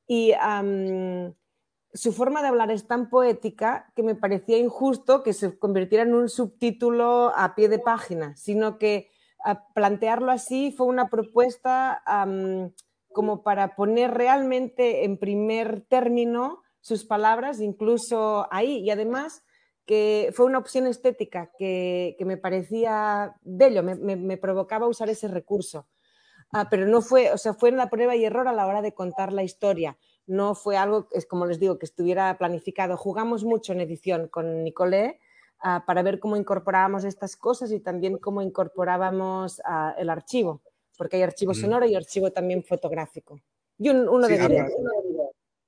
y 0.07 0.33
su 1.93 2.13
forma 2.13 2.41
de 2.41 2.47
hablar 2.47 2.71
es 2.71 2.87
tan 2.87 3.09
poética 3.09 3.91
que 3.95 4.03
me 4.03 4.15
parecía 4.15 4.57
injusto 4.57 5.23
que 5.23 5.33
se 5.33 5.57
convirtiera 5.57 6.03
en 6.03 6.13
un 6.13 6.29
subtítulo 6.29 7.31
a 7.35 7.55
pie 7.55 7.69
de 7.69 7.79
página, 7.79 8.35
sino 8.35 8.77
que 8.77 9.09
plantearlo 9.73 10.31
así 10.31 10.71
fue 10.71 10.87
una 10.87 11.09
propuesta 11.09 12.03
como 13.13 13.43
para 13.43 13.75
poner 13.75 14.11
realmente 14.13 15.05
en 15.05 15.17
primer 15.17 15.81
término 15.81 16.61
sus 16.81 17.05
palabras 17.05 17.61
incluso 17.61 18.47
ahí. 18.51 18.79
Y 18.79 18.89
además 18.89 19.43
que 19.85 20.31
fue 20.33 20.45
una 20.45 20.59
opción 20.59 20.87
estética 20.87 21.51
que, 21.57 22.15
me 22.21 22.37
parecía 22.37 23.35
bello, 23.41 23.83
me, 23.83 24.37
provocaba 24.37 24.87
usar 24.87 25.09
ese 25.09 25.27
recurso. 25.27 25.87
Ah, 26.53 26.67
pero 26.69 26.85
no 26.85 27.01
fue, 27.01 27.31
o 27.31 27.37
sea, 27.37 27.53
fue 27.53 27.69
en 27.69 27.77
la 27.77 27.89
prueba 27.89 28.15
y 28.15 28.25
error 28.25 28.47
a 28.47 28.53
la 28.53 28.67
hora 28.67 28.81
de 28.81 28.93
contar 28.93 29.31
la 29.31 29.43
historia. 29.43 29.97
No 30.27 30.53
fue 30.53 30.75
algo, 30.77 31.07
es 31.11 31.25
como 31.25 31.45
les 31.45 31.59
digo, 31.59 31.77
que 31.79 31.85
estuviera 31.85 32.37
planificado. 32.37 32.97
Jugamos 32.97 33.43
mucho 33.45 33.71
en 33.71 33.81
edición 33.81 34.27
con 34.27 34.63
Nicolé 34.63 35.19
ah, 35.59 35.83
para 35.87 36.03
ver 36.03 36.19
cómo 36.19 36.35
incorporábamos 36.35 37.05
estas 37.05 37.37
cosas 37.37 37.71
y 37.71 37.79
también 37.79 38.17
cómo 38.17 38.41
incorporábamos 38.41 39.61
ah, 39.63 39.95
el 39.97 40.09
archivo, 40.09 40.61
porque 40.97 41.17
hay 41.17 41.23
archivo 41.23 41.53
sonoro 41.53 41.85
y 41.85 41.95
archivo 41.95 42.31
también 42.31 42.63
fotográfico. 42.63 43.39
Y 43.77 43.89
uno 43.89 44.27
de 44.27 44.37
video 44.37 44.67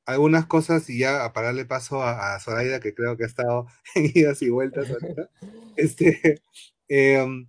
algunas 0.05 0.45
cosas 0.45 0.89
y 0.89 0.99
ya 0.99 1.23
a 1.25 1.33
pararle 1.33 1.65
paso 1.65 2.03
a, 2.03 2.39
Zoraida, 2.39 2.79
que 2.79 2.93
creo 2.93 3.17
que 3.17 3.23
ha 3.23 3.27
estado 3.27 3.67
en 3.95 4.11
idas 4.13 4.41
y 4.41 4.49
vueltas 4.49 4.89
ahorita. 4.89 5.29
Este, 5.75 6.39
em, 6.87 7.47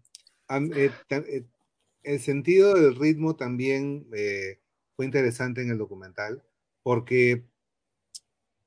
eh, 0.48 0.90
eh, 1.10 1.44
el 2.04 2.20
sentido 2.20 2.74
del 2.74 2.96
ritmo 2.96 3.36
también 3.36 4.06
eh, 4.14 4.60
fue 4.96 5.04
interesante 5.04 5.60
en 5.60 5.70
el 5.70 5.76
documental, 5.76 6.42
porque 6.82 7.44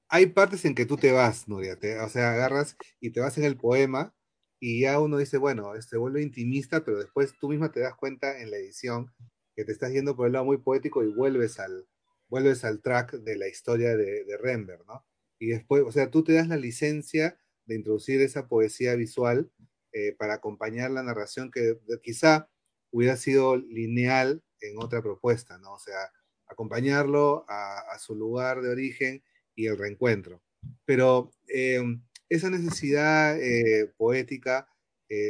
hay 0.10 0.28
partes 0.28 0.64
en 0.66 0.76
que 0.76 0.86
tú 0.86 0.98
te 0.98 1.12
vas, 1.12 1.48
Nuria, 1.48 1.78
o 2.04 2.10
sea, 2.10 2.34
agarras 2.34 2.78
y 3.00 3.12
te 3.12 3.20
vas 3.20 3.38
en 3.40 3.46
el 3.46 3.58
poema 3.58 4.14
y 4.60 4.82
ya 4.82 5.00
uno 5.00 5.18
dice, 5.18 5.38
bueno, 5.38 5.74
se 5.74 5.80
este, 5.80 5.98
vuelve 5.98 6.22
intimista, 6.22 6.84
pero 6.84 7.00
después 7.00 7.34
tú 7.40 7.50
misma 7.50 7.72
te 7.72 7.80
das 7.82 7.96
cuenta 7.96 8.40
en 8.40 8.52
la 8.52 8.58
edición 8.58 9.12
que 9.56 9.66
te 9.66 9.72
estás 9.72 9.92
yendo 9.92 10.16
por 10.16 10.28
el 10.28 10.34
lado 10.34 10.46
muy 10.46 10.58
poético 10.58 11.04
y 11.04 11.14
vuelves 11.14 11.60
al, 11.60 11.88
vuelves 12.30 12.64
al 12.64 12.82
track 12.82 13.14
de 13.14 13.38
la 13.38 13.48
historia 13.48 13.96
de, 13.96 14.24
de 14.26 14.78
¿no? 14.88 15.06
Y 15.40 15.48
después, 15.48 15.84
o 15.86 15.92
sea, 15.92 16.10
tú 16.10 16.24
te 16.24 16.34
das 16.34 16.48
la 16.48 16.58
licencia 16.58 17.38
de 17.66 17.76
introducir 17.76 18.22
esa 18.22 18.48
poesía 18.48 18.96
visual 18.96 19.52
eh, 19.92 20.16
para 20.18 20.36
acompañar 20.36 20.92
la 20.92 21.04
narración 21.04 21.52
que 21.52 21.78
quizá 22.02 22.50
hubiera 22.92 23.18
sido 23.18 23.58
lineal 23.58 24.44
en 24.62 24.78
otra 24.80 25.02
propuesta, 25.02 25.58
¿no? 25.58 25.74
O 25.74 25.80
sea, 25.80 26.12
acompañarlo 26.48 27.46
a, 27.48 27.98
su 28.00 28.16
lugar 28.16 28.62
de 28.62 28.70
origen 28.70 29.24
y 29.56 29.68
el 29.68 29.78
reencuentro. 29.78 30.42
Pero 30.86 31.32
eh, 31.48 31.82
esa 32.30 32.50
necesidad 32.50 33.40
eh, 33.40 33.92
poética 33.98 34.68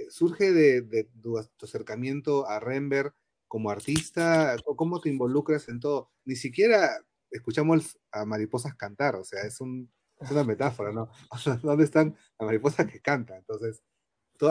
surge 0.09 0.51
de, 0.51 0.81
de, 0.81 1.03
tu 1.21 1.37
acercamiento 1.37 2.47
a 2.47 2.59
Rembert 2.59 3.13
como 3.47 3.69
artista? 3.69 4.55
¿Cómo 4.75 5.01
te 5.01 5.09
involucras 5.09 5.69
en 5.69 5.79
todo? 5.79 6.11
Ni 6.25 6.35
siquiera 6.35 6.89
escuchamos 7.31 7.99
a 8.11 8.25
mariposas 8.25 8.75
cantar, 8.75 9.15
o 9.15 9.23
sea, 9.23 9.41
es, 9.43 9.59
un, 9.61 9.91
una 10.31 10.43
metáfora, 10.43 10.91
¿no? 10.91 11.09
¿dónde 11.63 11.83
están 11.83 12.15
las 12.39 12.45
mariposas 12.45 12.91
que 12.91 13.01
cantan? 13.01 13.37
Entonces, 13.37 13.83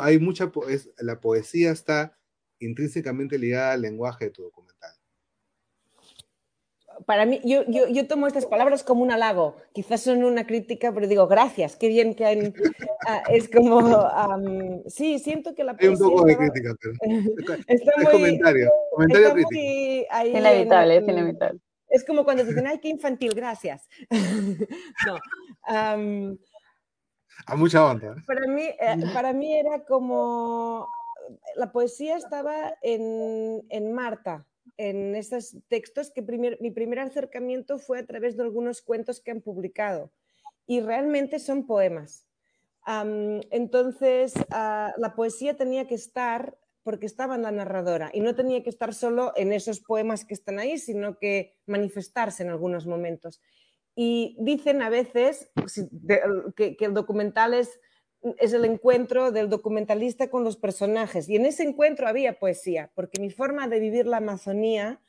hay 0.02 0.18
mucha, 0.18 0.50
la 0.98 1.20
poesía 1.20 1.70
está 1.70 2.18
intrínsecamente 2.58 3.38
ligada 3.38 3.72
al 3.72 3.82
lenguaje 3.82 4.26
de 4.26 4.30
tu 4.30 4.42
documental. 4.42 4.95
Para 7.04 7.26
mí, 7.26 7.40
yo, 7.44 7.64
yo, 7.66 8.06
tomo 8.06 8.26
estas 8.26 8.46
palabras 8.46 8.82
como 8.82 9.02
un 9.02 9.10
halago. 9.10 9.56
Quizás 9.72 10.02
son 10.02 10.24
una 10.24 10.46
crítica, 10.46 10.92
pero 10.92 11.06
digo, 11.06 11.26
gracias, 11.26 11.76
qué 11.76 11.88
bien 11.88 12.14
que 12.14 12.24
hay. 12.24 12.54
Ah, 13.06 13.22
es 13.28 13.48
como, 13.50 14.08
sí, 14.86 15.18
siento 15.18 15.54
que 15.54 15.64
la 15.64 15.76
poesía... 15.76 15.90
Hay 15.90 16.02
un 16.02 16.10
poco 16.10 16.24
de 16.24 16.36
crítica, 16.36 16.74
pero 16.80 16.94
es 17.66 17.82
comentario, 18.10 18.70
comentario 18.92 19.32
crítico. 19.32 19.60
es 19.60 20.28
inevitable, 20.28 20.96
es 20.96 21.08
inevitable. 21.08 21.60
Es 21.88 22.04
como 22.04 22.24
cuando 22.24 22.44
dicen, 22.44 22.66
ay, 22.66 22.78
qué 22.78 22.88
infantil, 22.88 23.32
gracias. 23.34 23.88
no. 25.06 25.18
a 27.46 27.56
mucha 27.56 27.86
onda. 27.86 28.16
Para 28.26 28.46
mí, 28.46 28.62
eh, 28.62 28.96
para 29.12 29.32
mí 29.32 29.54
era 29.54 29.84
como... 29.84 30.88
La 31.56 31.72
poesía 31.72 32.16
estaba 32.16 32.74
en, 32.82 33.64
en 33.68 33.92
Marta, 33.92 34.46
en 34.78 35.14
esos 35.14 35.56
textos 35.68 36.10
que 36.10 36.22
mi 36.60 36.70
primer 36.70 36.98
acercamiento 36.98 37.78
fue 37.78 37.98
a 37.98 38.06
través 38.06 38.36
de 38.36 38.42
algunos 38.42 38.82
cuentos 38.82 39.20
que 39.20 39.30
han 39.30 39.40
publicado 39.40 40.12
y 40.66 40.80
realmente 40.80 41.38
son 41.38 41.66
poemas. 41.66 42.26
entonces, 43.50 44.34
ah, 44.50 44.92
la 44.96 45.14
poesía 45.14 45.56
tenía 45.56 45.86
que 45.86 45.94
estar 45.94 46.56
porque 46.82 47.06
estaba 47.06 47.34
en 47.34 47.42
la 47.42 47.50
narradora 47.50 48.10
y 48.12 48.20
no 48.20 48.36
tenía 48.36 48.62
que 48.62 48.70
estar 48.70 48.94
solo 48.94 49.32
en 49.34 49.52
esos 49.52 49.80
poemas 49.80 50.24
que 50.24 50.34
están 50.34 50.60
ahí, 50.60 50.78
sino 50.78 51.18
que 51.18 51.56
manifestarse 51.66 52.44
en 52.44 52.50
algunos 52.50 52.86
momentos. 52.86 53.40
Y 53.96 54.36
dicen 54.38 54.82
a 54.82 54.88
veces 54.88 55.50
que, 56.54 56.76
que 56.76 56.84
el 56.84 56.94
documental 56.94 57.54
es 57.54 57.80
es 58.38 58.52
el 58.52 58.64
encuentro 58.64 59.30
del 59.30 59.48
documentalista 59.48 60.28
con 60.28 60.44
los 60.44 60.56
personajes. 60.56 61.28
Y 61.28 61.36
en 61.36 61.46
ese 61.46 61.62
encuentro 61.62 62.08
había 62.08 62.38
poesía, 62.38 62.90
porque 62.94 63.20
mi 63.20 63.30
forma 63.30 63.68
de 63.68 63.80
vivir 63.80 64.06
la 64.06 64.18
Amazonía, 64.18 65.00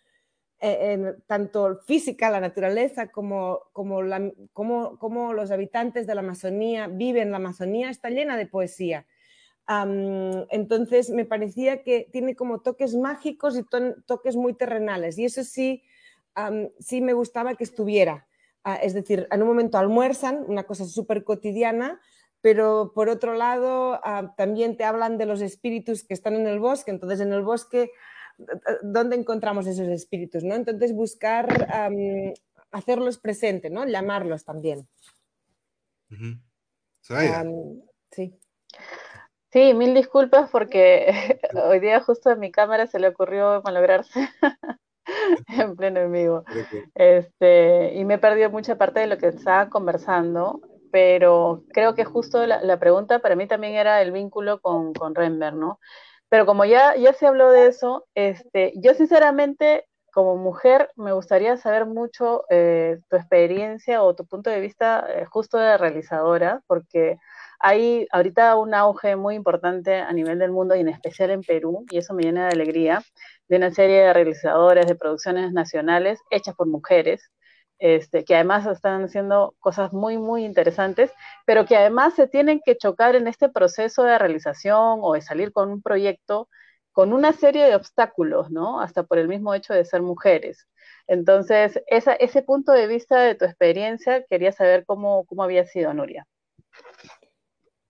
eh, 0.60 1.16
tanto 1.28 1.80
física, 1.86 2.30
la 2.30 2.40
naturaleza, 2.40 3.12
como, 3.12 3.62
como, 3.74 4.02
como, 5.00 5.34
los 5.34 5.52
habitantes 5.52 6.08
de 6.08 6.16
la 6.16 6.22
Amazonía 6.22 6.88
viven 6.88 7.32
la 7.32 7.38
Amazonía, 7.38 7.90
está 7.90 8.10
llena 8.10 8.38
de 8.38 8.48
poesía. 8.48 9.06
entonces 9.68 11.10
me 11.10 11.26
parecía 11.26 11.84
que 11.84 12.08
tiene 12.12 12.36
como 12.36 12.62
toques 12.62 12.96
mágicos 12.96 13.58
y 13.58 13.66
toques 14.06 14.36
muy 14.36 14.54
terrenales. 14.54 15.18
Y 15.18 15.26
eso 15.26 15.44
sí, 15.44 15.84
sí 16.80 17.02
me 17.02 17.14
gustaba 17.14 17.56
que 17.56 17.64
estuviera. 17.64 18.28
Ah, 18.64 18.76
es 18.76 18.94
decir, 18.94 19.28
en 19.32 19.42
un 19.42 19.48
momento 19.48 19.78
almuerzan, 19.78 20.44
una 20.46 20.64
cosa 20.64 20.86
súper 20.86 21.24
cotidiana, 21.24 22.02
pero 22.42 22.92
por 22.94 23.10
otro 23.10 23.34
lado 23.34 24.00
ah, 24.04 24.34
también 24.38 24.78
te 24.78 24.84
hablan 24.84 25.18
de 25.18 25.26
los 25.26 25.42
espíritus 25.42 26.04
que 26.04 26.14
están 26.14 26.36
en 26.36 26.48
el 26.48 26.60
bosque, 26.60 26.92
entonces 26.92 27.20
en 27.20 27.34
el 27.34 27.44
bosque, 27.44 27.92
¿dónde 28.82 29.16
encontramos 29.16 29.68
esos 29.68 29.88
espíritus? 29.88 30.44
¿no? 30.44 30.56
Entonces 30.56 30.94
buscar 30.94 31.68
hacerlos 32.72 33.18
presentes, 33.18 33.72
¿no? 33.72 33.86
llamarlos 33.86 34.44
también. 34.46 34.88
sí. 38.12 38.38
Sí, 39.52 39.74
mil 39.74 39.94
disculpas 39.94 40.50
porque 40.52 41.40
hoy 41.70 41.80
día 41.80 42.02
justo 42.02 42.30
en 42.30 42.40
mi 42.40 42.52
cámara 42.52 42.86
se 42.86 43.00
le 43.00 43.08
ocurrió 43.08 43.62
malograrse 43.64 44.30
en 45.48 45.76
pleno 45.76 46.02
en 46.02 46.12
vivo. 46.12 46.44
Este, 46.94 47.96
y 47.96 48.04
me 48.06 48.16
he 48.16 48.18
perdido 48.18 48.50
mucha 48.50 48.78
parte 48.78 49.00
de 49.00 49.08
lo 49.08 49.18
que 49.18 49.28
estaba 49.28 49.70
conversando 49.70 50.62
pero 50.92 51.64
creo 51.74 51.96
que 51.96 52.06
justo 52.06 52.46
la, 52.46 52.80
pregunta 52.80 53.20
para 53.20 53.36
mí 53.36 53.48
también 53.48 53.76
era 53.76 54.02
el 54.02 54.12
vínculo 54.12 54.60
con, 54.62 54.94
con 54.94 55.16
Renber, 55.16 55.54
¿no? 55.54 55.80
Pero 56.30 56.46
como 56.46 56.66
ya, 56.66 56.96
ya 56.96 57.14
se 57.14 57.28
habló 57.28 57.52
de 57.52 57.68
eso, 57.68 58.06
este, 58.16 58.74
yo 58.76 58.94
sinceramente 58.94 59.86
como 60.18 60.36
mujer 60.36 60.90
me 60.96 61.14
gustaría 61.14 61.58
saber 61.58 61.86
mucho 61.86 62.44
eh, 62.50 62.98
tu 63.08 63.18
experiencia 63.18 64.02
o 64.02 64.16
tu 64.16 64.26
punto 64.26 64.50
de 64.50 64.60
vista 64.60 65.06
eh, 65.10 65.26
justo 65.26 65.60
de 65.60 65.78
realizadora, 65.78 66.64
porque 66.66 67.18
hay 67.60 68.08
ahorita 68.12 68.56
un 68.56 68.74
auge 68.74 69.16
muy 69.16 69.36
importante 69.36 69.96
a 69.96 70.12
nivel 70.14 70.40
del 70.40 70.52
mundo 70.52 70.76
y 70.76 70.80
en 70.80 70.90
especial 70.90 71.30
en 71.30 71.42
Perú, 71.42 71.86
y 71.92 72.00
eso 72.00 72.16
me 72.16 72.24
llena 72.24 72.48
de 72.48 72.54
alegría, 72.54 73.04
de 73.48 73.58
una 73.58 73.72
serie 73.72 74.02
de 74.02 74.14
realizadoras 74.14 74.88
de 74.88 74.96
producciones 74.96 75.54
nacionales 75.54 76.20
hechas 76.32 76.56
por 76.56 76.66
mujeres, 76.66 77.30
este, 77.80 78.24
que 78.26 78.36
además 78.36 78.66
están 78.66 79.04
haciendo 79.04 79.56
cosas 79.60 79.94
muy, 79.94 80.18
muy 80.18 80.46
interesantes, 80.46 81.12
pero 81.46 81.66
que 81.66 81.78
además 81.78 82.14
se 82.16 82.28
tienen 82.28 82.62
que 82.64 82.78
chocar 82.78 83.16
en 83.16 83.28
este 83.28 83.50
proceso 83.50 84.04
de 84.04 84.18
realización 84.18 85.00
o 85.02 85.14
de 85.14 85.22
salir 85.22 85.52
con 85.52 85.70
un 85.70 85.82
proyecto 85.82 86.50
con 86.98 87.14
una 87.14 87.32
serie 87.32 87.66
de 87.66 87.76
obstáculos, 87.76 88.50
¿no? 88.50 88.82
Hasta 88.82 89.04
por 89.04 89.20
el 89.20 89.28
mismo 89.28 89.54
hecho 89.54 89.72
de 89.72 89.86
ser 89.86 90.02
mujeres. 90.02 90.68
Entonces, 91.06 91.80
ese 91.86 92.42
punto 92.42 92.72
de 92.72 92.88
vista 92.88 93.20
de 93.22 93.36
tu 93.36 93.46
experiencia, 93.46 94.26
quería 94.26 94.52
saber 94.52 94.84
cómo, 94.84 95.24
cómo 95.26 95.44
había 95.44 95.64
sido, 95.68 95.94
Nuria. 95.94 96.26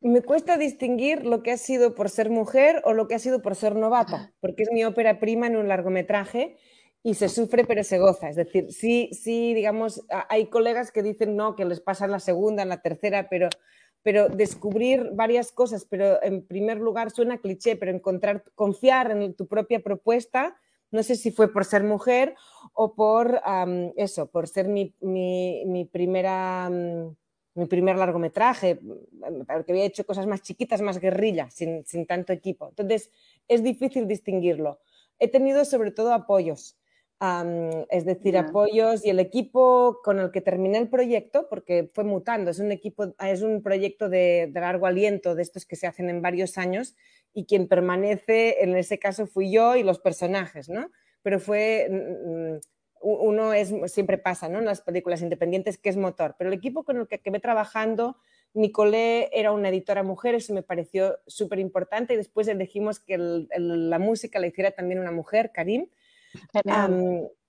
Me 0.02 0.22
cuesta 0.22 0.58
distinguir 0.58 1.26
lo 1.26 1.42
que 1.42 1.54
ha 1.54 1.58
sido 1.58 1.96
por 1.96 2.10
ser 2.10 2.30
mujer 2.30 2.82
o 2.84 2.92
lo 2.92 3.08
que 3.08 3.16
ha 3.16 3.20
sido 3.20 3.42
por 3.42 3.56
ser 3.56 3.78
novata, 3.78 4.34
porque 4.42 4.64
es 4.64 4.72
mi 4.74 4.84
ópera 4.84 5.22
prima 5.22 5.48
en 5.48 5.56
un 5.56 5.70
largometraje 5.70 6.58
y 7.08 7.14
se 7.14 7.30
sufre 7.30 7.64
pero 7.64 7.86
se 7.86 8.00
goza. 8.00 8.28
Es 8.28 8.36
decir, 8.36 8.74
sí, 8.74 9.10
sí, 9.14 9.54
digamos, 9.54 10.04
hay 10.28 10.48
colegas 10.48 10.92
que 10.92 11.02
dicen 11.02 11.38
no, 11.38 11.56
que 11.56 11.64
les 11.64 11.80
pasa 11.80 12.04
en 12.04 12.12
la 12.12 12.20
segunda, 12.20 12.64
en 12.64 12.70
la 12.70 12.82
tercera, 12.82 13.30
pero, 13.30 13.48
pero 14.04 14.28
descubrir 14.28 15.12
varias 15.14 15.54
cosas, 15.54 15.86
pero 15.90 16.22
en 16.22 16.46
primer 16.46 16.80
lugar 16.80 17.12
suena 17.12 17.38
cliché, 17.38 17.78
pero 17.78 17.94
encontrar, 17.94 18.44
confiar 18.56 19.12
en 19.12 19.34
tu 19.36 19.48
propia 19.48 19.80
propuesta, 19.80 20.58
no 20.92 21.02
sé 21.02 21.16
si 21.16 21.32
fue 21.32 21.48
por 21.54 21.64
ser 21.64 21.86
mujer 21.86 22.36
o 22.74 22.94
por 22.94 23.42
eso, 23.96 24.30
por 24.30 24.50
ser 24.50 24.68
mi, 24.68 24.94
mi, 25.00 25.86
primera... 25.90 26.70
mi 26.70 27.66
primer 27.68 27.96
largometraje, 27.96 28.82
porque 29.48 29.72
había 29.72 29.86
hecho 29.86 30.06
cosas 30.06 30.28
más 30.28 30.42
chiquitas, 30.42 30.82
más 30.82 31.00
guerrilla, 31.00 31.50
sin, 31.52 31.86
sin 31.86 32.06
tanto 32.06 32.34
equipo. 32.34 32.68
Entonces, 32.68 33.12
es 33.48 33.64
difícil 33.64 34.10
distinguirlo. 34.10 34.82
He 35.20 35.30
tenido 35.30 35.64
sobre 35.64 35.92
todo 35.92 36.12
apoyos 36.14 36.78
es 37.20 38.06
decir, 38.06 38.38
apoyos 38.38 39.04
y 39.04 39.10
el 39.10 39.20
equipo 39.20 40.02
con 40.04 40.20
el 40.20 40.32
que 40.32 40.42
terminé 40.42 40.78
el 40.78 40.88
proyecto, 40.88 41.48
porque 41.50 41.90
fue 41.94 42.04
mutando, 42.04 42.52
es 42.52 42.60
un 42.60 42.72
equipo, 42.72 43.16
es 43.20 43.42
un 43.42 43.64
proyecto 43.64 44.08
de, 44.08 44.52
largo 44.54 44.86
aliento, 44.86 45.34
de 45.34 45.42
estos 45.42 45.66
que 45.66 45.76
se 45.76 45.88
hacen 45.88 46.10
en 46.10 46.22
varios 46.22 46.58
años, 46.60 46.96
y 47.34 47.46
quien 47.46 47.68
permanece, 47.68 48.64
en 48.64 48.76
ese 48.76 49.00
caso 49.00 49.26
fui 49.26 49.52
yo 49.52 49.76
y 49.76 49.84
los 49.84 50.00
personajes, 50.00 50.70
¿no? 50.70 50.92
Pero 51.24 51.40
fue, 51.40 51.88
mm, 51.90 52.54
mm, 52.56 52.60
uno 53.02 53.54
es, 53.54 53.74
siempre 53.92 54.20
pasa, 54.20 54.48
¿no? 54.48 54.60
En 54.60 54.66
las 54.66 54.82
películas 54.82 55.22
independientes, 55.22 55.78
que 55.80 55.90
es 55.90 55.98
motor, 55.98 56.36
pero 56.38 56.50
el 56.52 56.56
equipo 56.56 56.84
con 56.84 56.98
el 56.98 57.08
que 57.08 57.16
acabé 57.16 57.40
trabajando, 57.40 58.18
Nicolé 58.54 59.30
era 59.34 59.52
una 59.52 59.70
editora 59.70 60.04
mujer, 60.04 60.36
eso 60.36 60.54
me 60.54 60.64
pareció 60.64 61.18
súper 61.26 61.58
importante, 61.60 62.14
y 62.14 62.18
después 62.18 62.48
elegimos 62.48 63.00
que 63.00 63.18
la 63.18 64.00
música 64.00 64.40
la 64.40 64.48
hiciera 64.48 64.72
también 64.72 65.00
una 65.00 65.12
mujer, 65.12 65.52
Karim, 65.52 65.88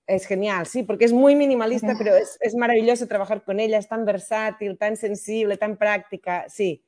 es 0.09 0.25
genial, 0.25 0.65
sí, 0.65 0.83
porque 0.83 1.05
es 1.05 1.13
muy 1.13 1.35
minimalista, 1.35 1.93
pero 1.97 2.15
es, 2.15 2.55
maravilloso 2.55 3.07
trabajar 3.07 3.43
con 3.43 3.59
ella, 3.59 3.77
es 3.77 3.87
tan 3.87 4.05
versátil, 4.05 4.77
tan 4.77 4.97
sensible, 4.97 5.55
tan 5.55 5.77
práctica, 5.77 6.45
sí. 6.49 6.83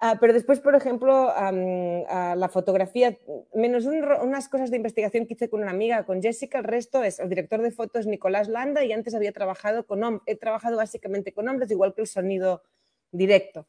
Ah, 0.00 0.16
pero 0.20 0.32
después, 0.32 0.60
por 0.60 0.74
ejemplo, 0.74 1.32
la 1.34 2.48
fotografía, 2.52 3.16
menos 3.54 3.84
unas 3.84 4.48
cosas 4.48 4.70
de 4.70 4.76
investigación 4.76 5.26
que 5.26 5.34
hice 5.34 5.48
con 5.48 5.62
una 5.62 5.70
amiga, 5.70 6.04
con 6.04 6.22
Jessica, 6.22 6.58
el 6.58 6.64
resto 6.64 7.02
es 7.02 7.18
el 7.18 7.28
director 7.28 7.62
de 7.62 7.70
fotos 7.70 8.06
Nicolás 8.06 8.48
Landa 8.48 8.84
y 8.84 8.92
antes 8.92 9.14
había 9.14 9.32
trabajado 9.32 9.86
con 9.86 10.02
hombres, 10.04 10.22
he 10.26 10.36
trabajado 10.36 10.76
básicamente 10.76 11.32
con 11.32 11.48
hombres, 11.48 11.70
igual 11.70 11.94
que 11.94 12.02
el 12.02 12.06
sonido 12.06 12.62
directo. 13.10 13.66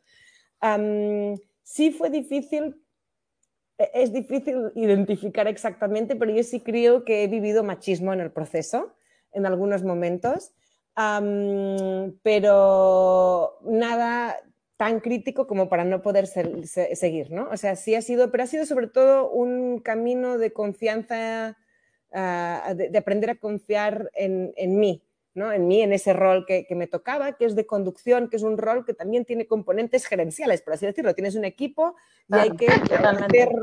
sí 1.63 1.91
fue 1.91 2.09
difícil 2.09 2.76
es 3.93 4.11
difícil 4.11 4.71
identificar 4.75 5.47
exactamente, 5.47 6.15
pero 6.15 6.32
yo 6.32 6.43
sí 6.43 6.59
creo 6.59 7.05
que 7.05 7.23
he 7.23 7.27
vivido 7.27 7.63
machismo 7.63 8.13
en 8.13 8.19
el 8.19 8.32
proceso 8.32 8.93
en 9.32 9.45
algunos 9.45 9.84
momentos, 9.84 10.51
pero 12.23 13.57
nada 13.63 14.38
tan 14.75 14.99
crítico 14.99 15.47
como 15.47 15.69
para 15.69 15.86
no 15.86 16.01
poder 16.01 16.27
seguir, 16.27 17.32
¿no? 17.32 17.47
O 17.51 17.57
sea, 17.57 17.75
sí 17.75 17.95
ha 17.95 18.01
sido, 18.01 18.32
pero 18.32 18.43
ha 18.43 18.47
sido 18.47 18.65
sobre 18.65 18.88
todo 18.88 19.30
un 19.30 19.80
camino 19.80 20.38
de 20.38 20.51
confianza, 20.51 21.57
ah, 22.13 22.73
de, 22.75 22.97
aprender 22.97 23.30
a 23.30 23.36
confiar 23.36 24.11
en 24.15 24.80
mí, 24.80 25.03
en 25.36 25.67
mí, 25.67 25.82
en 25.82 25.93
ese 25.93 26.13
rol 26.13 26.45
que, 26.45 26.65
me 26.71 26.88
tocaba, 26.88 27.38
que 27.38 27.45
es 27.45 27.55
de 27.55 27.65
conducción, 27.65 28.30
que 28.30 28.38
es 28.38 28.43
un 28.43 28.57
rol 28.57 28.86
que 28.86 28.93
también 28.93 29.25
tiene 29.25 29.47
componentes 29.47 30.05
gerenciales, 30.05 30.61
por 30.61 30.73
así 30.73 30.86
decirlo. 30.86 31.15
Tienes 31.15 31.36
un 31.36 31.45
equipo 31.45 31.95
y 32.27 32.36
hay 32.36 32.51
que 32.51 32.67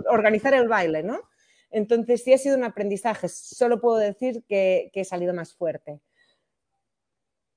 organizar 0.08 0.54
el 0.54 0.68
baile, 0.68 1.02
¿no? 1.02 1.20
Entonces 1.70 2.22
sí 2.22 2.32
ha 2.32 2.38
sido 2.38 2.56
un 2.56 2.64
aprendizaje. 2.64 3.28
Solo 3.28 3.80
puedo 3.80 3.98
decir 3.98 4.44
que, 4.48 4.90
he 4.92 5.04
salido 5.04 5.34
más 5.34 5.54
fuerte. 5.54 6.00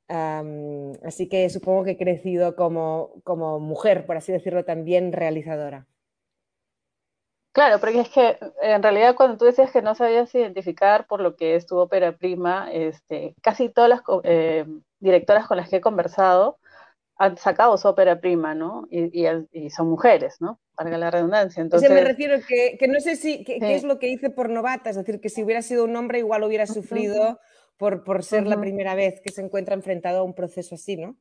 así 0.08 1.30
que 1.30 1.50
supongo 1.50 1.84
que 1.86 1.92
he 1.92 1.98
crecido 1.98 2.56
como, 2.56 3.22
como 3.24 3.60
mujer, 3.60 4.06
por 4.06 4.18
así 4.18 4.32
decirlo, 4.32 4.66
también 4.66 5.14
realizadora. 5.14 5.88
Claro, 7.60 7.82
porque 7.82 8.00
es 8.00 8.08
que 8.08 8.38
en 8.62 8.82
realidad 8.82 9.16
cuando 9.16 9.36
tú 9.36 9.44
decías 9.44 9.70
que 9.70 9.82
no 9.82 9.94
sabías 9.94 10.34
identificar 10.34 11.08
por 11.08 11.20
lo 11.20 11.36
que 11.36 11.56
es 11.56 11.66
tu 11.66 11.76
ópera 11.76 12.16
prima, 12.16 12.72
este, 12.72 13.36
casi 13.42 13.68
todas 13.68 13.90
las 13.90 14.00
eh, 14.24 14.66
directoras 15.02 15.46
con 15.46 15.58
las 15.58 15.68
que 15.68 15.76
he 15.76 15.82
conversado 15.82 16.58
han 17.18 17.36
sacado 17.36 17.78
su 17.78 17.90
ópera 17.90 18.22
prima, 18.22 18.56
¿no? 18.56 18.88
Y, 18.90 19.26
son 19.72 19.90
mujeres, 19.90 20.38
¿no? 20.40 20.62
Para 20.74 20.98
la 20.98 21.12
redundancia. 21.12 21.60
Entonces, 21.60 21.90
o 21.90 21.94
sea, 21.94 22.02
me 22.02 22.08
refiero 22.08 22.38
que, 22.48 22.78
que 22.80 22.88
no 22.88 23.02
sé 23.02 23.18
si, 23.18 23.44
qué 23.44 23.60
es 23.76 23.84
lo 23.84 24.00
que 24.00 24.08
hice 24.08 24.30
por 24.30 24.50
novata, 24.50 24.90
es 24.90 24.96
decir, 24.96 25.20
que 25.20 25.28
si 25.28 25.44
hubiera 25.44 25.62
sido 25.62 25.84
un 25.84 25.94
hombre 25.98 26.20
igual 26.20 26.44
hubiera 26.44 26.66
sufrido 26.66 27.42
por, 27.76 28.06
por 28.06 28.24
ser 28.24 28.48
la 28.48 28.58
primera 28.58 28.96
vez 28.96 29.20
que 29.20 29.34
se 29.34 29.42
encuentra 29.42 29.76
enfrentado 29.76 30.20
a 30.20 30.24
un 30.24 30.34
proceso 30.34 30.76
así, 30.76 30.96
¿no? 30.96 31.18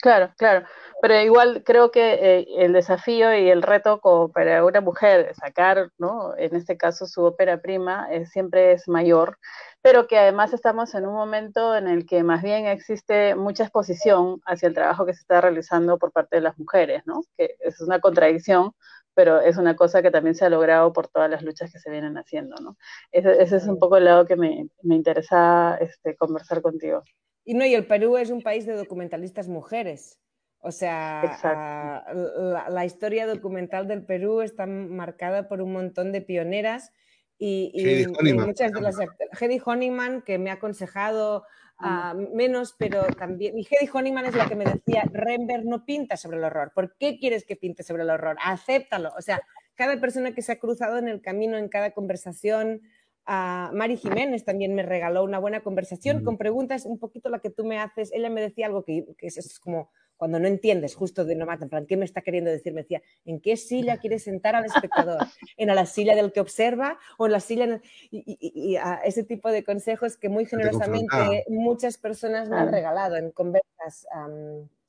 Claro, 0.00 0.32
claro, 0.36 0.64
pero 1.02 1.20
igual 1.20 1.64
creo 1.64 1.90
que 1.90 2.14
eh, 2.40 2.46
el 2.58 2.72
desafío 2.72 3.34
y 3.36 3.50
el 3.50 3.62
reto 3.62 4.00
como 4.00 4.30
para 4.30 4.64
una 4.64 4.80
mujer 4.80 5.34
sacar, 5.34 5.90
¿no? 5.98 6.36
En 6.36 6.54
este 6.54 6.76
caso 6.76 7.06
su 7.06 7.24
ópera 7.24 7.60
prima 7.60 8.06
eh, 8.12 8.24
siempre 8.26 8.70
es 8.72 8.86
mayor, 8.86 9.38
pero 9.82 10.06
que 10.06 10.16
además 10.16 10.52
estamos 10.52 10.94
en 10.94 11.04
un 11.04 11.14
momento 11.14 11.74
en 11.76 11.88
el 11.88 12.06
que 12.06 12.22
más 12.22 12.42
bien 12.44 12.66
existe 12.66 13.34
mucha 13.34 13.64
exposición 13.64 14.40
hacia 14.46 14.68
el 14.68 14.74
trabajo 14.74 15.04
que 15.04 15.14
se 15.14 15.20
está 15.22 15.40
realizando 15.40 15.98
por 15.98 16.12
parte 16.12 16.36
de 16.36 16.42
las 16.42 16.56
mujeres, 16.60 17.02
¿no? 17.04 17.22
Que 17.36 17.56
es 17.58 17.80
una 17.80 17.98
contradicción, 17.98 18.70
pero 19.14 19.40
es 19.40 19.56
una 19.56 19.74
cosa 19.74 20.00
que 20.00 20.12
también 20.12 20.36
se 20.36 20.44
ha 20.44 20.48
logrado 20.50 20.92
por 20.92 21.08
todas 21.08 21.28
las 21.28 21.42
luchas 21.42 21.72
que 21.72 21.80
se 21.80 21.90
vienen 21.90 22.16
haciendo, 22.18 22.54
¿no? 22.62 22.76
Ese, 23.10 23.42
es 23.42 23.64
un 23.66 23.80
poco 23.80 23.96
el 23.96 24.04
lado 24.04 24.26
que 24.26 24.36
me, 24.36 24.68
me 24.82 24.94
interesa 24.94 25.76
este, 25.80 26.14
conversar 26.16 26.62
contigo. 26.62 27.02
Y 27.48 27.54
no, 27.54 27.64
y 27.64 27.72
el 27.72 27.86
Perú 27.86 28.18
es 28.18 28.28
un 28.28 28.42
país 28.42 28.66
de 28.66 28.74
documentalistas 28.74 29.48
mujeres. 29.48 30.20
O 30.60 30.70
sea, 30.70 31.22
ah, 31.44 32.66
la, 32.68 32.84
historia 32.84 33.26
documental 33.26 33.88
del 33.88 34.04
Perú 34.04 34.42
está 34.42 34.66
marcada 34.66 35.48
por 35.48 35.62
un 35.62 35.72
montón 35.72 36.12
de 36.12 36.20
pioneras 36.20 36.92
y, 37.38 38.04
muchas 38.34 38.70
de 38.70 38.80
las 38.82 38.96
Hedy 39.40 39.62
Honeyman 39.64 40.20
que 40.20 40.36
me 40.36 40.50
ha 40.50 40.54
aconsejado 40.54 41.46
ah, 41.78 42.14
menos, 42.34 42.74
pero 42.78 43.04
también 43.16 43.58
y 43.58 43.62
Hedy 43.62 43.88
Honeyman 43.94 44.26
es 44.26 44.34
la 44.34 44.46
que 44.46 44.54
me 44.54 44.66
decía 44.66 45.04
Rembert 45.10 45.64
no 45.64 45.86
pinta 45.86 46.18
sobre 46.18 46.36
el 46.36 46.44
horror. 46.44 46.72
¿Por 46.74 46.98
qué 46.98 47.18
quieres 47.18 47.46
que 47.46 47.56
pinte 47.56 47.82
sobre 47.82 48.02
el 48.02 48.10
horror? 48.10 48.36
Acéptalo. 48.44 49.14
O 49.16 49.22
sea, 49.22 49.40
cada 49.74 49.98
persona 49.98 50.34
que 50.34 50.42
se 50.42 50.52
ha 50.52 50.58
cruzado 50.58 50.98
en 50.98 51.08
el 51.08 51.22
camino 51.22 51.56
en 51.56 51.70
cada 51.70 51.92
conversación 51.92 52.82
a 53.30 53.70
Mari 53.74 53.98
Jiménez 53.98 54.46
también 54.46 54.74
me 54.74 54.82
regaló 54.82 55.22
una 55.22 55.38
buena 55.38 55.60
conversación 55.60 56.24
con 56.24 56.38
preguntas 56.38 56.86
un 56.86 56.98
poquito 56.98 57.28
la 57.28 57.40
que 57.40 57.50
tú 57.50 57.62
me 57.62 57.78
haces. 57.78 58.10
Ella 58.14 58.30
me 58.30 58.40
decía 58.40 58.64
algo 58.64 58.84
que, 58.84 59.04
es, 59.20 59.60
como 59.60 59.90
cuando 60.16 60.40
no 60.40 60.48
entiendes 60.48 60.94
justo 60.94 61.26
de 61.26 61.36
no 61.36 61.46
en 61.52 61.68
plan, 61.68 61.84
¿qué 61.84 61.98
me 61.98 62.06
está 62.06 62.22
queriendo 62.22 62.50
decir? 62.50 62.72
Me 62.72 62.82
decía, 62.82 63.02
¿en 63.26 63.38
qué 63.40 63.58
silla 63.58 63.98
quieres 63.98 64.24
sentar 64.24 64.56
al 64.56 64.64
espectador? 64.64 65.18
¿En 65.58 65.68
la 65.68 65.84
silla 65.84 66.16
del 66.16 66.32
que 66.32 66.40
observa 66.40 66.98
o 67.18 67.26
en 67.26 67.32
la 67.32 67.40
silla? 67.40 67.82
Y, 68.10 68.76
a 68.76 69.02
ese 69.04 69.24
tipo 69.24 69.52
de 69.52 69.62
consejos 69.62 70.16
que 70.16 70.30
muy 70.30 70.46
generosamente 70.46 71.44
muchas 71.48 71.98
personas 71.98 72.48
me 72.48 72.56
han 72.56 72.72
regalado 72.72 73.16
en 73.16 73.30
conversas 73.30 74.06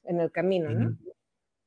en 0.05 0.19
el 0.21 0.31
camino. 0.31 0.95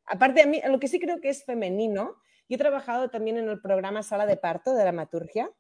Aparte, 0.07 0.41
a 0.41 0.47
mí, 0.47 0.62
lo 0.66 0.81
que 0.81 0.89
sí 0.89 0.99
creo 0.99 1.20
que 1.20 1.29
es 1.29 1.45
femenino, 1.45 2.16
yo 2.49 2.55
he 2.55 2.59
trabajado 2.59 3.11
también 3.11 3.37
en 3.37 3.51
el 3.51 3.61
programa 3.61 4.03
Sala 4.03 4.25
de 4.25 4.39
Parto 4.39 4.75
de 4.75 4.87
la 4.87 4.93
Maturgia 4.93 5.51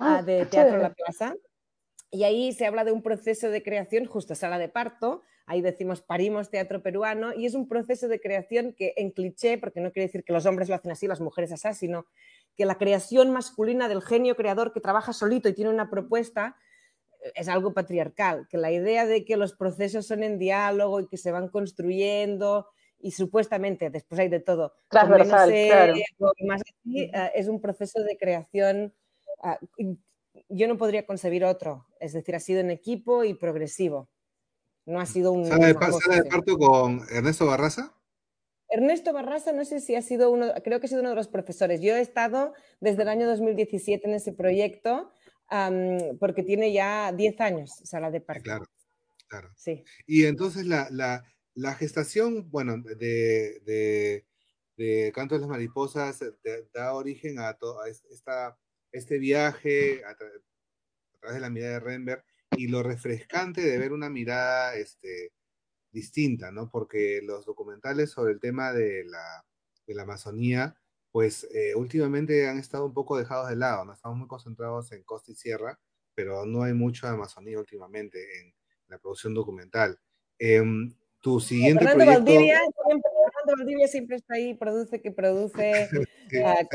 Ah, 0.00 0.22
de 0.22 0.46
Teatro 0.46 0.78
La 0.78 0.92
Plaza. 0.92 1.34
Y 2.10 2.24
ahí 2.24 2.52
se 2.52 2.66
habla 2.66 2.84
de 2.84 2.92
un 2.92 3.02
proceso 3.02 3.50
de 3.50 3.62
creación, 3.62 4.04
justo 4.04 4.34
sala 4.34 4.58
de 4.58 4.68
parto, 4.68 5.22
ahí 5.46 5.60
decimos 5.62 6.00
parimos 6.00 6.50
teatro 6.50 6.82
peruano, 6.82 7.32
y 7.34 7.46
es 7.46 7.54
un 7.54 7.68
proceso 7.68 8.08
de 8.08 8.20
creación 8.20 8.72
que 8.72 8.94
en 8.96 9.10
cliché, 9.10 9.58
porque 9.58 9.80
no 9.80 9.92
quiere 9.92 10.06
decir 10.06 10.24
que 10.24 10.32
los 10.32 10.46
hombres 10.46 10.68
lo 10.68 10.74
hacen 10.74 10.90
así, 10.90 11.06
las 11.06 11.20
mujeres 11.20 11.52
así, 11.52 11.72
sino 11.72 12.06
que 12.56 12.64
la 12.64 12.78
creación 12.78 13.30
masculina 13.30 13.88
del 13.88 14.02
genio 14.02 14.34
creador 14.36 14.72
que 14.72 14.80
trabaja 14.80 15.12
solito 15.12 15.48
y 15.48 15.54
tiene 15.54 15.70
una 15.70 15.88
propuesta 15.88 16.56
eh, 17.22 17.32
es 17.36 17.48
algo 17.48 17.74
patriarcal, 17.74 18.48
que 18.48 18.58
la 18.58 18.72
idea 18.72 19.06
de 19.06 19.24
que 19.24 19.36
los 19.36 19.54
procesos 19.54 20.06
son 20.06 20.24
en 20.24 20.38
diálogo 20.38 21.00
y 21.00 21.06
que 21.06 21.16
se 21.16 21.30
van 21.30 21.48
construyendo 21.48 22.66
y 22.98 23.12
supuestamente 23.12 23.88
después 23.90 24.20
hay 24.20 24.28
de 24.28 24.40
todo, 24.40 24.74
transversal, 24.88 25.50
claro. 25.50 25.94
más 26.46 26.62
eh, 26.92 27.10
es 27.34 27.48
un 27.48 27.60
proceso 27.60 28.02
de 28.02 28.16
creación 28.16 28.94
Ah, 29.40 29.58
yo 30.48 30.68
no 30.68 30.76
podría 30.76 31.06
concebir 31.06 31.44
otro, 31.44 31.86
es 31.98 32.12
decir, 32.12 32.34
ha 32.34 32.40
sido 32.40 32.60
en 32.60 32.70
equipo 32.70 33.24
y 33.24 33.34
progresivo. 33.34 34.08
No 34.86 35.00
ha 35.00 35.06
sido 35.06 35.32
un... 35.32 35.46
¿Sala 35.46 35.66
de, 35.66 35.74
parto 35.74 36.58
con 36.58 37.02
Ernesto 37.10 37.46
Barraza? 37.46 37.94
Ernesto 38.68 39.12
Barraza, 39.12 39.52
no 39.52 39.64
sé 39.64 39.80
si 39.80 39.96
ha 39.96 40.02
sido 40.02 40.30
uno, 40.30 40.52
creo 40.64 40.80
que 40.80 40.86
ha 40.86 40.88
sido 40.88 41.00
uno 41.00 41.10
de 41.10 41.16
los 41.16 41.28
profesores. 41.28 41.80
Yo 41.80 41.96
he 41.96 42.00
estado 42.00 42.54
desde 42.80 43.02
el 43.02 43.08
año 43.08 43.26
2017 43.26 44.06
en 44.06 44.14
ese 44.14 44.32
proyecto 44.32 45.12
porque 46.20 46.44
tiene 46.44 46.72
ya 46.72 47.12
10 47.12 47.40
años 47.40 47.70
sala 47.82 48.10
de 48.10 48.20
parto. 48.20 48.44
Claro, 48.44 48.66
claro. 49.26 49.50
Sí. 49.56 49.84
Y 50.06 50.24
entonces 50.26 50.66
la, 50.66 50.86
la, 50.90 51.24
la 51.54 51.74
gestación, 51.74 52.48
bueno, 52.50 52.76
de, 52.78 53.60
de, 53.64 54.26
de, 54.76 55.12
Canto 55.12 55.34
de 55.34 55.40
las 55.40 55.50
Mariposas 55.50 56.20
da 56.72 56.94
origen 56.94 57.40
a, 57.40 57.54
toda 57.54 57.88
esta 57.88 58.56
este 58.92 59.18
viaje 59.18 60.04
a, 60.04 60.14
través 60.14 60.42
de 61.34 61.40
la 61.40 61.50
mirada 61.50 61.74
de 61.74 61.80
Renberg 61.80 62.24
y 62.56 62.68
lo 62.68 62.82
refrescante 62.82 63.60
de 63.60 63.78
ver 63.78 63.92
una 63.92 64.10
mirada 64.10 64.74
este, 64.74 65.32
distinta, 65.92 66.50
¿no? 66.50 66.70
Porque 66.70 67.20
los 67.22 67.44
documentales 67.44 68.10
sobre 68.10 68.32
el 68.32 68.40
tema 68.40 68.72
de 68.72 69.04
la, 69.04 69.44
de 69.86 69.94
la 69.94 70.02
Amazonía, 70.02 70.76
pues 71.12 71.44
eh, 71.54 71.74
últimamente 71.74 72.48
han 72.48 72.58
estado 72.58 72.86
un 72.86 72.94
poco 72.94 73.18
dejados 73.18 73.48
de 73.48 73.56
lado, 73.56 73.84
¿no? 73.84 73.92
Estamos 73.92 74.18
muy 74.18 74.28
concentrados 74.28 74.92
en 74.92 75.02
costa 75.02 75.32
y 75.32 75.34
sierra, 75.34 75.78
pero 76.14 76.44
no 76.46 76.62
hay 76.62 76.72
mucho 76.72 77.06
de 77.06 77.14
Amazonía 77.14 77.58
últimamente 77.58 78.18
en 78.40 78.54
la 78.88 78.98
producción 78.98 79.34
documental. 79.34 79.98
Em, 80.38 80.94
tu 81.20 81.40
siguiente 81.40 81.84
proyecto... 81.84 82.24
Valdivia 82.24 82.60
siempre 82.86 83.10
está 84.10 84.34
ahí, 84.34 84.54
produce 84.54 85.00
que 85.00 85.10
produce. 85.10 85.88
uh, 86.32 86.66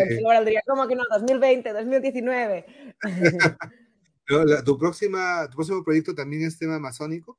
¿cómo 0.66 0.88
que 0.88 0.96
no? 0.96 1.04
2020, 1.12 1.74
2019. 1.74 2.66
¿Tu, 4.66 4.78
próxima, 4.78 5.48
¿Tu 5.50 5.56
próximo 5.56 5.84
proyecto 5.84 6.16
también 6.16 6.44
es 6.44 6.58
tema 6.58 6.76
amazónico? 6.76 7.38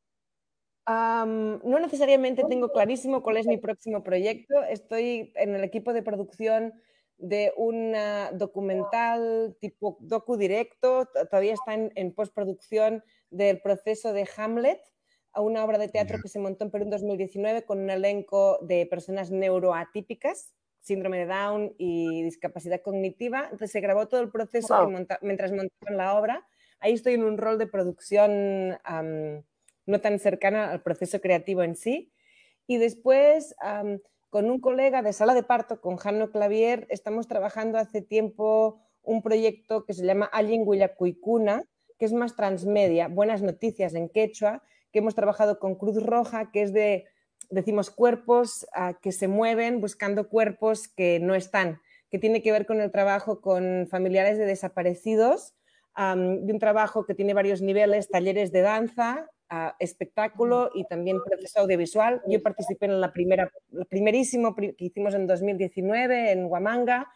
no 0.89 1.81
necesariamente 1.81 2.45
tengo 2.49 2.71
clarísimo 2.71 3.21
cuál 3.21 3.39
es 3.39 3.47
mi 3.47 3.59
próximo 3.59 4.05
proyecto. 4.05 4.63
Estoy 4.63 5.33
en 5.35 5.57
el 5.57 5.65
equipo 5.65 5.93
de 5.93 6.03
producción 6.03 6.75
de 7.19 7.53
un 7.57 7.95
documental 8.39 9.57
tipo 9.61 9.97
docu 10.01 10.37
directo, 10.37 11.09
todavía 11.29 11.55
está 11.55 11.75
en, 11.75 11.91
en 11.97 12.15
postproducción 12.15 13.03
del 13.31 13.61
proceso 13.61 14.13
de 14.13 14.29
Hamlet, 14.37 14.81
a 15.37 15.43
una 15.43 15.63
obra 15.63 15.77
de 15.77 15.89
teatro 15.89 16.19
que 16.23 16.29
se 16.29 16.39
montó 16.39 16.65
en 16.65 16.71
Perú 16.71 16.85
en 16.85 16.91
2019 16.91 17.65
con 17.67 17.79
un 17.79 17.91
elenco 17.91 18.59
de 18.63 18.87
personas 18.87 19.31
neuroatípicas, 19.31 20.55
síndrome 20.81 21.19
de 21.19 21.27
Down 21.27 21.75
y 21.77 22.23
discapacidad 22.23 22.81
cognitiva. 22.81 23.43
Entonces 23.45 23.71
se 23.71 23.81
grabó 23.81 24.09
todo 24.09 24.23
el 24.23 24.31
proceso 24.31 24.89
mientras 25.21 25.53
montaban 25.53 25.99
la 25.99 26.19
obra. 26.19 26.47
Ahí 26.81 26.95
estoy 26.95 27.15
en 27.15 27.25
un 27.25 27.37
rol 27.37 27.59
de 27.59 27.67
producción 27.67 28.79
no 29.85 30.01
tan 30.01 30.19
cercana 30.19 30.73
al 30.73 30.83
proceso 30.83 31.21
creativo 31.21 31.63
en 31.63 31.77
sí. 31.77 32.15
Y 32.67 32.79
después, 32.79 33.55
con 34.31 34.51
un 34.51 34.59
colega 34.59 35.03
de 35.03 35.13
sala 35.13 35.35
de 35.35 35.43
parto, 35.43 35.83
con 35.83 35.97
Jano 35.97 36.31
Clavier, 36.31 36.87
estamos 36.89 37.29
trabajando 37.29 37.77
hace 37.77 38.01
tiempo 38.01 38.81
un 39.03 39.21
proyecto 39.21 39.85
que 39.85 39.93
se 39.93 40.07
llama 40.07 40.31
Allen 40.33 40.63
Huillacuicuna, 40.65 41.63
que 41.99 42.07
es 42.07 42.15
más 42.15 42.37
transmedia, 42.37 43.09
buenas 43.09 43.43
noticias 43.43 43.95
en 43.95 44.09
quechua, 44.09 44.63
que 44.93 45.01
hemos 45.01 45.15
trabajado 45.15 45.59
con 45.59 45.75
Cruz 45.75 46.03
Roja, 46.03 46.51
que 46.51 46.63
es 46.63 46.73
de, 46.73 47.07
decimos, 47.51 47.91
cuerpos 47.91 48.67
ah, 48.75 48.99
que 49.01 49.13
se 49.13 49.29
mueven 49.29 49.81
buscando 49.81 50.29
cuerpos 50.29 50.89
que 50.89 51.21
no 51.21 51.35
están, 51.35 51.81
que 52.11 52.19
tiene 52.19 52.43
que 52.43 52.53
ver 52.53 52.67
con 52.67 52.81
el 52.81 52.91
trabajo 52.91 53.41
con 53.41 53.87
familiares 53.91 54.39
de 54.39 54.47
desaparecidos, 54.47 55.55
de 55.97 56.53
un 56.53 56.59
trabajo 56.59 57.07
que 57.07 57.15
tiene 57.15 57.33
varios 57.33 57.63
niveles, 57.63 58.11
talleres 58.11 58.53
de 58.53 58.61
danza, 58.61 59.31
ah, 59.49 59.75
espectáculo 59.79 60.71
y 60.75 60.85
también 60.85 61.23
proceso 61.25 61.61
audiovisual. 61.61 62.21
Yo 62.29 62.43
participé 62.43 62.85
en 62.85 63.01
la 63.01 63.13
primera, 63.13 63.51
el 63.73 63.87
primerísimo 63.87 64.55
que 64.55 64.75
hicimos 64.77 65.15
en 65.15 65.27
2019 65.27 66.33
en 66.33 66.45
Huamanga, 66.47 67.11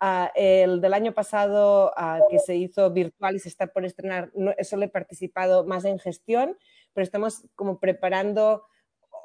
ah, 0.00 0.32
el 0.34 0.80
del 0.80 0.94
año 0.94 1.12
pasado 1.14 1.92
que 2.28 2.40
se 2.40 2.56
hizo 2.56 2.90
virtual 2.90 3.36
y 3.36 3.38
se 3.38 3.48
está 3.48 3.68
por 3.68 3.84
estrenar, 3.84 4.32
no, 4.34 4.52
solo 4.62 4.84
he 4.84 4.88
participado 4.88 5.64
más 5.64 5.84
en 5.84 6.00
gestión 6.00 6.56
pero 6.96 7.04
estamos 7.04 7.46
como 7.54 7.78
preparando 7.78 8.64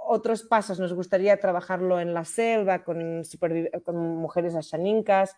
otros 0.06 0.44
pasos. 0.44 0.78
Nos 0.78 0.94
gustaría 0.94 1.40
trabajarlo 1.40 2.02
en 2.02 2.14
la 2.14 2.26
selva, 2.26 2.84
con, 2.84 3.24
con 3.86 3.96
mujeres 4.18 4.56
ashanincas. 4.56 5.38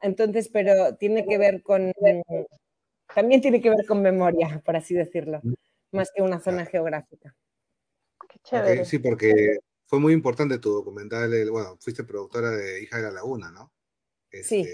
Entonces, 0.00 0.48
pero 0.48 0.96
tiene 0.96 1.26
que 1.26 1.36
ver 1.36 1.62
con, 1.62 1.92
también 3.14 3.42
tiene 3.42 3.60
que 3.60 3.68
ver 3.68 3.84
con 3.86 4.00
memoria, 4.00 4.62
por 4.64 4.76
así 4.76 4.94
decirlo, 4.94 5.42
más 5.92 6.10
que 6.14 6.22
una 6.22 6.40
zona 6.40 6.64
geográfica. 6.64 7.36
Qué 8.30 8.38
chévere. 8.42 8.86
sí, 8.86 8.98
porque 8.98 9.58
fue 9.84 10.00
muy 10.00 10.14
importante 10.14 10.58
tu 10.58 10.72
documental, 10.72 11.50
bueno, 11.50 11.76
fuiste 11.78 12.02
productora 12.04 12.50
de 12.50 12.82
Hija 12.82 12.96
de 12.96 13.02
la 13.02 13.10
Laguna, 13.10 13.50
¿no? 13.50 13.70
sí. 14.42 14.66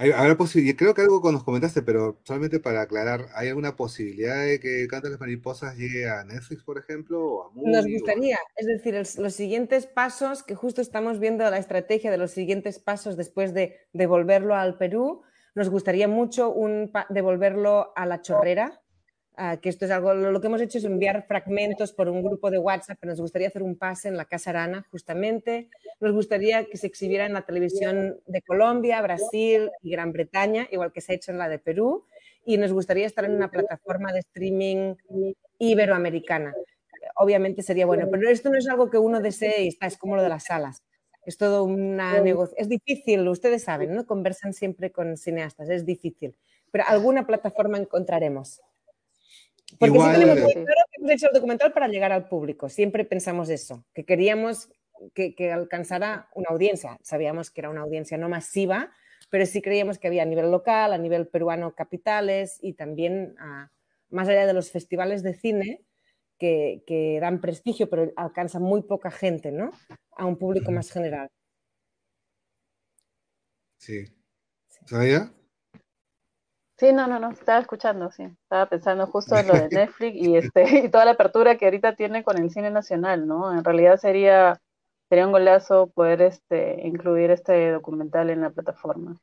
Habrá 0.00 0.34
posibilidad, 0.34 0.76
creo 0.78 0.94
que 0.94 1.02
algo 1.02 1.20
que 1.20 1.30
nos 1.30 1.44
comentaste, 1.44 1.82
pero 1.82 2.18
solamente 2.24 2.58
para 2.58 2.80
aclarar, 2.80 3.26
¿hay 3.34 3.48
alguna 3.48 3.76
posibilidad 3.76 4.46
de 4.46 4.58
que 4.58 4.86
Canto 4.88 5.10
las 5.10 5.20
Mariposas 5.20 5.76
llegue 5.76 6.08
a 6.08 6.24
Netflix, 6.24 6.62
por 6.62 6.78
ejemplo? 6.78 7.22
O 7.22 7.42
a 7.44 7.70
nos 7.70 7.84
gustaría, 7.86 8.38
es 8.56 8.66
decir, 8.66 8.94
los 8.94 9.34
siguientes 9.34 9.86
pasos, 9.86 10.42
que 10.42 10.54
justo 10.54 10.80
estamos 10.80 11.18
viendo 11.18 11.48
la 11.50 11.58
estrategia 11.58 12.10
de 12.10 12.16
los 12.16 12.30
siguientes 12.30 12.78
pasos 12.78 13.18
después 13.18 13.52
de 13.52 13.76
devolverlo 13.92 14.54
al 14.54 14.78
Perú, 14.78 15.20
nos 15.54 15.68
gustaría 15.68 16.08
mucho 16.08 16.50
un, 16.50 16.90
devolverlo 17.10 17.92
a 17.94 18.06
la 18.06 18.22
chorrera, 18.22 18.80
que 19.60 19.68
esto 19.68 19.86
es 19.86 19.90
algo, 19.90 20.12
lo, 20.12 20.40
que 20.40 20.46
hemos 20.48 20.60
hecho 20.60 20.78
es 20.78 20.84
enviar 20.84 21.26
fragmentos 21.26 21.92
por 21.92 22.08
un 22.08 22.22
grupo 22.22 22.50
de 22.50 22.58
WhatsApp, 22.58 23.02
nos 23.04 23.20
gustaría 23.20 23.48
hacer 23.48 23.62
un 23.62 23.76
pase 23.76 24.08
en 24.08 24.16
la 24.16 24.26
Casa 24.26 24.50
Arana, 24.50 24.86
justamente. 24.90 25.70
Nos 25.98 26.12
gustaría 26.12 26.66
que 26.66 26.76
se 26.76 26.86
exhibiera 26.86 27.24
en 27.24 27.32
la 27.32 27.46
televisión 27.46 28.20
de 28.26 28.42
Colombia, 28.42 29.00
Brasil 29.00 29.70
y 29.82 29.90
Gran 29.90 30.12
Bretaña, 30.12 30.68
igual 30.70 30.92
que 30.92 31.00
se 31.00 31.12
ha 31.12 31.14
hecho 31.14 31.32
en 31.32 31.38
la 31.38 31.48
de 31.48 31.58
Perú. 31.58 32.04
Y 32.44 32.58
nos 32.58 32.72
gustaría 32.72 33.06
estar 33.06 33.24
en 33.24 33.32
una 33.32 33.50
plataforma 33.50 34.12
de 34.12 34.20
streaming 34.20 34.94
iberoamericana. 35.58 36.54
Obviamente 37.16 37.62
sería 37.62 37.86
bueno, 37.86 38.08
pero 38.10 38.28
esto 38.28 38.50
no 38.50 38.58
es 38.58 38.68
algo 38.68 38.90
que 38.90 38.98
uno 38.98 39.20
desee 39.20 39.64
y 39.64 39.68
está, 39.68 39.86
es 39.86 39.96
como 39.96 40.16
lo 40.16 40.22
de 40.22 40.28
las 40.28 40.44
salas. 40.44 40.82
Es 41.24 41.36
todo 41.36 41.64
una 41.64 42.20
negocio. 42.20 42.56
Es 42.58 42.68
difícil, 42.68 43.26
ustedes 43.28 43.64
saben, 43.64 43.94
¿no? 43.94 44.06
Conversan 44.06 44.52
siempre 44.52 44.90
con 44.90 45.16
cineastas, 45.16 45.68
es 45.68 45.84
difícil. 45.84 46.36
Pero 46.70 46.84
alguna 46.86 47.26
plataforma 47.26 47.78
encontraremos. 47.78 48.60
Porque 49.78 49.98
sí 49.98 50.06
tenemos 50.12 50.38
muy 50.38 50.52
claro 50.52 50.80
que 50.90 51.00
hemos 51.00 51.10
hecho 51.10 51.26
el 51.28 51.34
documental 51.34 51.72
para 51.72 51.88
llegar 51.88 52.12
al 52.12 52.28
público. 52.28 52.68
Siempre 52.68 53.04
pensamos 53.04 53.48
eso, 53.48 53.84
que 53.94 54.04
queríamos 54.04 54.70
que, 55.14 55.34
que, 55.34 55.52
alcanzara 55.52 56.28
una 56.34 56.48
audiencia. 56.50 56.98
Sabíamos 57.02 57.50
que 57.50 57.60
era 57.60 57.70
una 57.70 57.82
audiencia 57.82 58.18
no 58.18 58.28
masiva, 58.28 58.92
pero 59.30 59.46
sí 59.46 59.62
creíamos 59.62 59.98
que 59.98 60.08
había 60.08 60.22
a 60.22 60.26
nivel 60.26 60.50
local, 60.50 60.92
a 60.92 60.98
nivel 60.98 61.28
peruano 61.28 61.74
capitales 61.74 62.58
y 62.60 62.74
también 62.74 63.34
a, 63.38 63.70
más 64.10 64.28
allá 64.28 64.46
de 64.46 64.52
los 64.52 64.70
festivales 64.70 65.22
de 65.22 65.34
cine 65.34 65.84
que, 66.38 66.82
que, 66.86 67.18
dan 67.20 67.40
prestigio, 67.40 67.88
pero 67.88 68.12
alcanzan 68.16 68.62
muy 68.62 68.82
poca 68.82 69.10
gente, 69.10 69.52
¿no? 69.52 69.70
A 70.16 70.24
un 70.26 70.36
público 70.36 70.72
más 70.72 70.90
general. 70.90 71.28
Sí. 73.78 74.04
¿Sabía? 74.86 75.32
Sí, 76.80 76.94
no, 76.94 77.06
no, 77.06 77.20
no, 77.20 77.30
estaba 77.30 77.58
escuchando, 77.58 78.10
sí. 78.10 78.22
Estaba 78.22 78.64
pensando 78.64 79.06
justo 79.06 79.36
en 79.36 79.48
lo 79.48 79.52
de 79.52 79.68
Netflix 79.70 80.16
y 80.16 80.34
este 80.34 80.62
y 80.86 80.88
toda 80.88 81.04
la 81.04 81.10
apertura 81.10 81.58
que 81.58 81.66
ahorita 81.66 81.94
tiene 81.94 82.24
con 82.24 82.38
el 82.38 82.50
cine 82.50 82.70
nacional, 82.70 83.26
¿no? 83.26 83.52
En 83.52 83.62
realidad 83.62 83.98
sería 83.98 84.58
sería 85.10 85.26
un 85.26 85.32
golazo 85.32 85.88
poder 85.88 86.22
este 86.22 86.80
incluir 86.86 87.32
este 87.32 87.70
documental 87.70 88.30
en 88.30 88.40
la 88.40 88.48
plataforma. 88.48 89.20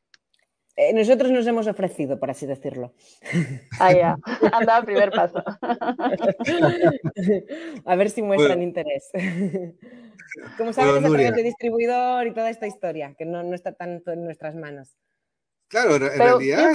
Eh, 0.76 0.92
nosotros 0.92 1.32
nos 1.32 1.44
hemos 1.48 1.66
ofrecido, 1.66 2.20
por 2.20 2.30
así 2.30 2.46
decirlo. 2.46 2.92
Ah, 3.80 3.92
ya, 3.92 4.16
andaba 4.52 4.84
primer 4.84 5.10
paso. 5.10 5.42
A 7.84 7.96
ver 7.96 8.10
si 8.10 8.22
muestran 8.22 8.62
interés. 8.62 9.10
Como 10.56 10.72
saben, 10.72 11.00
bueno, 11.02 11.18
es 11.18 11.32
a 11.32 11.34
de 11.34 11.42
distribuidor 11.42 12.26
y 12.28 12.34
toda 12.34 12.50
esta 12.50 12.68
historia, 12.68 13.14
que 13.18 13.24
no, 13.24 13.42
no 13.42 13.54
está 13.56 13.72
tanto 13.72 14.12
en 14.12 14.24
nuestras 14.24 14.54
manos. 14.54 14.96
Claro, 15.68 15.96
en 15.96 16.18
realidad 16.18 16.72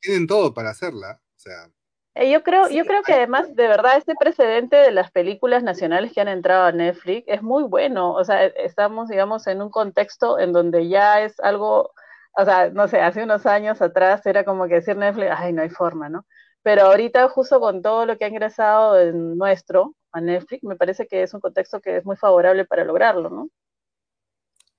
tienen 0.00 0.26
todo 0.26 0.54
para 0.54 0.70
hacerla. 0.70 1.20
O 1.36 1.38
sea. 1.38 1.68
Eh, 2.14 2.30
yo 2.30 2.42
creo, 2.42 2.68
yo 2.70 2.84
creo 2.84 3.02
que 3.02 3.12
además, 3.12 3.54
de 3.54 3.68
verdad, 3.68 3.98
este 3.98 4.14
precedente 4.18 4.76
de 4.76 4.90
las 4.90 5.10
películas 5.10 5.62
nacionales 5.62 6.12
que 6.12 6.20
han 6.20 6.28
entrado 6.28 6.64
a 6.64 6.72
Netflix 6.72 7.24
es 7.26 7.42
muy 7.42 7.64
bueno. 7.64 8.14
O 8.14 8.24
sea, 8.24 8.46
estamos, 8.46 9.08
digamos, 9.08 9.46
en 9.48 9.60
un 9.60 9.70
contexto 9.70 10.38
en 10.38 10.52
donde 10.52 10.88
ya 10.88 11.20
es 11.22 11.38
algo, 11.40 11.92
o 12.36 12.44
sea, 12.44 12.70
no 12.70 12.88
sé, 12.88 13.00
hace 13.00 13.22
unos 13.22 13.44
años 13.46 13.82
atrás 13.82 14.24
era 14.24 14.44
como 14.44 14.66
que 14.66 14.76
decir 14.76 14.96
Netflix, 14.96 15.30
ay, 15.36 15.52
no 15.52 15.62
hay 15.62 15.70
forma, 15.70 16.08
¿no? 16.08 16.24
Pero 16.62 16.82
ahorita, 16.86 17.28
justo 17.28 17.60
con 17.60 17.82
todo 17.82 18.06
lo 18.06 18.16
que 18.16 18.24
ha 18.24 18.28
ingresado 18.28 18.98
en 18.98 19.36
nuestro 19.36 19.94
a 20.12 20.20
Netflix, 20.20 20.64
me 20.64 20.76
parece 20.76 21.06
que 21.06 21.22
es 21.22 21.34
un 21.34 21.40
contexto 21.40 21.80
que 21.80 21.98
es 21.98 22.04
muy 22.06 22.16
favorable 22.16 22.64
para 22.64 22.84
lograrlo, 22.84 23.30
¿no? 23.30 23.48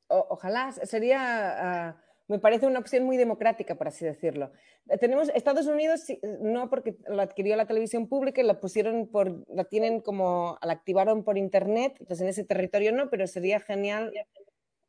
ojalá, 0.09 0.71
sería... 0.71 1.89
Ah, 1.89 2.06
me 2.27 2.39
parece 2.39 2.67
una 2.67 2.79
opción 2.79 3.05
muy 3.05 3.15
democrática, 3.15 3.75
por 3.75 3.87
así 3.87 4.05
decirlo. 4.05 4.51
Eh, 4.89 4.97
tenemos 4.97 5.29
Estados 5.29 5.65
Unidos, 5.67 6.05
no 6.41 6.69
porque 6.69 6.97
lo 7.07 7.21
adquirió 7.21 7.55
la 7.55 7.67
televisión 7.67 8.07
pública 8.07 8.41
y 8.41 8.45
la 8.45 8.59
pusieron 8.59 9.07
por, 9.07 9.45
la 9.49 9.63
tienen 9.63 10.01
como, 10.01 10.57
la 10.61 10.73
activaron 10.73 11.23
por 11.23 11.37
internet, 11.37 11.95
entonces 11.99 12.21
en 12.21 12.29
ese 12.29 12.43
territorio 12.43 12.91
no, 12.91 13.09
pero 13.09 13.27
sería 13.27 13.59
genial 13.59 14.11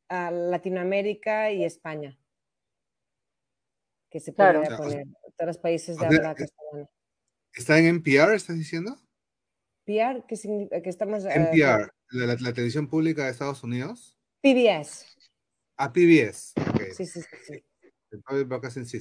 a 0.08 0.30
Latinoamérica 0.30 1.52
y 1.52 1.64
España. 1.64 2.18
Que 4.10 4.20
se 4.20 4.32
pudiera 4.32 4.76
poner, 4.76 5.06
todos 5.36 5.46
los 5.46 5.58
países 5.58 5.96
de 5.96 6.06
habla 6.06 6.34
castellana. 6.34 6.88
¿Está 7.54 7.78
en 7.78 7.86
NPR, 7.86 8.34
estás 8.34 8.56
diciendo? 8.56 8.96
PR, 9.84 10.24
¿qué 10.26 10.36
significa? 10.36 10.82
Que 10.82 10.90
estamos... 10.90 11.24
Eh, 11.24 11.30
NPR, 11.34 11.92
la, 12.10 12.26
la 12.26 12.52
televisión 12.52 12.88
pública 12.88 13.24
de 13.24 13.30
Estados 13.30 13.62
Unidos. 13.62 14.18
PBS. 14.40 15.17
A 15.78 15.92
PBS. 15.92 16.54
Sí, 16.94 17.06
sí, 17.06 17.20
sí. 17.46 17.64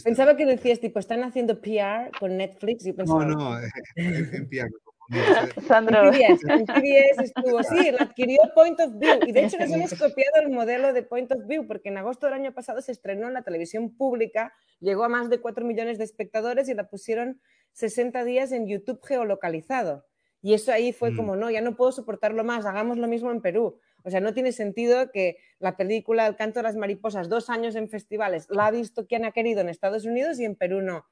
Pensaba 0.04 0.36
que 0.36 0.46
decías, 0.46 0.80
tipo, 0.80 1.00
están 1.00 1.24
haciendo 1.24 1.62
PR 1.62 2.12
con 2.20 2.38
Netflix. 2.38 2.86
Y 2.86 2.94
No, 2.94 3.26
no, 3.26 3.60
en 3.96 4.50
PR. 4.50 4.70
Sandro. 5.68 6.12
En 6.14 6.66
PBS, 6.66 7.24
estuvo, 7.24 7.64
sí, 7.64 7.92
lo 7.92 8.02
adquirió 8.02 8.42
Point 8.54 8.80
of 8.82 9.00
View. 9.00 9.20
Y 9.26 9.32
de 9.32 9.46
hecho 9.46 9.58
nos 9.58 9.72
hemos 9.72 9.90
copiado 10.00 10.42
el 10.42 10.50
modelo 10.50 10.92
de 10.94 11.04
Point 11.04 11.32
of 11.32 11.48
View, 11.48 11.66
porque 11.66 11.90
en 11.90 11.98
agosto 11.98 12.28
del 12.28 12.36
año 12.36 12.54
pasado 12.54 12.82
se 12.82 12.92
estrenó 12.92 13.28
en 13.28 13.34
la 13.34 13.44
televisión 13.44 13.96
pública, 13.96 14.54
llegó 14.80 15.06
a 15.06 15.10
más 15.10 15.30
de 15.30 15.40
4 15.40 15.66
millones 15.66 15.98
de 15.98 16.04
espectadores 16.04 16.68
y 16.68 16.74
la 16.74 16.90
pusieron 16.90 17.42
60 17.72 18.24
días 18.26 18.52
en 18.52 18.68
YouTube 18.68 19.02
geolocalizado. 19.04 20.06
Y 20.42 20.54
eso 20.54 20.72
ahí 20.72 20.92
fue 20.92 21.12
mm. 21.12 21.16
como, 21.16 21.36
no, 21.36 21.50
ya 21.50 21.62
no 21.62 21.76
puedo 21.76 21.92
soportarlo 21.92 22.44
más, 22.44 22.66
hagamos 22.66 22.98
lo 22.98 23.08
mismo 23.08 23.32
en 23.32 23.42
Perú. 23.42 23.80
O 24.04 24.10
sea, 24.10 24.20
no 24.20 24.34
tiene 24.34 24.52
sentido 24.52 25.12
que 25.12 25.38
la 25.60 25.76
película 25.76 26.28
El 26.28 26.36
canto 26.36 26.60
de 26.60 26.64
las 26.64 26.76
mariposas, 26.76 27.30
dos 27.30 27.50
años 27.50 27.76
en 27.76 27.90
festivales, 27.90 28.48
la 28.50 28.68
ha 28.68 28.72
visto 28.72 29.06
quien 29.08 29.26
ha 29.26 29.32
querido 29.32 29.62
en 29.62 29.70
Estados 29.70 30.06
Unidos 30.06 30.40
y 30.40 30.46
en 30.46 30.56
Perú 30.56 30.82
no 30.82 31.06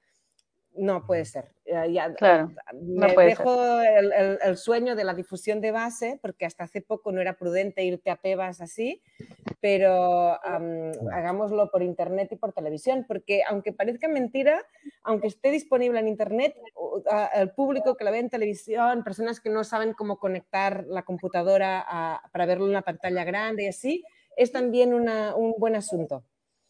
no 0.78 1.06
puede 1.06 1.26
ser. 1.26 1.52
claro, 2.18 2.52
me 2.74 3.14
dejo 3.16 3.82
el, 3.82 4.58
sueño 4.58 4.96
de 4.96 5.04
la 5.04 5.14
difusión 5.14 5.62
de 5.62 5.72
base, 5.72 6.20
porque 6.22 6.46
hasta 6.46 6.66
hace 6.66 6.82
poco 6.82 7.12
no 7.12 7.22
era 7.22 7.38
prudente 7.38 7.84
irte 7.84 8.10
a 8.12 8.18
pebas 8.18 8.62
así, 8.62 9.02
pero 9.62 10.40
hagámoslo 11.12 11.70
por 11.72 11.82
internet 11.82 12.30
y 12.32 12.36
por 12.36 12.54
televisión, 12.54 13.06
porque 13.08 13.44
aunque 13.48 13.74
parezca 13.74 14.08
mentira, 14.08 14.64
aunque 15.04 15.28
esté 15.28 15.52
disponible 15.52 16.00
en 16.00 16.08
internet, 16.08 16.56
el 17.36 17.52
público 17.52 17.96
que 17.96 18.04
la 18.04 18.12
ve 18.12 18.20
en 18.20 18.30
televisión, 18.30 19.04
personas 19.04 19.40
que 19.40 19.50
no 19.50 19.64
saben 19.64 19.94
cómo 19.94 20.18
conectar 20.18 20.86
la 20.88 21.04
computadora 21.04 22.22
para 22.32 22.46
verlo 22.46 22.66
en 22.66 22.72
una 22.72 22.82
pantalla 22.82 23.24
grande 23.24 23.64
y 23.64 23.68
así, 23.68 24.04
es 24.38 24.52
también 24.52 24.94
un 24.94 25.56
buen 25.58 25.76
asunto. 25.76 26.24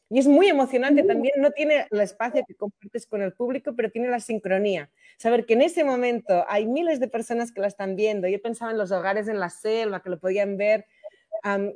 Y 0.09 0.19
es 0.19 0.27
muy 0.27 0.47
emocionante 0.47 1.01
también, 1.03 1.33
no 1.41 1.49
tiene 1.51 1.87
el 1.89 2.01
espacio 2.01 2.43
que 2.47 2.53
compartes 2.53 3.07
con 3.07 3.23
el 3.23 3.33
público, 3.33 3.73
pero 3.75 3.89
tiene 3.89 4.07
la 4.07 4.19
sincronía. 4.19 4.91
Saber 5.17 5.45
que 5.45 5.53
en 5.53 5.63
ese 5.63 5.83
momento 5.83 6.45
hay 6.47 6.67
miles 6.67 6.99
de 6.99 7.07
personas 7.07 7.51
que 7.51 7.61
la 7.61 7.67
están 7.67 7.95
viendo. 7.95 8.27
Yo 8.27 8.39
pensaba 8.41 8.71
en 8.71 8.77
los 8.77 8.91
hogares 8.91 9.27
en 9.27 9.39
la 9.39 9.49
selva, 9.49 10.03
que 10.03 10.11
lo 10.11 10.19
podían 10.19 10.57
ver. 10.57 10.85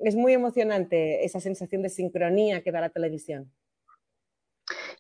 es 0.04 0.16
muy 0.16 0.34
emocionante 0.34 1.26
esa 1.26 1.40
sensación 1.40 1.82
de 1.82 1.90
sincronía 1.90 2.62
que 2.62 2.72
da 2.72 2.82
la 2.82 2.90
televisión. 2.90 3.52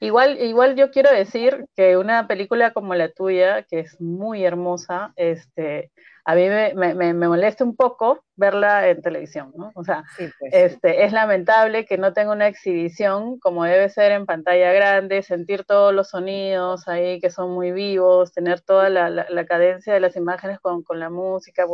Igual, 0.02 0.40
igual 0.42 0.76
yo 0.76 0.92
quiero 0.92 1.12
decir 1.12 1.66
que 1.76 1.98
una 1.98 2.26
película 2.26 2.72
como 2.72 2.96
la 2.96 3.12
tuya, 3.12 3.64
que 3.64 3.80
es 3.80 4.00
muy 4.00 4.46
hermosa, 4.46 5.12
este, 5.18 5.92
a 6.24 6.36
mí 6.36 6.48
me, 6.48 6.74
me, 6.74 6.94
me, 6.94 7.28
molesta 7.28 7.66
un 7.66 7.76
poco 7.76 8.24
verla 8.36 8.88
en 8.88 9.02
televisión, 9.02 9.52
¿no? 9.58 9.72
O 9.76 9.84
sea, 9.84 10.06
pues. 10.18 10.32
este, 10.54 11.04
es 11.04 11.12
lamentable 11.12 11.86
que 11.86 11.98
no 11.98 12.14
tenga 12.14 12.32
una 12.32 12.48
exhibición 12.48 13.40
como 13.40 13.66
debe 13.66 13.90
ser 13.90 14.14
en 14.14 14.26
pantalla 14.26 14.72
grande, 14.72 15.22
sentir 15.22 15.66
todos 15.66 15.94
los 15.94 16.10
sonidos 16.10 16.88
ahí 16.88 17.20
que 17.20 17.30
son 17.30 17.52
muy 17.52 17.74
vivos, 17.74 18.32
tener 18.32 18.62
toda 18.62 18.90
la, 18.90 19.10
la, 19.10 19.46
cadencia 19.46 19.94
de 19.94 20.00
las 20.00 20.16
imágenes 20.16 20.60
con, 20.62 20.82
con 20.82 21.00
la 21.00 21.10
música, 21.10 21.66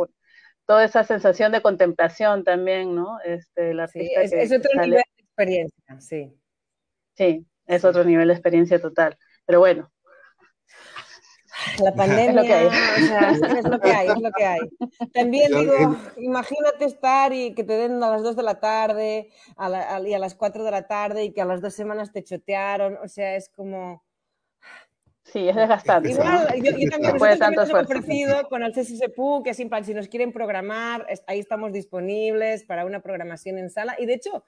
toda 0.66 0.84
esa 0.84 1.04
sensación 1.04 1.52
de 1.52 1.62
contemplación 1.62 2.42
también, 2.42 2.92
¿no? 2.94 3.20
Este, 3.24 3.70
el 3.70 3.78
artista 3.78 4.22
es, 4.22 4.32
es, 4.32 4.52
otro 4.52 4.70
nivel 4.74 5.02
de 5.16 5.22
experiencia, 5.22 6.00
sí. 6.00 6.32
Sí, 7.14 7.46
es 7.66 7.84
otro 7.84 8.04
nivel 8.04 8.28
de 8.28 8.34
experiencia 8.34 8.80
total. 8.80 9.16
Pero 9.44 9.60
bueno, 9.60 9.90
la 11.82 11.92
pandemia, 11.92 12.26
es 12.30 12.34
lo 12.34 12.42
que 12.42 12.52
hay. 12.52 12.66
O 12.66 12.70
sea, 12.70 13.30
es 13.58 13.64
lo 13.64 13.80
que 13.80 13.90
hay, 13.90 14.08
es 14.08 14.20
lo 14.20 14.30
que 14.32 14.44
hay. 14.44 14.60
También 15.12 15.52
digo, 15.52 15.96
imagínate 16.16 16.84
estar 16.84 17.32
y 17.32 17.54
que 17.54 17.64
te 17.64 17.74
den 17.74 18.02
a 18.02 18.10
las 18.10 18.22
2 18.22 18.36
de 18.36 18.42
la 18.42 18.60
tarde 18.60 19.30
a 19.56 20.00
y 20.00 20.14
a 20.14 20.18
las 20.18 20.34
4 20.34 20.64
de 20.64 20.70
la 20.70 20.86
tarde 20.86 21.24
y 21.24 21.32
que 21.32 21.42
a 21.42 21.44
las 21.44 21.60
dos 21.60 21.74
semanas 21.74 22.12
te 22.12 22.22
chotearon, 22.22 22.98
o 23.02 23.08
sea, 23.08 23.36
es 23.36 23.48
como... 23.48 24.04
Sí, 25.24 25.48
es 25.48 25.56
desgastante. 25.56 26.10
Igual, 26.10 26.46
yo, 26.62 26.70
yo 26.78 26.88
también, 26.88 27.16
no 27.16 27.26
hemos 27.26 27.74
ofrecido 27.74 28.48
con 28.48 28.62
el 28.62 28.72
CSSPU 28.72 29.42
que 29.42 29.54
sin 29.54 29.68
plan, 29.68 29.84
si 29.84 29.92
nos 29.92 30.06
quieren 30.06 30.32
programar, 30.32 31.04
ahí 31.26 31.40
estamos 31.40 31.72
disponibles 31.72 32.62
para 32.62 32.84
una 32.84 33.00
programación 33.00 33.58
en 33.58 33.68
sala. 33.68 33.96
Y 33.98 34.06
de 34.06 34.14
hecho, 34.14 34.44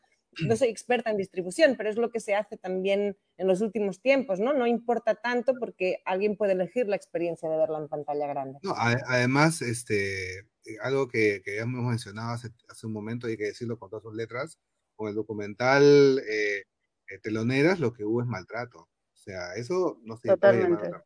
no 0.46 0.56
soy 0.56 0.68
experta 0.68 1.10
en 1.10 1.16
distribución, 1.16 1.74
pero 1.76 1.90
es 1.90 1.96
lo 1.96 2.10
que 2.10 2.20
se 2.20 2.34
hace 2.34 2.56
también 2.56 3.16
en 3.36 3.46
los 3.46 3.60
últimos 3.60 4.00
tiempos, 4.00 4.40
¿no? 4.40 4.52
No 4.52 4.66
importa 4.66 5.14
tanto 5.14 5.54
porque 5.58 6.00
alguien 6.04 6.36
puede 6.36 6.52
elegir 6.52 6.86
la 6.86 6.96
experiencia 6.96 7.48
de 7.48 7.56
verla 7.56 7.78
en 7.78 7.88
pantalla 7.88 8.26
grande. 8.26 8.58
No, 8.62 8.74
además, 8.76 9.62
este, 9.62 10.46
algo 10.82 11.08
que, 11.08 11.42
que 11.44 11.56
ya 11.56 11.62
hemos 11.62 11.84
mencionado 11.84 12.32
hace, 12.32 12.50
hace, 12.68 12.86
un 12.86 12.92
momento, 12.92 13.26
hay 13.26 13.36
que 13.36 13.46
decirlo 13.46 13.78
con 13.78 13.90
todas 13.90 14.02
sus 14.02 14.14
letras, 14.14 14.58
con 14.94 15.08
el 15.08 15.14
documental 15.14 16.22
eh, 16.28 16.64
eh, 17.08 17.18
Teloneras, 17.22 17.80
lo 17.80 17.92
que 17.92 18.04
hubo 18.04 18.22
es 18.22 18.26
maltrato. 18.26 18.80
O 18.80 19.16
sea, 19.16 19.54
eso 19.54 19.98
no 20.04 20.16
se 20.16 20.28
Totalmente. 20.28 20.76
puede 20.76 20.90
llamar 20.90 21.04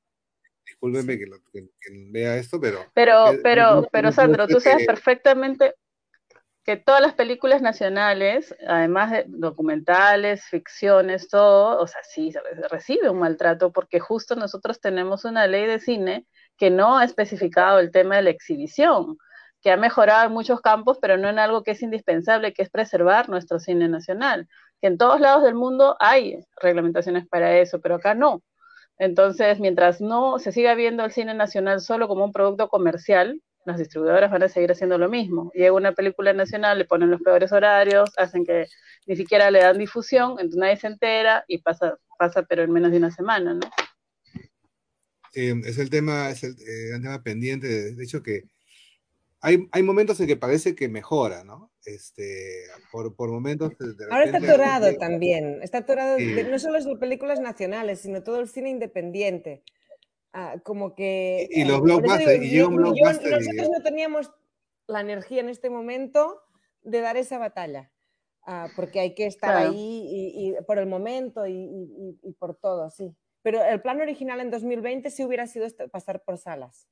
que, 1.06 1.18
que, 1.52 1.68
que, 1.80 2.08
vea 2.10 2.36
esto, 2.36 2.60
pero... 2.60 2.84
Pero, 2.94 3.24
pero, 3.42 3.88
pero 3.90 4.12
Sandro, 4.12 4.46
tú 4.46 4.60
sabes 4.60 4.86
perfectamente 4.86 5.74
que 6.64 6.76
todas 6.76 7.00
las 7.00 7.14
películas 7.14 7.60
nacionales, 7.60 8.54
además 8.66 9.10
de 9.10 9.24
documentales, 9.26 10.44
ficciones, 10.44 11.28
todo, 11.28 11.80
o 11.80 11.86
sea, 11.86 12.02
sí, 12.04 12.32
recibe 12.70 13.10
un 13.10 13.18
maltrato 13.18 13.72
porque 13.72 13.98
justo 13.98 14.36
nosotros 14.36 14.80
tenemos 14.80 15.24
una 15.24 15.46
ley 15.46 15.66
de 15.66 15.80
cine 15.80 16.26
que 16.56 16.70
no 16.70 16.98
ha 16.98 17.04
especificado 17.04 17.80
el 17.80 17.90
tema 17.90 18.16
de 18.16 18.22
la 18.22 18.30
exhibición, 18.30 19.16
que 19.60 19.72
ha 19.72 19.76
mejorado 19.76 20.26
en 20.26 20.32
muchos 20.32 20.60
campos, 20.60 20.98
pero 21.00 21.16
no 21.16 21.28
en 21.28 21.38
algo 21.38 21.64
que 21.64 21.72
es 21.72 21.82
indispensable, 21.82 22.52
que 22.52 22.62
es 22.62 22.70
preservar 22.70 23.28
nuestro 23.28 23.58
cine 23.58 23.88
nacional, 23.88 24.48
que 24.80 24.86
en 24.88 24.98
todos 24.98 25.20
lados 25.20 25.42
del 25.42 25.54
mundo 25.54 25.96
hay 25.98 26.38
reglamentaciones 26.60 27.26
para 27.26 27.58
eso, 27.58 27.80
pero 27.80 27.96
acá 27.96 28.14
no. 28.14 28.42
Entonces, 28.98 29.58
mientras 29.58 30.00
no 30.00 30.38
se 30.38 30.52
siga 30.52 30.74
viendo 30.74 31.04
el 31.04 31.12
cine 31.12 31.34
nacional 31.34 31.80
solo 31.80 32.06
como 32.06 32.24
un 32.24 32.32
producto 32.32 32.68
comercial, 32.68 33.40
las 33.64 33.78
distribuidoras 33.78 34.30
van 34.30 34.42
a 34.42 34.48
seguir 34.48 34.70
haciendo 34.72 34.98
lo 34.98 35.08
mismo. 35.08 35.50
Llega 35.54 35.72
una 35.72 35.92
película 35.92 36.32
nacional, 36.32 36.78
le 36.78 36.84
ponen 36.84 37.10
los 37.10 37.22
peores 37.22 37.52
horarios, 37.52 38.10
hacen 38.16 38.44
que 38.44 38.66
ni 39.06 39.16
siquiera 39.16 39.50
le 39.50 39.60
dan 39.60 39.78
difusión, 39.78 40.32
entonces 40.32 40.58
nadie 40.58 40.76
se 40.76 40.86
entera 40.88 41.44
y 41.48 41.58
pasa, 41.58 41.98
pasa 42.18 42.42
pero 42.42 42.62
en 42.62 42.72
menos 42.72 42.90
de 42.90 42.98
una 42.98 43.10
semana, 43.10 43.54
¿no? 43.54 43.70
Eh, 45.34 45.54
es 45.64 45.78
el 45.78 45.88
tema, 45.88 46.30
es 46.30 46.44
el, 46.44 46.52
eh, 46.52 47.00
tema 47.00 47.22
pendiente, 47.22 47.66
de, 47.66 48.04
hecho 48.04 48.22
que 48.22 48.44
hay, 49.40 49.66
hay 49.72 49.82
momentos 49.82 50.20
en 50.20 50.26
que 50.26 50.36
parece 50.36 50.74
que 50.74 50.88
mejora, 50.88 51.42
¿no? 51.42 51.72
Este, 51.84 52.64
por, 52.92 53.16
por 53.16 53.30
momentos... 53.30 53.70
De 53.70 53.86
repente, 53.86 54.04
Ahora 54.10 54.24
está 54.24 54.38
atorado 54.38 54.96
también, 54.98 55.58
está 55.62 55.78
atorado, 55.78 56.18
sí. 56.18 56.26
de, 56.26 56.44
no 56.44 56.58
solo 56.58 56.78
es 56.78 56.84
de 56.84 56.96
películas 56.96 57.40
nacionales, 57.40 58.00
sino 58.00 58.22
todo 58.22 58.40
el 58.40 58.48
cine 58.48 58.70
independiente. 58.70 59.62
Ah, 60.32 60.56
como 60.62 60.94
que... 60.94 61.48
Y, 61.50 61.62
y 61.62 61.64
los 61.64 61.80
blockbusters, 61.82 62.42
y 62.42 62.50
llega 62.50 62.68
un 62.68 62.76
blockbuster. 62.76 63.32
Nosotros 63.32 63.70
no 63.70 63.82
teníamos 63.82 64.32
la 64.86 65.00
energía 65.00 65.40
en 65.40 65.48
este 65.48 65.70
momento 65.70 66.42
de 66.82 67.00
dar 67.00 67.16
esa 67.16 67.38
batalla, 67.38 67.90
ah, 68.42 68.68
porque 68.74 69.00
hay 69.00 69.14
que 69.14 69.26
estar 69.26 69.50
claro. 69.50 69.70
ahí 69.70 70.08
y, 70.10 70.48
y, 70.48 70.62
por 70.64 70.78
el 70.78 70.86
momento 70.86 71.46
y, 71.46 72.18
y, 72.22 72.32
por 72.32 72.56
todo, 72.56 72.90
sí. 72.90 73.14
Pero 73.42 73.62
el 73.62 73.80
plan 73.80 74.00
original 74.00 74.40
en 74.40 74.50
2020 74.50 75.10
sí 75.10 75.24
hubiera 75.24 75.46
sido 75.46 75.66
pasar 75.90 76.22
por 76.22 76.38
salas. 76.38 76.88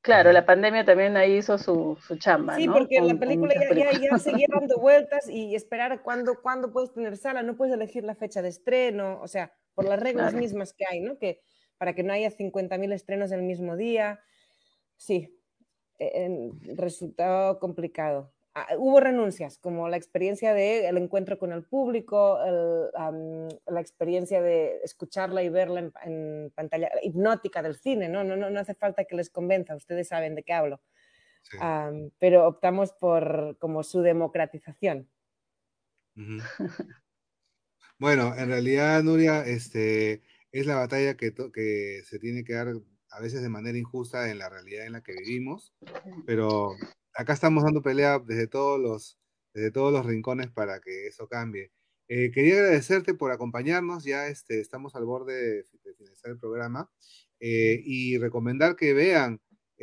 Claro, 0.00 0.32
la 0.32 0.44
pandemia 0.44 0.84
también 0.84 1.16
ahí 1.16 1.36
hizo 1.36 1.58
su, 1.58 1.96
su 2.04 2.16
chamba. 2.16 2.56
Sí, 2.56 2.66
¿no? 2.66 2.72
porque 2.72 2.98
con, 2.98 3.06
la 3.06 3.14
película 3.14 3.54
ya, 3.54 3.72
ya, 3.72 3.92
ya, 3.92 4.18
seguía 4.18 4.48
dando 4.50 4.76
vueltas 4.80 5.28
y 5.28 5.54
esperar 5.54 6.02
cuándo, 6.02 6.42
cuándo 6.42 6.72
puedes 6.72 6.92
tener 6.92 7.16
sala, 7.16 7.42
no 7.42 7.56
puedes 7.56 7.72
elegir 7.72 8.02
la 8.02 8.16
fecha 8.16 8.42
de 8.42 8.48
estreno, 8.48 9.20
o 9.22 9.28
sea, 9.28 9.52
por 9.74 9.84
las 9.84 10.00
reglas 10.00 10.30
Claro. 10.30 10.42
mismas 10.42 10.72
que 10.72 10.84
hay, 10.90 11.00
¿no? 11.00 11.18
Que 11.18 11.40
para 11.82 11.96
que 11.96 12.04
no 12.04 12.12
haya 12.12 12.30
50.000 12.30 12.92
estrenos 12.92 13.32
el 13.32 13.42
mismo 13.42 13.76
día. 13.76 14.20
Sí, 14.96 15.36
eh, 15.98 16.52
resultó 16.76 17.58
complicado. 17.58 18.32
Ah, 18.54 18.68
hubo 18.78 19.00
renuncias, 19.00 19.58
como 19.58 19.88
la 19.88 19.96
experiencia 19.96 20.54
del 20.54 20.84
el 20.84 20.96
encuentro 20.96 21.40
con 21.40 21.50
el 21.50 21.64
público, 21.64 22.40
el, 22.44 22.88
um, 22.94 23.48
la 23.66 23.80
experiencia 23.80 24.40
de 24.40 24.78
escucharla 24.84 25.42
y 25.42 25.48
verla 25.48 25.80
en, 25.80 25.92
en, 26.04 26.52
pantalla, 26.54 26.88
hipnótica 27.02 27.62
del 27.62 27.74
cine, 27.74 28.08
¿no? 28.08 28.22
No, 28.22 28.36
no, 28.36 28.48
no 28.48 28.60
hace 28.60 28.76
falta 28.76 29.04
que 29.04 29.16
les 29.16 29.28
convenza, 29.28 29.74
ustedes 29.74 30.06
saben 30.06 30.36
de 30.36 30.44
qué 30.44 30.52
hablo. 30.52 30.80
Sí. 31.42 31.56
Um, 31.56 32.10
pero 32.20 32.46
optamos 32.46 32.92
por 32.92 33.56
como 33.58 33.82
su 33.82 34.02
democratización. 34.02 35.08
Uh 36.14 36.20
-huh. 36.38 37.02
bueno, 37.98 38.36
en 38.36 38.50
realidad, 38.50 39.02
Nuria, 39.02 39.44
este, 39.44 40.22
es 40.52 40.66
la 40.66 40.76
batalla 40.76 41.16
que, 41.16 41.34
que 41.52 42.02
se 42.04 42.18
tiene 42.18 42.44
que 42.44 42.54
dar 42.54 42.68
a 43.10 43.20
veces 43.20 43.42
de 43.42 43.48
manera 43.48 43.76
injusta 43.78 44.30
en 44.30 44.38
la 44.38 44.48
realidad 44.48 44.86
en 44.86 44.92
la 44.92 45.02
que 45.02 45.12
vivimos, 45.12 45.74
pero 46.26 46.76
acá 47.14 47.32
estamos 47.32 47.64
dando 47.64 47.82
pelea 47.82 48.18
desde 48.18 48.46
todos 48.46 48.80
los, 48.80 49.18
desde 49.54 49.70
todos 49.70 49.92
los 49.92 50.06
rincones 50.06 50.50
para 50.50 50.80
que 50.80 51.06
eso 51.08 51.28
cambie. 51.28 51.72
Eh, 52.08 52.30
quería 52.32 52.54
agradecerte 52.56 53.14
por 53.14 53.32
acompañarnos, 53.32 54.04
ya 54.04 54.28
este, 54.28 54.60
estamos 54.60 54.94
al 54.94 55.04
borde 55.04 55.34
de, 55.34 55.64
de 55.84 55.94
finalizar 55.94 56.30
el 56.30 56.38
programa, 56.38 56.90
eh, 57.40 57.80
y 57.84 58.18
recomendar 58.18 58.76
que 58.76 58.94
vean 58.94 59.40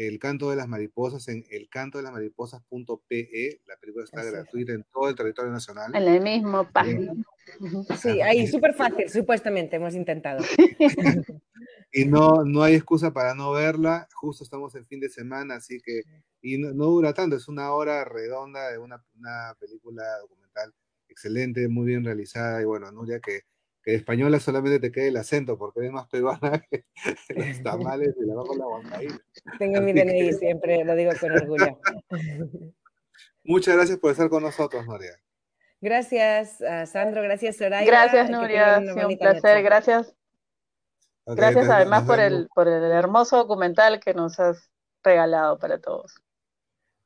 El 0.08 0.18
Canto 0.18 0.50
de 0.50 0.56
las 0.56 0.70
Mariposas 0.70 1.28
en 1.28 1.44
elcantodelasmariposas.pe, 1.50 3.62
la 3.68 3.76
película 3.76 4.06
está 4.06 4.22
Así 4.22 4.32
gratuita 4.32 4.72
en 4.72 4.86
todo 4.94 5.10
el 5.10 5.16
territorio 5.16 5.52
nacional. 5.52 5.94
En 5.94 6.08
el 6.08 6.22
mismo 6.22 6.72
página. 6.72 7.14
Sí, 8.02 8.22
ahí 8.22 8.48
súper 8.48 8.74
fácil, 8.76 9.10
supuestamente 9.10 9.76
hemos 9.76 9.96
intentado. 9.96 10.40
y 11.92 12.06
no, 12.06 12.46
no 12.46 12.64
hay 12.64 12.76
excusa 12.76 13.12
para 13.12 13.36
no 13.36 13.52
verla, 13.52 14.08
justo 14.14 14.46
estamos 14.46 14.74
en 14.76 14.86
fin 14.86 15.02
de 15.02 15.10
semana, 15.10 15.56
así 15.56 15.82
que, 15.82 16.04
y 16.42 16.58
no, 16.58 16.72
no 16.72 16.86
dura 16.86 17.14
tanto, 17.14 17.36
es 17.36 17.50
una 17.50 17.74
hora 17.74 18.06
redonda 18.06 18.72
de 18.72 18.78
una, 18.78 19.04
una, 19.18 19.54
película 19.60 20.04
documental 20.22 20.74
excelente, 21.10 21.68
muy 21.68 21.88
bien 21.88 22.06
realizada, 22.06 22.62
y 22.62 22.66
bueno, 22.66 22.90
Nuria, 22.94 23.20
que, 23.20 23.42
que 23.90 23.94
de 23.94 23.98
española 23.98 24.40
solamente 24.40 24.80
te 24.80 24.92
quede 24.92 25.08
el 25.08 25.18
acento, 25.18 25.58
porque 25.58 25.80
eres 25.80 25.92
más 25.92 26.08
peruana 26.08 26.40
que 26.70 26.86
los 27.30 27.64
tamales 27.64 28.16
y 28.20 28.26
la 28.26 28.36
con 28.36 28.58
la 28.58 28.66
guancaína. 28.66 29.20
Tengo 29.58 29.82
mi 29.82 29.94
DNI, 29.94 30.30
que... 30.30 30.34
siempre 30.34 30.84
lo 30.86 30.96
digo 30.96 31.12
con 31.20 31.32
orgullo. 31.32 31.80
Muchas 33.44 33.76
gracias 33.76 33.98
por 33.98 34.12
estar 34.12 34.30
con 34.30 34.44
nosotros, 34.44 34.86
Nuria. 34.86 35.20
Gracias, 35.82 36.62
uh, 36.62 36.86
Sandro, 36.86 37.24
gracias, 37.24 37.58
Soraya. 37.58 37.86
Gracias, 37.86 38.30
Nuria, 38.30 38.80
un 38.80 39.18
placer, 39.18 39.56
noche. 39.56 39.62
gracias. 39.64 40.16
Okay, 41.24 41.36
gracias 41.38 41.70
además 41.70 42.04
por 42.04 42.20
el, 42.20 42.48
por 42.54 42.68
el 42.68 42.92
hermoso 42.92 43.38
documental 43.38 44.00
que 44.00 44.14
nos 44.14 44.40
has 44.40 44.70
regalado 45.04 45.58
para 45.58 45.80
todos. 45.80 46.14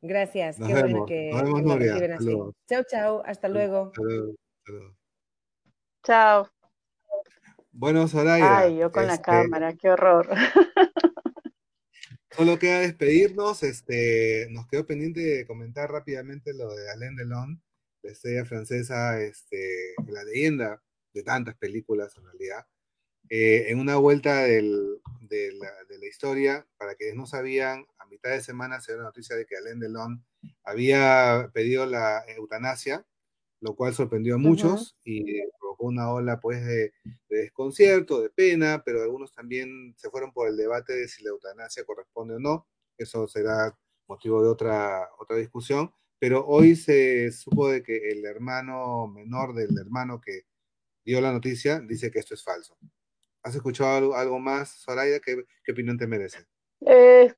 Gracias, 0.02 0.60
nos 0.60 0.68
qué 0.68 0.74
vemos. 0.74 0.92
bueno 0.92 1.06
que, 1.06 1.30
nos 1.32 1.44
vemos, 1.44 1.62
que 1.62 1.68
Nuria. 1.68 1.94
reciben 1.94 2.14
así. 2.14 2.38
Chao, 2.68 2.84
chao, 2.90 3.24
hasta 3.26 3.48
luego. 3.48 3.92
Chao. 6.04 6.50
Bueno, 7.76 8.08
Soraya. 8.08 8.60
Ay, 8.60 8.78
yo 8.78 8.92
con 8.92 9.04
este... 9.04 9.16
la 9.16 9.22
cámara, 9.22 9.74
qué 9.74 9.90
horror. 9.90 10.30
Solo 12.30 12.58
queda 12.60 12.80
despedirnos, 12.80 13.64
este, 13.64 14.48
nos 14.52 14.68
quedó 14.68 14.86
pendiente 14.86 15.22
de 15.22 15.46
comentar 15.48 15.92
rápidamente 15.92 16.54
lo 16.54 16.74
de 16.74 16.90
Alain 16.92 17.16
Delon, 17.16 17.62
la 18.04 18.12
estrella 18.12 18.46
francesa, 18.46 19.20
este, 19.22 19.94
la 20.08 20.24
leyenda 20.24 20.82
de 21.14 21.24
tantas 21.24 21.56
películas 21.58 22.16
en 22.18 22.26
realidad. 22.26 22.66
Eh, 23.30 23.72
en 23.72 23.80
una 23.80 23.96
vuelta 23.96 24.44
del, 24.44 25.00
de, 25.22 25.54
la, 25.54 25.72
de, 25.90 25.98
la, 25.98 26.08
historia, 26.08 26.68
para 26.78 26.94
quienes 26.96 27.16
no 27.16 27.26
sabían, 27.26 27.86
a 27.98 28.06
mitad 28.06 28.30
de 28.30 28.42
semana 28.42 28.82
se 28.82 28.92
dio 28.92 29.00
la 29.00 29.08
noticia 29.08 29.36
de 29.36 29.46
que 29.46 29.58
Alain 29.58 29.80
Delon 29.80 30.24
había 30.64 31.50
pedido 31.54 31.88
la 31.88 32.24
eutanasia, 32.28 33.06
lo 33.64 33.76
cual 33.76 33.93
sorprendió 33.93 34.36
a 34.36 34.38
muchos 34.38 34.91
uh 34.91 34.95
-huh. 34.95 35.01
y 35.05 35.41
provocó 35.57 35.86
una 35.86 36.11
ola 36.11 36.39
pues 36.41 36.66
de, 36.66 36.93
de, 37.30 37.38
desconcierto, 37.38 38.22
de 38.22 38.30
pena, 38.30 38.84
pero 38.86 39.01
algunos 39.01 39.32
también 39.32 39.95
se 39.97 40.09
fueron 40.09 40.34
por 40.34 40.49
el 40.49 40.57
debate 40.57 40.93
de 40.93 41.07
si 41.07 41.24
la 41.24 41.30
eutanasia 41.30 41.86
corresponde 41.86 42.36
o 42.36 42.39
no. 42.39 42.68
Eso 42.97 43.26
será 43.28 43.78
motivo 44.07 44.43
de 44.43 44.49
otra, 44.49 45.09
otra 45.18 45.38
discusión. 45.38 45.93
Pero 46.20 46.45
hoy 46.45 46.76
se 46.76 47.32
supo 47.32 47.70
de 47.70 47.84
que 47.84 48.11
el 48.11 48.26
hermano 48.26 49.07
menor 49.07 49.53
del 49.53 49.78
hermano 49.78 50.20
que 50.20 50.41
dio 51.05 51.22
la 51.22 51.32
noticia 51.32 51.80
dice 51.80 52.11
que 52.11 52.20
esto 52.20 52.34
es 52.34 52.43
falso. 52.43 52.78
¿Has 53.43 53.55
escuchado 53.55 53.95
algo, 53.95 54.16
algo 54.16 54.39
más, 54.39 54.82
Soraya? 54.82 55.20
¿Qué, 55.22 55.43
¿Qué, 55.64 55.72
opinión 55.72 55.97
te 55.97 56.07
merece? 56.07 56.45
Eh, 56.86 57.34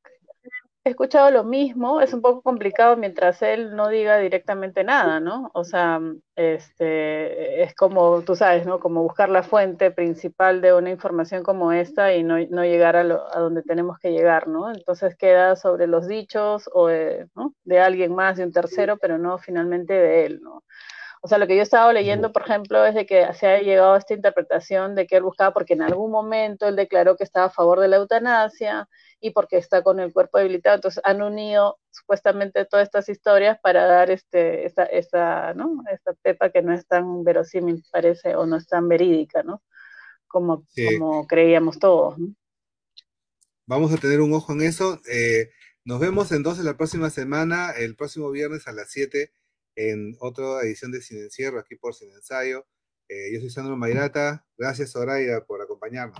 he 0.86 0.92
escuchado 0.92 1.32
lo 1.32 1.44
mismo, 1.44 2.00
es 2.00 2.14
un 2.14 2.22
poco 2.22 2.44
complicado 2.44 2.96
mientras 2.96 3.42
él 3.42 3.76
no 3.76 3.90
diga 3.90 4.20
directamente 4.20 4.84
nada, 4.84 5.20
¿no? 5.20 5.50
O 5.56 5.64
sea, 5.64 6.00
este, 6.36 7.64
es 7.64 7.74
como, 7.74 8.22
tú 8.22 8.36
sabes, 8.36 8.68
¿no? 8.68 8.80
Como 8.80 9.02
buscar 9.02 9.30
la 9.30 9.42
fuente 9.42 9.90
principal 9.90 10.62
de 10.62 10.74
una 10.74 10.92
información 10.92 11.42
como 11.42 11.72
esta 11.72 12.14
y 12.14 12.24
no, 12.24 12.38
no 12.52 12.64
llegar 12.64 12.96
a, 12.96 13.04
lo, 13.04 13.26
a 13.36 13.40
donde 13.40 13.64
tenemos 13.64 13.98
que 13.98 14.12
llegar, 14.12 14.48
¿no? 14.48 14.72
Entonces 14.72 15.16
queda 15.18 15.56
sobre 15.56 15.88
los 15.88 16.08
dichos 16.08 16.70
o 16.72 16.88
de, 16.88 17.28
¿no? 17.36 17.56
de 17.64 17.80
alguien 17.80 18.14
más, 18.14 18.38
de 18.38 18.44
un 18.44 18.52
tercero, 18.52 18.98
pero 18.98 19.18
no 19.18 19.40
finalmente 19.40 19.94
de 19.94 20.26
él, 20.28 20.42
¿no? 20.44 20.64
O 21.26 21.28
sea, 21.28 21.40
lo 21.40 21.48
que 21.48 21.56
yo 21.56 21.62
he 21.62 21.64
estado 21.64 21.92
leyendo, 21.92 22.32
por 22.32 22.44
ejemplo, 22.44 22.86
es 22.86 22.94
de 22.94 23.08
que 23.08 23.34
se 23.34 23.48
ha 23.48 23.60
llegado 23.60 23.96
a 23.96 23.98
esta 23.98 24.14
interpretación 24.14 24.94
de 24.94 25.08
que 25.08 25.16
él 25.16 25.24
buscaba, 25.24 25.56
porque 25.56 25.74
en 25.74 25.82
algún 25.82 26.12
momento 26.12 26.68
él 26.68 26.76
declaró 26.76 27.18
que 27.18 27.24
estaba 27.24 27.48
a 27.48 27.50
favor 27.50 27.80
de 27.80 27.88
la 27.88 27.96
eutanasia 27.96 28.88
y 29.20 29.32
porque 29.32 29.58
está 29.58 29.82
con 29.82 30.00
el 30.00 30.14
cuerpo 30.14 30.38
debilitado. 30.38 30.76
Entonces 30.76 31.02
han 31.04 31.24
unido 31.24 31.80
supuestamente 31.90 32.64
todas 32.66 32.84
estas 32.84 33.10
historias 33.10 33.58
para 33.60 33.88
dar 33.88 34.12
este, 34.12 34.68
esta, 34.68 34.84
esta, 34.84 35.56
¿no? 35.56 35.82
esta 35.92 36.14
pepa 36.14 36.52
que 36.52 36.62
no 36.62 36.76
es 36.76 36.86
tan 36.86 37.24
verosímil, 37.24 37.84
parece, 37.92 38.36
o 38.36 38.46
no 38.46 38.58
es 38.58 38.68
tan 38.68 38.88
verídica, 38.88 39.42
¿no? 39.42 39.64
Como, 40.28 40.64
como 40.76 41.26
creíamos 41.26 41.80
todos. 41.80 42.18
Vamos 43.66 43.92
a 43.92 43.98
tener 43.98 44.22
un 44.22 44.32
ojo 44.32 44.54
en 44.54 44.62
eso. 44.62 45.02
Eh, 45.12 45.50
nos 45.86 46.00
vemos 46.00 46.32
entonces 46.32 46.64
la 46.64 46.78
próxima 46.78 47.10
semana, 47.10 47.72
el 47.72 47.96
próximo 47.96 48.30
viernes 48.30 48.68
a 48.68 48.74
las 48.74 48.92
7 48.92 49.32
en 49.76 50.16
otra 50.20 50.62
edición 50.62 50.92
de 50.92 51.02
Sin 51.02 51.20
Encierro, 51.20 51.60
aquí 51.60 51.76
por 51.76 51.94
Sin 51.94 52.12
Ensayo. 52.12 52.66
Eh, 53.08 53.34
yo 53.34 53.40
soy 53.40 53.50
Sandro 53.50 53.78
Mayrata. 53.78 54.46
Gracias, 54.58 54.92
Soraya, 54.92 55.42
por 55.42 55.62
acompañarnos. 55.62 56.18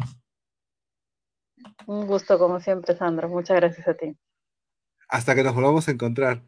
Un 1.88 2.06
gusto, 2.06 2.38
como 2.38 2.60
siempre, 2.60 2.96
Sandro. 2.96 3.28
Muchas 3.30 3.58
gracias 3.58 3.88
a 3.88 3.96
ti. 3.96 4.16
Hasta 5.08 5.36
que 5.36 5.44
nos 5.44 5.56
volvamos 5.56 5.88
a 5.88 5.92
encontrar. 5.92 6.44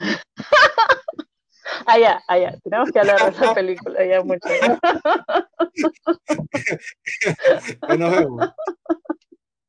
allá, 1.86 2.22
allá. 2.26 2.58
Tenemos 2.62 2.90
que 2.90 2.98
hablar 2.98 3.22
de 3.22 3.28
esa 3.30 3.54
película 3.54 4.04
ya 4.04 4.22
mucho. 4.22 4.48
nos 7.98 8.10
vemos. 8.10 8.50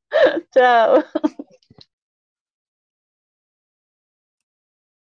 Chao. 0.54 1.04